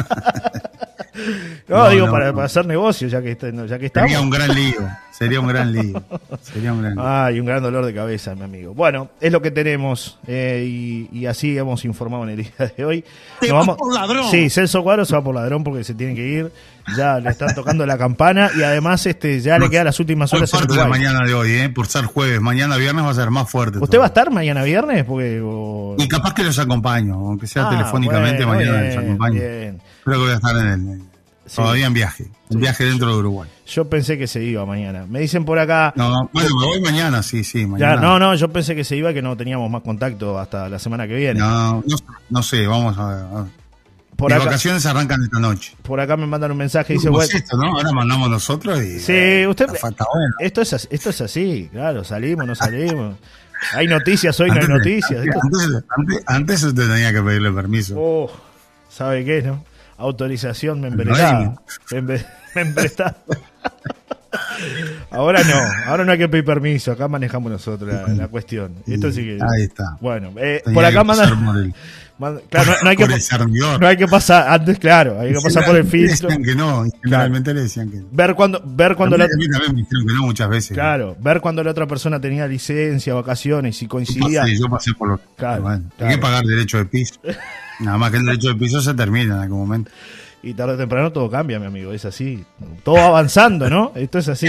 No, 1.68 1.84
No, 1.84 1.88
digo, 1.88 2.06
no, 2.06 2.12
para, 2.12 2.44
hacer 2.44 2.66
negocio, 2.66 3.08
ya 3.08 3.22
que, 3.22 3.34
ya 3.66 3.78
que 3.78 3.86
estamos. 3.86 4.10
Sería 4.10 4.20
un 4.20 4.28
gran 4.28 4.54
lío, 4.54 4.86
sería 5.18 5.40
un 5.40 5.46
gran 5.48 5.72
lío. 5.72 6.02
Sería 6.42 6.72
un 6.72 6.82
gran 6.82 6.94
lío. 6.94 7.04
Ay, 7.06 7.40
un 7.40 7.46
gran 7.46 7.62
dolor 7.62 7.84
de 7.86 7.94
cabeza, 7.94 8.34
mi 8.34 8.42
amigo. 8.42 8.74
Bueno, 8.74 9.08
es 9.20 9.32
lo 9.32 9.40
que 9.42 9.50
tenemos 9.50 10.18
eh, 10.26 10.64
y, 10.68 11.08
y 11.12 11.26
así 11.26 11.56
hemos 11.56 11.84
informado 11.84 12.24
en 12.24 12.30
el 12.30 12.36
día 12.38 12.72
de 12.76 12.84
hoy. 12.84 13.04
Te 13.40 13.48
Nos 13.48 13.66
vas 13.66 13.76
por 13.76 13.94
ladrón. 13.94 14.30
Sí, 14.30 14.50
Celso 14.50 14.82
Cuadro 14.82 15.04
se 15.04 15.14
va 15.14 15.22
por 15.22 15.34
ladrón 15.34 15.64
porque 15.64 15.84
se 15.84 15.94
tiene 15.94 16.14
que 16.14 16.26
ir. 16.26 16.52
Ya 16.96 17.18
le 17.18 17.30
están 17.30 17.52
tocando 17.54 17.84
la 17.84 17.98
campana 17.98 18.48
y 18.56 18.62
además 18.62 19.04
este 19.06 19.40
ya 19.40 19.58
le 19.58 19.68
quedan 19.68 19.86
las 19.86 19.98
últimas 19.98 20.32
horas 20.32 20.52
en 20.52 20.58
fuerte 20.58 20.76
la 20.76 20.82
Uruguay. 20.82 21.00
mañana 21.00 21.26
de 21.26 21.34
hoy, 21.34 21.50
¿eh? 21.52 21.68
por 21.68 21.88
ser 21.88 22.04
jueves. 22.04 22.40
Mañana 22.40 22.76
viernes 22.76 23.04
va 23.04 23.10
a 23.10 23.14
ser 23.14 23.30
más 23.30 23.50
fuerte. 23.50 23.78
¿Usted 23.78 23.98
va 23.98 24.04
a 24.04 24.06
estar 24.06 24.30
mañana 24.30 24.62
viernes? 24.62 25.04
Porque, 25.04 25.40
o- 25.44 25.96
Y 25.98 26.06
capaz 26.06 26.32
que 26.34 26.44
los 26.44 26.56
acompaño, 26.60 27.14
aunque 27.14 27.48
sea 27.48 27.66
Ah, 27.66 27.70
telefónicamente, 27.70 28.44
bueno, 28.44 28.60
mañana 28.60 28.80
bien, 28.82 28.94
los 28.94 29.04
acompaño. 29.04 29.34
bien. 29.34 29.80
Creo 30.04 30.16
que 30.18 30.22
voy 30.22 30.30
a 30.30 30.34
estar 30.36 30.56
en 30.58 30.66
el. 30.68 31.00
Todavía 31.54 31.86
en 31.86 31.92
viaje. 31.94 32.26
En 32.50 32.60
viaje 32.60 32.84
dentro 32.84 33.08
de 33.08 33.14
Uruguay. 33.18 33.48
Yo 33.66 33.88
pensé 33.88 34.16
que 34.18 34.26
se 34.26 34.42
iba 34.42 34.64
mañana. 34.66 35.06
Me 35.08 35.20
dicen 35.20 35.44
por 35.44 35.58
acá. 35.58 35.92
No, 35.96 36.08
no, 36.10 36.30
bueno, 36.32 36.48
me 36.60 36.66
voy 36.66 36.80
mañana, 36.80 37.22
sí, 37.22 37.44
sí, 37.44 37.60
Ya, 37.62 37.66
mañana. 37.68 37.96
no, 38.00 38.18
no, 38.18 38.34
yo 38.34 38.48
pensé 38.52 38.74
que 38.74 38.84
se 38.84 38.96
iba 38.96 39.12
que 39.12 39.22
no 39.22 39.36
teníamos 39.36 39.70
más 39.70 39.82
contacto 39.82 40.38
hasta 40.38 40.68
la 40.68 40.78
semana 40.78 41.06
que 41.06 41.14
viene. 41.14 41.40
No, 41.40 41.82
no, 41.86 41.96
no 42.30 42.42
sé, 42.42 42.66
vamos 42.66 42.96
a 42.98 43.06
ver. 43.08 43.24
a 43.24 43.42
ver. 43.42 43.52
Por 44.16 44.30
Mis 44.30 44.36
acá- 44.36 44.44
vacaciones 44.46 44.86
arrancan 44.86 45.22
esta 45.22 45.38
noche. 45.38 45.74
Por 45.82 46.00
acá 46.00 46.16
me 46.16 46.26
mandan 46.26 46.50
un 46.50 46.56
mensaje 46.56 46.94
y 46.94 46.96
dice, 46.96 47.08
¿Cómo 47.08 47.18
bueno, 47.18 47.28
es 47.28 47.34
esto, 47.34 47.56
no? 47.58 47.76
Ahora 47.76 47.92
mandamos 47.92 48.30
nosotros 48.30 48.80
y. 48.82 48.98
Sí, 48.98 49.46
usted. 49.46 49.66
falta 49.78 50.06
bueno. 50.12 50.34
Esto 50.40 50.62
es, 50.62 50.72
as- 50.72 50.88
esto 50.90 51.10
es 51.10 51.20
así, 51.20 51.68
claro, 51.70 52.02
salimos, 52.02 52.46
no 52.46 52.54
salimos. 52.54 53.16
Hay 53.74 53.86
noticias, 53.86 54.38
hoy 54.40 54.48
no 54.48 54.54
hay 54.54 54.60
Antes- 54.60 54.76
noticias. 54.78 55.20
Antes, 55.20 55.42
antes, 55.42 55.84
antes- 55.98 56.22
antes 56.26 56.62
usted 56.62 56.88
tenía 56.88 57.12
que 57.12 57.22
pedirle 57.22 57.52
permiso. 57.52 57.94
Oh, 57.98 58.30
¿sabe 58.88 59.22
qué, 59.24 59.42
no? 59.42 59.62
Autorización 59.98 60.80
No 60.80 60.88
membretada. 60.90 61.56
Membre- 61.90 62.26
Membretada. 62.54 63.16
Ahora 65.10 65.42
no, 65.44 65.54
ahora 65.90 66.04
no 66.04 66.12
hay 66.12 66.18
que 66.18 66.28
pedir 66.28 66.44
permiso, 66.44 66.92
acá 66.92 67.08
manejamos 67.08 67.50
nosotros 67.52 67.92
la, 67.92 68.06
la 68.14 68.28
cuestión. 68.28 68.72
Esto 68.86 69.10
sí 69.12 69.22
que. 69.22 69.38
Ahí 69.40 69.62
está. 69.64 69.96
Bueno, 70.00 70.32
eh, 70.36 70.62
por 70.72 70.84
acá 70.84 71.04
mandan. 71.04 71.72
manda- 72.18 72.40
claro, 72.48 72.72
no, 72.72 72.82
no 72.84 72.90
hay 72.90 72.96
que, 72.96 73.04
por 73.04 73.12
el 73.14 73.20
servidor. 73.20 73.80
no 73.80 73.86
hay 73.86 73.96
que 73.96 74.06
pasar, 74.08 74.48
antes, 74.48 74.78
claro, 74.78 75.20
hay 75.20 75.32
que 75.32 75.40
pasar 75.40 75.64
por 75.66 75.76
el 75.76 75.84
filtro. 75.84 76.28
decían 76.28 76.42
que 76.44 76.54
no, 76.54 76.86
y 76.86 76.90
generalmente 77.02 77.52
le 77.54 77.62
decían 77.62 77.90
que 77.90 77.98
no. 77.98 78.06
Ver 78.10 78.34
cuando, 78.34 78.62
ver 78.64 78.96
cuando 78.96 79.16
la, 79.16 79.26
mí, 79.26 79.32
a 79.34 79.36
mí 79.36 79.48
también 79.50 79.74
me 79.74 79.80
dijeron 79.82 80.06
que 80.06 80.14
no 80.14 80.22
muchas 80.22 80.48
veces. 80.48 80.72
claro, 80.74 81.16
ver 81.20 81.40
cuando 81.40 81.62
la 81.62 81.70
otra 81.70 81.86
persona 81.86 82.20
tenía 82.20 82.46
licencia, 82.48 83.14
vacaciones 83.14 83.80
y 83.82 83.84
Yo 83.84 83.88
coincidía. 83.90 84.40
pasé, 84.42 84.58
yo 84.58 84.68
pasé 84.68 84.92
por 84.94 85.08
lo 85.08 85.20
Claro, 85.36 85.62
bueno, 85.62 85.84
claro. 85.96 86.10
Hay 86.10 86.16
que 86.16 86.22
pagar 86.22 86.44
derecho 86.44 86.78
de 86.78 86.86
piso. 86.86 87.14
Nada 87.80 87.98
más 87.98 88.10
que 88.10 88.16
el 88.16 88.24
derecho 88.24 88.48
de 88.48 88.54
piso 88.54 88.80
se 88.80 88.94
termina 88.94 89.34
en 89.36 89.40
algún 89.42 89.58
momento. 89.60 89.90
Y 90.46 90.54
tarde 90.54 90.74
o 90.74 90.76
temprano 90.76 91.10
todo 91.10 91.28
cambia, 91.28 91.58
mi 91.58 91.66
amigo, 91.66 91.92
es 91.92 92.04
así. 92.04 92.44
Todo 92.84 92.94
va 92.94 93.06
avanzando, 93.08 93.68
¿no? 93.68 93.90
Esto 93.96 94.20
es 94.20 94.28
así. 94.28 94.46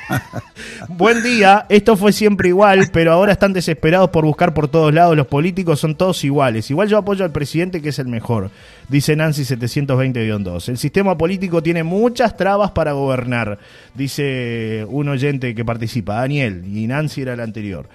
Buen 0.88 1.22
día, 1.22 1.66
esto 1.68 1.94
fue 1.94 2.10
siempre 2.10 2.48
igual, 2.48 2.88
pero 2.90 3.12
ahora 3.12 3.32
están 3.32 3.52
desesperados 3.52 4.08
por 4.08 4.24
buscar 4.24 4.54
por 4.54 4.68
todos 4.68 4.94
lados. 4.94 5.14
Los 5.14 5.26
políticos 5.26 5.78
son 5.78 5.94
todos 5.94 6.24
iguales. 6.24 6.70
Igual 6.70 6.88
yo 6.88 6.96
apoyo 6.96 7.22
al 7.22 7.32
presidente 7.32 7.82
que 7.82 7.90
es 7.90 7.98
el 7.98 8.08
mejor, 8.08 8.50
dice 8.88 9.14
Nancy 9.14 9.42
720-2. 9.42 10.70
El 10.70 10.78
sistema 10.78 11.18
político 11.18 11.62
tiene 11.62 11.82
muchas 11.82 12.34
trabas 12.34 12.70
para 12.70 12.92
gobernar, 12.92 13.58
dice 13.94 14.86
un 14.88 15.10
oyente 15.10 15.54
que 15.54 15.66
participa, 15.66 16.14
Daniel, 16.14 16.64
y 16.64 16.86
Nancy 16.86 17.20
era 17.20 17.34
el 17.34 17.40
anterior. 17.40 17.90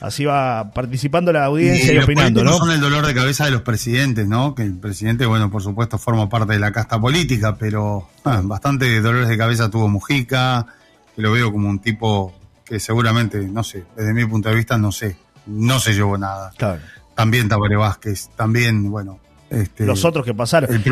Así 0.00 0.24
va 0.24 0.72
participando 0.74 1.32
la 1.32 1.44
audiencia 1.44 1.92
y, 1.92 1.96
los 1.96 2.04
opinando, 2.04 2.44
¿no? 2.44 2.58
son 2.58 2.70
el 2.70 2.80
dolor 2.80 3.06
de 3.06 3.14
cabeza 3.14 3.44
de 3.44 3.52
los 3.52 3.62
presidentes, 3.62 4.26
¿no? 4.26 4.54
Que 4.54 4.62
el 4.62 4.74
presidente, 4.74 5.24
bueno, 5.24 5.50
por 5.50 5.62
supuesto, 5.62 5.98
forma 5.98 6.28
parte 6.28 6.54
de 6.54 6.58
la 6.58 6.72
casta 6.72 7.00
política, 7.00 7.56
pero 7.56 8.08
ah, 8.24 8.40
bastante 8.42 9.00
dolores 9.00 9.28
de 9.28 9.38
cabeza 9.38 9.70
tuvo 9.70 9.88
Mujica, 9.88 10.66
que 11.14 11.22
lo 11.22 11.32
veo 11.32 11.52
como 11.52 11.68
un 11.68 11.78
tipo 11.78 12.34
que 12.64 12.80
seguramente, 12.80 13.38
no 13.38 13.62
sé, 13.62 13.84
desde 13.96 14.12
mi 14.12 14.24
punto 14.26 14.48
de 14.48 14.56
vista, 14.56 14.76
no 14.76 14.90
sé, 14.90 15.16
no 15.46 15.78
se 15.78 15.94
llevó 15.94 16.18
nada. 16.18 16.52
Claro. 16.56 16.80
También 17.14 17.48
Tabaré 17.48 17.76
Vázquez, 17.76 18.30
también, 18.36 18.90
bueno, 18.90 19.20
este, 19.50 19.84
los 19.84 20.04
otros 20.04 20.24
que 20.24 20.34
pasaron. 20.34 20.70
el 20.70 20.78
es, 20.78 20.82
que 20.82 20.90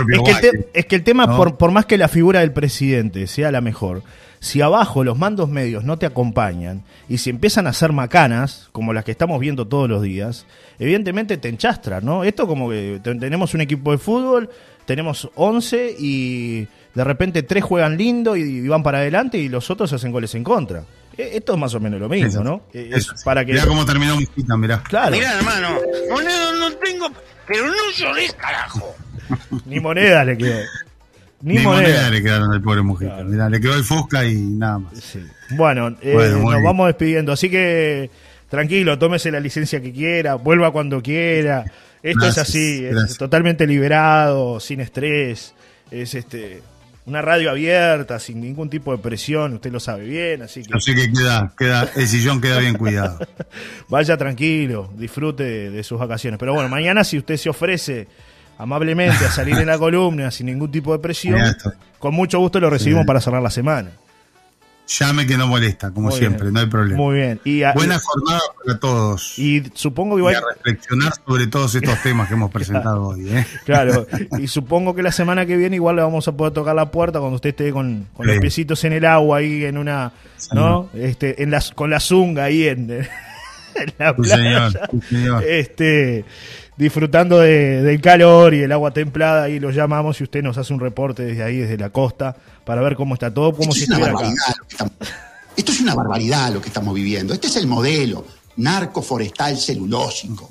el 0.49 0.67
es 0.73 0.87
que 0.87 0.95
el 0.95 1.03
tema, 1.03 1.27
¿no? 1.27 1.37
por, 1.37 1.57
por 1.57 1.73
más 1.73 1.87
que 1.87 1.99
la 1.99 2.09
figura 2.09 2.41
del 2.41 2.53
presidente 2.53 3.27
sea 3.27 3.51
la 3.51 3.61
mejor, 3.61 4.03
si 4.43 4.61
abajo 4.61 5.05
los 5.05 5.17
mandos 5.17 5.49
medios 5.49 5.85
no 5.85 5.99
te 5.99 6.05
acompañan 6.07 6.83
y 7.09 7.19
si 7.19 7.31
empiezan 7.31 7.69
a 7.69 7.71
hacer 7.71 7.93
macanas, 7.93 8.69
como 8.73 8.93
las 8.93 9.05
que 9.05 9.13
estamos 9.13 9.39
viendo 9.39 9.69
todos 9.69 9.89
los 9.89 10.03
días, 10.03 10.47
evidentemente 10.81 11.37
te 11.37 11.49
enchastran, 11.49 12.05
¿no? 12.05 12.25
Esto 12.25 12.49
como 12.49 12.69
que 12.69 12.99
te- 13.03 13.15
tenemos 13.15 13.55
un 13.55 13.61
equipo 13.61 13.93
de 13.93 13.99
fútbol, 13.99 14.51
tenemos 14.85 15.31
11 15.37 15.95
y 15.97 16.67
de 16.93 17.05
repente 17.05 17.45
tres 17.45 17.63
juegan 17.63 17.97
lindo 17.97 18.35
y, 18.37 18.67
van 18.67 18.83
para 18.83 18.99
adelante 18.99 19.39
y 19.39 19.49
los 19.49 19.71
otros 19.71 19.93
hacen 19.93 20.11
goles 20.11 20.35
en 20.35 20.43
contra. 20.43 20.83
E- 21.17 21.37
Esto 21.37 21.53
es 21.53 21.59
más 21.61 21.73
o 21.75 21.79
menos 21.81 22.01
lo 22.01 22.09
mismo, 22.09 22.27
Eso, 22.27 22.43
¿no? 22.43 22.63
Eh, 22.75 22.91
es 22.93 23.05
eso. 23.05 23.15
para 23.25 23.45
que 23.45 23.53
Mirá 23.53 23.67
cómo 23.67 23.85
terminó 23.87 24.17
Mujita, 24.17 24.57
mirá. 24.57 24.83
Claro. 24.83 25.13
Mirá, 25.17 25.39
hermano, 25.39 25.69
moneda 26.11 26.53
no 26.59 26.73
tengo, 26.79 27.07
pero 27.47 27.67
no 27.69 27.75
llorés, 27.97 28.33
carajo. 28.35 28.93
Ni 29.67 29.79
moneda 29.79 30.25
le 30.25 30.37
quedó. 30.37 30.59
Ni, 31.43 31.55
Ni 31.57 31.63
moneda. 31.63 31.83
moneda 31.89 32.11
le 32.11 32.23
quedaron 32.23 32.53
al 32.53 32.63
pobre 32.63 32.83
Mujica. 32.83 33.23
Mirá, 33.25 33.49
le 33.49 33.61
quedó 33.61 33.75
el 33.75 33.85
Fusca 33.85 34.25
y 34.25 34.35
nada 34.37 34.79
más. 34.79 34.93
Bueno, 35.51 35.89
eh, 36.01 36.13
Bueno, 36.15 36.39
nos 36.39 36.51
bien. 36.53 36.65
vamos 36.65 36.87
despidiendo. 36.87 37.33
Así 37.33 37.51
que 37.51 38.11
tranquilo, 38.49 38.99
tómese 38.99 39.31
la 39.31 39.41
licencia 39.41 39.81
que 39.81 39.93
quiera, 39.93 40.35
vuelva 40.37 40.71
cuando 40.73 41.03
quiera. 41.03 41.65
Esto 42.03 42.21
Gracias, 42.21 42.49
es 42.49 42.51
así, 42.51 42.85
es 42.85 43.17
totalmente 43.19 43.67
liberado, 43.67 44.61
sin 44.61 44.81
estrés. 44.81 45.55
Es 45.91 46.15
este 46.15 46.63
una 47.05 47.21
radio 47.21 47.51
abierta, 47.51 48.21
sin 48.21 48.41
ningún 48.41 48.71
tipo 48.71 48.93
de 48.97 49.03
presión, 49.03 49.55
usted 49.55 49.73
lo 49.73 49.81
sabe 49.81 50.05
bien, 50.05 50.43
así 50.43 50.63
que 50.63 50.73
Así 50.73 50.95
que 50.95 51.11
queda, 51.13 51.53
queda, 51.59 51.89
el 51.97 52.07
sillón 52.07 52.41
queda 52.41 52.59
bien 52.61 52.75
cuidado. 52.75 53.19
vaya 53.89 54.17
tranquilo, 54.17 54.89
disfrute 54.97 55.43
de, 55.43 55.71
de 55.71 55.83
sus 55.83 55.99
vacaciones. 55.99 56.39
Pero 56.39 56.55
bueno, 56.55 56.69
mañana 56.69 57.03
si 57.03 57.19
usted 57.19 57.37
se 57.37 57.51
ofrece 57.51 58.07
amablemente 58.63 59.25
a 59.25 59.31
salir 59.31 59.57
en 59.59 59.67
la 59.67 59.79
columna 59.79 60.31
sin 60.31 60.47
ningún 60.47 60.71
tipo 60.71 60.93
de 60.93 60.99
presión, 61.01 61.39
con 61.99 62.15
mucho 62.15 62.39
gusto 62.39 62.61
lo 62.61 62.71
recibimos 62.71 63.03
Sí. 63.03 63.07
para 63.07 63.21
cerrar 63.21 63.43
la 63.43 63.51
semana. 63.51 63.91
Llame 64.99 65.27
que 65.27 65.39
no 65.39 65.47
molesta, 65.47 65.91
como 65.93 66.09
Muy 66.11 66.19
siempre, 66.19 66.43
bien. 66.43 66.55
no 66.55 66.61
hay 66.61 66.67
problema. 66.67 66.97
Muy 66.97 67.15
bien. 67.17 67.41
Y, 67.45 67.63
a- 67.63 67.73
Buena 67.73 67.99
jornada 68.01 68.41
para 68.65 68.79
todos. 68.79 69.39
y 69.39 69.63
supongo 69.75 70.17
que 70.17 70.19
Y 70.19 70.23
igual 70.23 70.35
a 70.37 70.43
reflexionar 70.55 71.13
sobre 71.25 71.47
todos 71.47 71.75
estos 71.77 72.03
temas 72.03 72.29
que 72.29 72.35
hemos 72.35 72.51
presentado 72.53 73.07
hoy. 73.09 73.29
¿eh? 73.29 73.47
Claro, 73.65 74.07
y 74.39 74.49
supongo 74.49 74.95
que 74.95 75.03
la 75.03 75.13
semana 75.13 75.47
que 75.47 75.57
viene 75.57 75.77
igual 75.77 75.97
le 75.97 76.03
vamos 76.03 76.27
a 76.29 76.33
poder 76.33 76.53
tocar 76.53 76.75
la 76.75 76.91
puerta 76.91 77.21
cuando 77.21 77.37
usted 77.37 77.51
esté 77.51 77.71
con, 77.73 78.07
con 78.15 78.27
los 78.27 78.39
piecitos 78.39 78.83
en 78.85 78.93
el 78.93 79.05
agua 79.07 79.39
ahí 79.39 79.65
en 79.65 79.79
una, 79.79 80.13
¿no? 80.53 80.89
Este, 80.95 81.43
en 81.43 81.51
las, 81.53 81.71
con 81.71 81.89
la 81.89 82.01
zunga 82.01 82.45
ahí 82.45 82.67
en, 82.67 83.07
en 83.77 83.93
la 83.99 84.11
Sí, 84.11 84.23
playa. 84.23 84.71
señor, 84.71 84.91
sí, 84.91 85.01
señor. 85.09 85.45
Este, 85.45 86.25
disfrutando 86.77 87.39
de- 87.41 87.83
del 87.83 88.01
calor 88.01 88.55
y 88.55 88.61
el 88.63 88.73
agua 88.73 88.91
templada 88.93 89.49
y 89.49 89.61
lo 89.61 89.71
llamamos 89.71 90.21
y 90.21 90.25
usted 90.25 90.43
nos 90.43 90.59
hace 90.59 90.73
un 90.73 90.81
reporte 90.81 91.25
desde 91.25 91.43
ahí, 91.43 91.59
desde 91.59 91.77
la 91.79 91.91
costa, 91.91 92.35
para 92.65 92.81
ver 92.83 92.97
cómo 92.97 93.15
está 93.15 93.33
todo, 93.33 93.53
como 93.53 93.73
Esto 93.73 93.75
si 93.75 93.83
es 93.85 93.89
una 93.91 93.99
estuviera 93.99 94.19
acá. 94.19 94.29
barbaridad 94.29 94.57
lo 94.59 94.65
que 94.67 94.75
estamos- 94.75 94.93
Esto 95.57 95.73
es 95.73 95.81
una 95.81 95.95
barbaridad 95.95 96.53
lo 96.53 96.61
que 96.63 96.69
estamos 96.69 96.95
viviendo. 96.95 97.35
Este 97.35 97.47
es 97.49 97.57
el 97.57 97.67
modelo 97.67 98.25
narco 98.57 99.03
forestal 99.03 99.57
celulósico. 99.59 100.49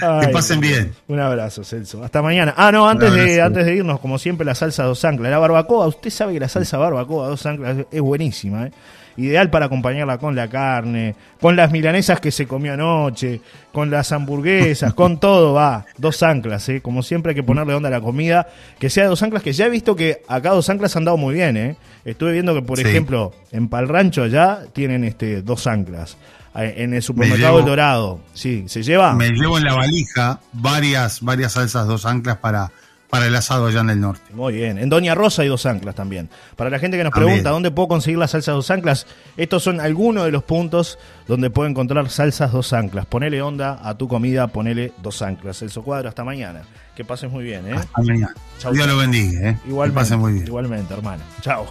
Ay, 0.00 0.26
Que 0.26 0.32
pasen 0.32 0.60
bien. 0.60 0.94
Un 1.08 1.18
abrazo, 1.18 1.64
Celso. 1.64 2.02
Hasta 2.04 2.22
mañana. 2.22 2.54
Ah, 2.56 2.70
no, 2.70 2.88
antes 2.88 3.12
de, 3.12 3.40
antes 3.42 3.66
de 3.66 3.74
irnos, 3.74 3.98
como 3.98 4.18
siempre, 4.18 4.44
la 4.44 4.54
salsa 4.54 4.84
dos 4.84 5.04
anclas. 5.04 5.30
La 5.32 5.38
barbacoa, 5.38 5.88
usted 5.88 6.10
sabe 6.10 6.34
que 6.34 6.40
la 6.40 6.48
salsa 6.48 6.78
barbacoa 6.78 7.28
dos 7.28 7.44
anclas 7.46 7.78
es 7.90 8.00
buenísima, 8.00 8.66
¿eh? 8.68 8.72
Ideal 9.16 9.50
para 9.50 9.66
acompañarla 9.66 10.18
con 10.18 10.34
la 10.34 10.48
carne, 10.48 11.14
con 11.40 11.54
las 11.56 11.70
milanesas 11.70 12.20
que 12.20 12.30
se 12.30 12.46
comió 12.46 12.72
anoche, 12.74 13.40
con 13.72 13.90
las 13.90 14.12
hamburguesas, 14.12 14.94
con 14.94 15.18
todo, 15.20 15.52
va. 15.54 15.84
Dos 15.98 16.22
anclas, 16.22 16.68
¿eh? 16.68 16.80
Como 16.80 17.02
siempre 17.02 17.30
hay 17.30 17.36
que 17.36 17.42
ponerle 17.42 17.74
onda 17.74 17.88
a 17.88 17.92
la 17.92 18.00
comida, 18.00 18.48
que 18.78 18.88
sea 18.90 19.06
dos 19.06 19.22
anclas, 19.22 19.42
que 19.42 19.52
ya 19.52 19.66
he 19.66 19.70
visto 19.70 19.94
que 19.96 20.22
acá 20.28 20.50
dos 20.50 20.68
anclas 20.70 20.96
han 20.96 21.04
dado 21.04 21.16
muy 21.16 21.34
bien, 21.34 21.56
¿eh? 21.56 21.76
Estuve 22.04 22.32
viendo 22.32 22.54
que, 22.54 22.62
por 22.62 22.78
Sí. 22.78 22.84
ejemplo, 22.84 23.32
en 23.52 23.68
Palrancho 23.68 24.22
allá 24.24 24.60
tienen 24.72 25.04
este 25.04 25.42
dos 25.42 25.66
anclas. 25.66 26.16
En 26.54 26.92
el 26.92 27.00
supermercado 27.02 27.60
El 27.60 27.64
Dorado, 27.64 28.20
sí, 28.34 28.64
se 28.66 28.82
lleva. 28.82 29.14
Me 29.14 29.30
llevo 29.30 29.56
en 29.56 29.64
la 29.64 29.72
valija 29.74 30.38
varias, 30.52 31.22
varias 31.22 31.52
salsas 31.52 31.86
dos 31.86 32.04
anclas 32.04 32.36
para, 32.36 32.70
para 33.12 33.26
el 33.26 33.36
asado 33.36 33.66
allá 33.66 33.80
en 33.80 33.90
el 33.90 34.00
norte. 34.00 34.32
Muy 34.32 34.54
bien. 34.54 34.78
En 34.78 34.88
Doña 34.88 35.14
Rosa 35.14 35.42
hay 35.42 35.48
dos 35.48 35.66
anclas 35.66 35.94
también. 35.94 36.30
Para 36.56 36.70
la 36.70 36.78
gente 36.78 36.96
que 36.96 37.04
nos 37.04 37.12
También. 37.12 37.32
pregunta 37.34 37.50
dónde 37.50 37.70
puedo 37.70 37.86
conseguir 37.88 38.18
las 38.18 38.30
salsas 38.30 38.54
dos 38.54 38.70
anclas, 38.70 39.06
estos 39.36 39.62
son 39.62 39.80
algunos 39.82 40.24
de 40.24 40.30
los 40.30 40.42
puntos 40.44 40.98
donde 41.28 41.50
puedo 41.50 41.68
encontrar 41.68 42.08
salsas 42.08 42.52
dos 42.52 42.72
anclas. 42.72 43.04
Ponele 43.04 43.42
onda 43.42 43.78
a 43.86 43.98
tu 43.98 44.08
comida, 44.08 44.46
ponele 44.46 44.94
dos 45.02 45.20
anclas. 45.20 45.58
Celso 45.58 45.82
Cuadro, 45.82 46.08
hasta 46.08 46.24
mañana. 46.24 46.62
Que 46.96 47.04
pases 47.04 47.30
muy 47.30 47.44
bien, 47.44 47.68
¿eh? 47.68 47.74
Hasta 47.74 48.00
mañana. 48.00 48.34
Chau, 48.58 48.72
Dios 48.72 48.86
chau. 48.86 48.94
lo 48.96 49.02
bendiga, 49.02 49.50
¿eh? 49.50 49.58
Igualmente, 49.68 49.98
Que 50.00 50.04
pasen 50.04 50.18
muy 50.18 50.32
bien. 50.32 50.46
igualmente, 50.46 50.94
hermano. 50.94 51.22
Chao. 51.42 51.66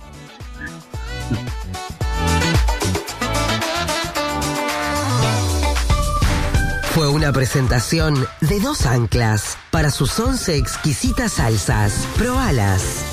Una 7.22 7.34
presentación 7.34 8.16
de 8.40 8.60
dos 8.60 8.88
anclas 8.88 9.56
para 9.70 9.92
sus 9.92 10.20
11 10.20 10.58
exquisitas 10.58 11.34
salsas. 11.34 12.08
Probalas. 12.18 13.06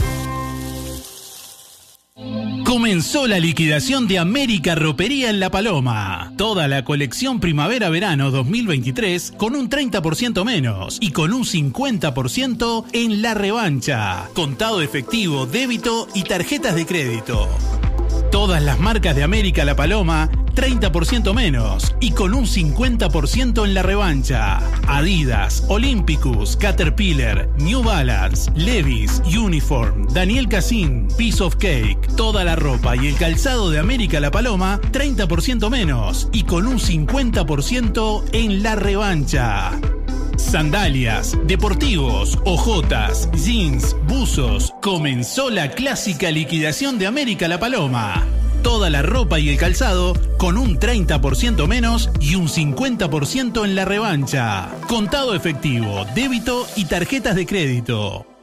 Comenzó 2.64 3.26
la 3.26 3.38
liquidación 3.38 4.08
de 4.08 4.18
América 4.18 4.74
Ropería 4.74 5.28
en 5.28 5.40
La 5.40 5.50
Paloma. 5.50 6.32
Toda 6.38 6.68
la 6.68 6.86
colección 6.86 7.38
primavera-verano 7.38 8.30
2023 8.30 9.34
con 9.36 9.54
un 9.54 9.68
30% 9.68 10.42
menos 10.42 10.96
y 11.02 11.10
con 11.10 11.34
un 11.34 11.44
50% 11.44 12.86
en 12.92 13.20
la 13.20 13.34
revancha. 13.34 14.30
Contado 14.32 14.80
efectivo, 14.80 15.44
débito 15.44 16.08
y 16.14 16.22
tarjetas 16.22 16.74
de 16.76 16.86
crédito. 16.86 17.46
Todas 18.30 18.62
las 18.62 18.78
marcas 18.78 19.16
de 19.16 19.22
América 19.22 19.64
La 19.64 19.74
Paloma, 19.74 20.30
30% 20.54 21.32
menos 21.34 21.94
y 21.98 22.10
con 22.10 22.34
un 22.34 22.44
50% 22.44 23.64
en 23.64 23.74
la 23.74 23.82
revancha. 23.82 24.58
Adidas, 24.86 25.64
Olympicus, 25.68 26.56
Caterpillar, 26.56 27.48
New 27.58 27.82
Balance, 27.82 28.50
Levi's, 28.54 29.22
Uniform, 29.34 30.06
Daniel 30.12 30.46
Cassin, 30.46 31.08
Piece 31.16 31.42
of 31.42 31.56
Cake. 31.56 31.98
Toda 32.16 32.44
la 32.44 32.54
ropa 32.54 32.96
y 32.96 33.08
el 33.08 33.16
calzado 33.16 33.70
de 33.70 33.78
América 33.78 34.20
La 34.20 34.30
Paloma, 34.30 34.78
30% 34.92 35.70
menos 35.70 36.28
y 36.32 36.42
con 36.42 36.66
un 36.66 36.78
50% 36.78 38.24
en 38.32 38.62
la 38.62 38.76
revancha. 38.76 39.72
Sandalias, 40.38 41.36
deportivos, 41.46 42.38
ojotas, 42.44 43.28
jeans, 43.32 43.96
buzos. 44.06 44.72
Comenzó 44.80 45.50
la 45.50 45.72
clásica 45.72 46.30
liquidación 46.30 46.98
de 46.98 47.06
América 47.06 47.48
La 47.48 47.58
Paloma. 47.58 48.24
Toda 48.62 48.88
la 48.88 49.02
ropa 49.02 49.40
y 49.40 49.48
el 49.48 49.58
calzado 49.58 50.14
con 50.38 50.56
un 50.56 50.78
30% 50.78 51.66
menos 51.66 52.10
y 52.20 52.36
un 52.36 52.48
50% 52.48 53.64
en 53.64 53.74
la 53.74 53.84
revancha. 53.84 54.70
Contado 54.86 55.34
efectivo, 55.34 56.06
débito 56.14 56.66
y 56.76 56.84
tarjetas 56.84 57.34
de 57.34 57.44
crédito. 57.44 58.37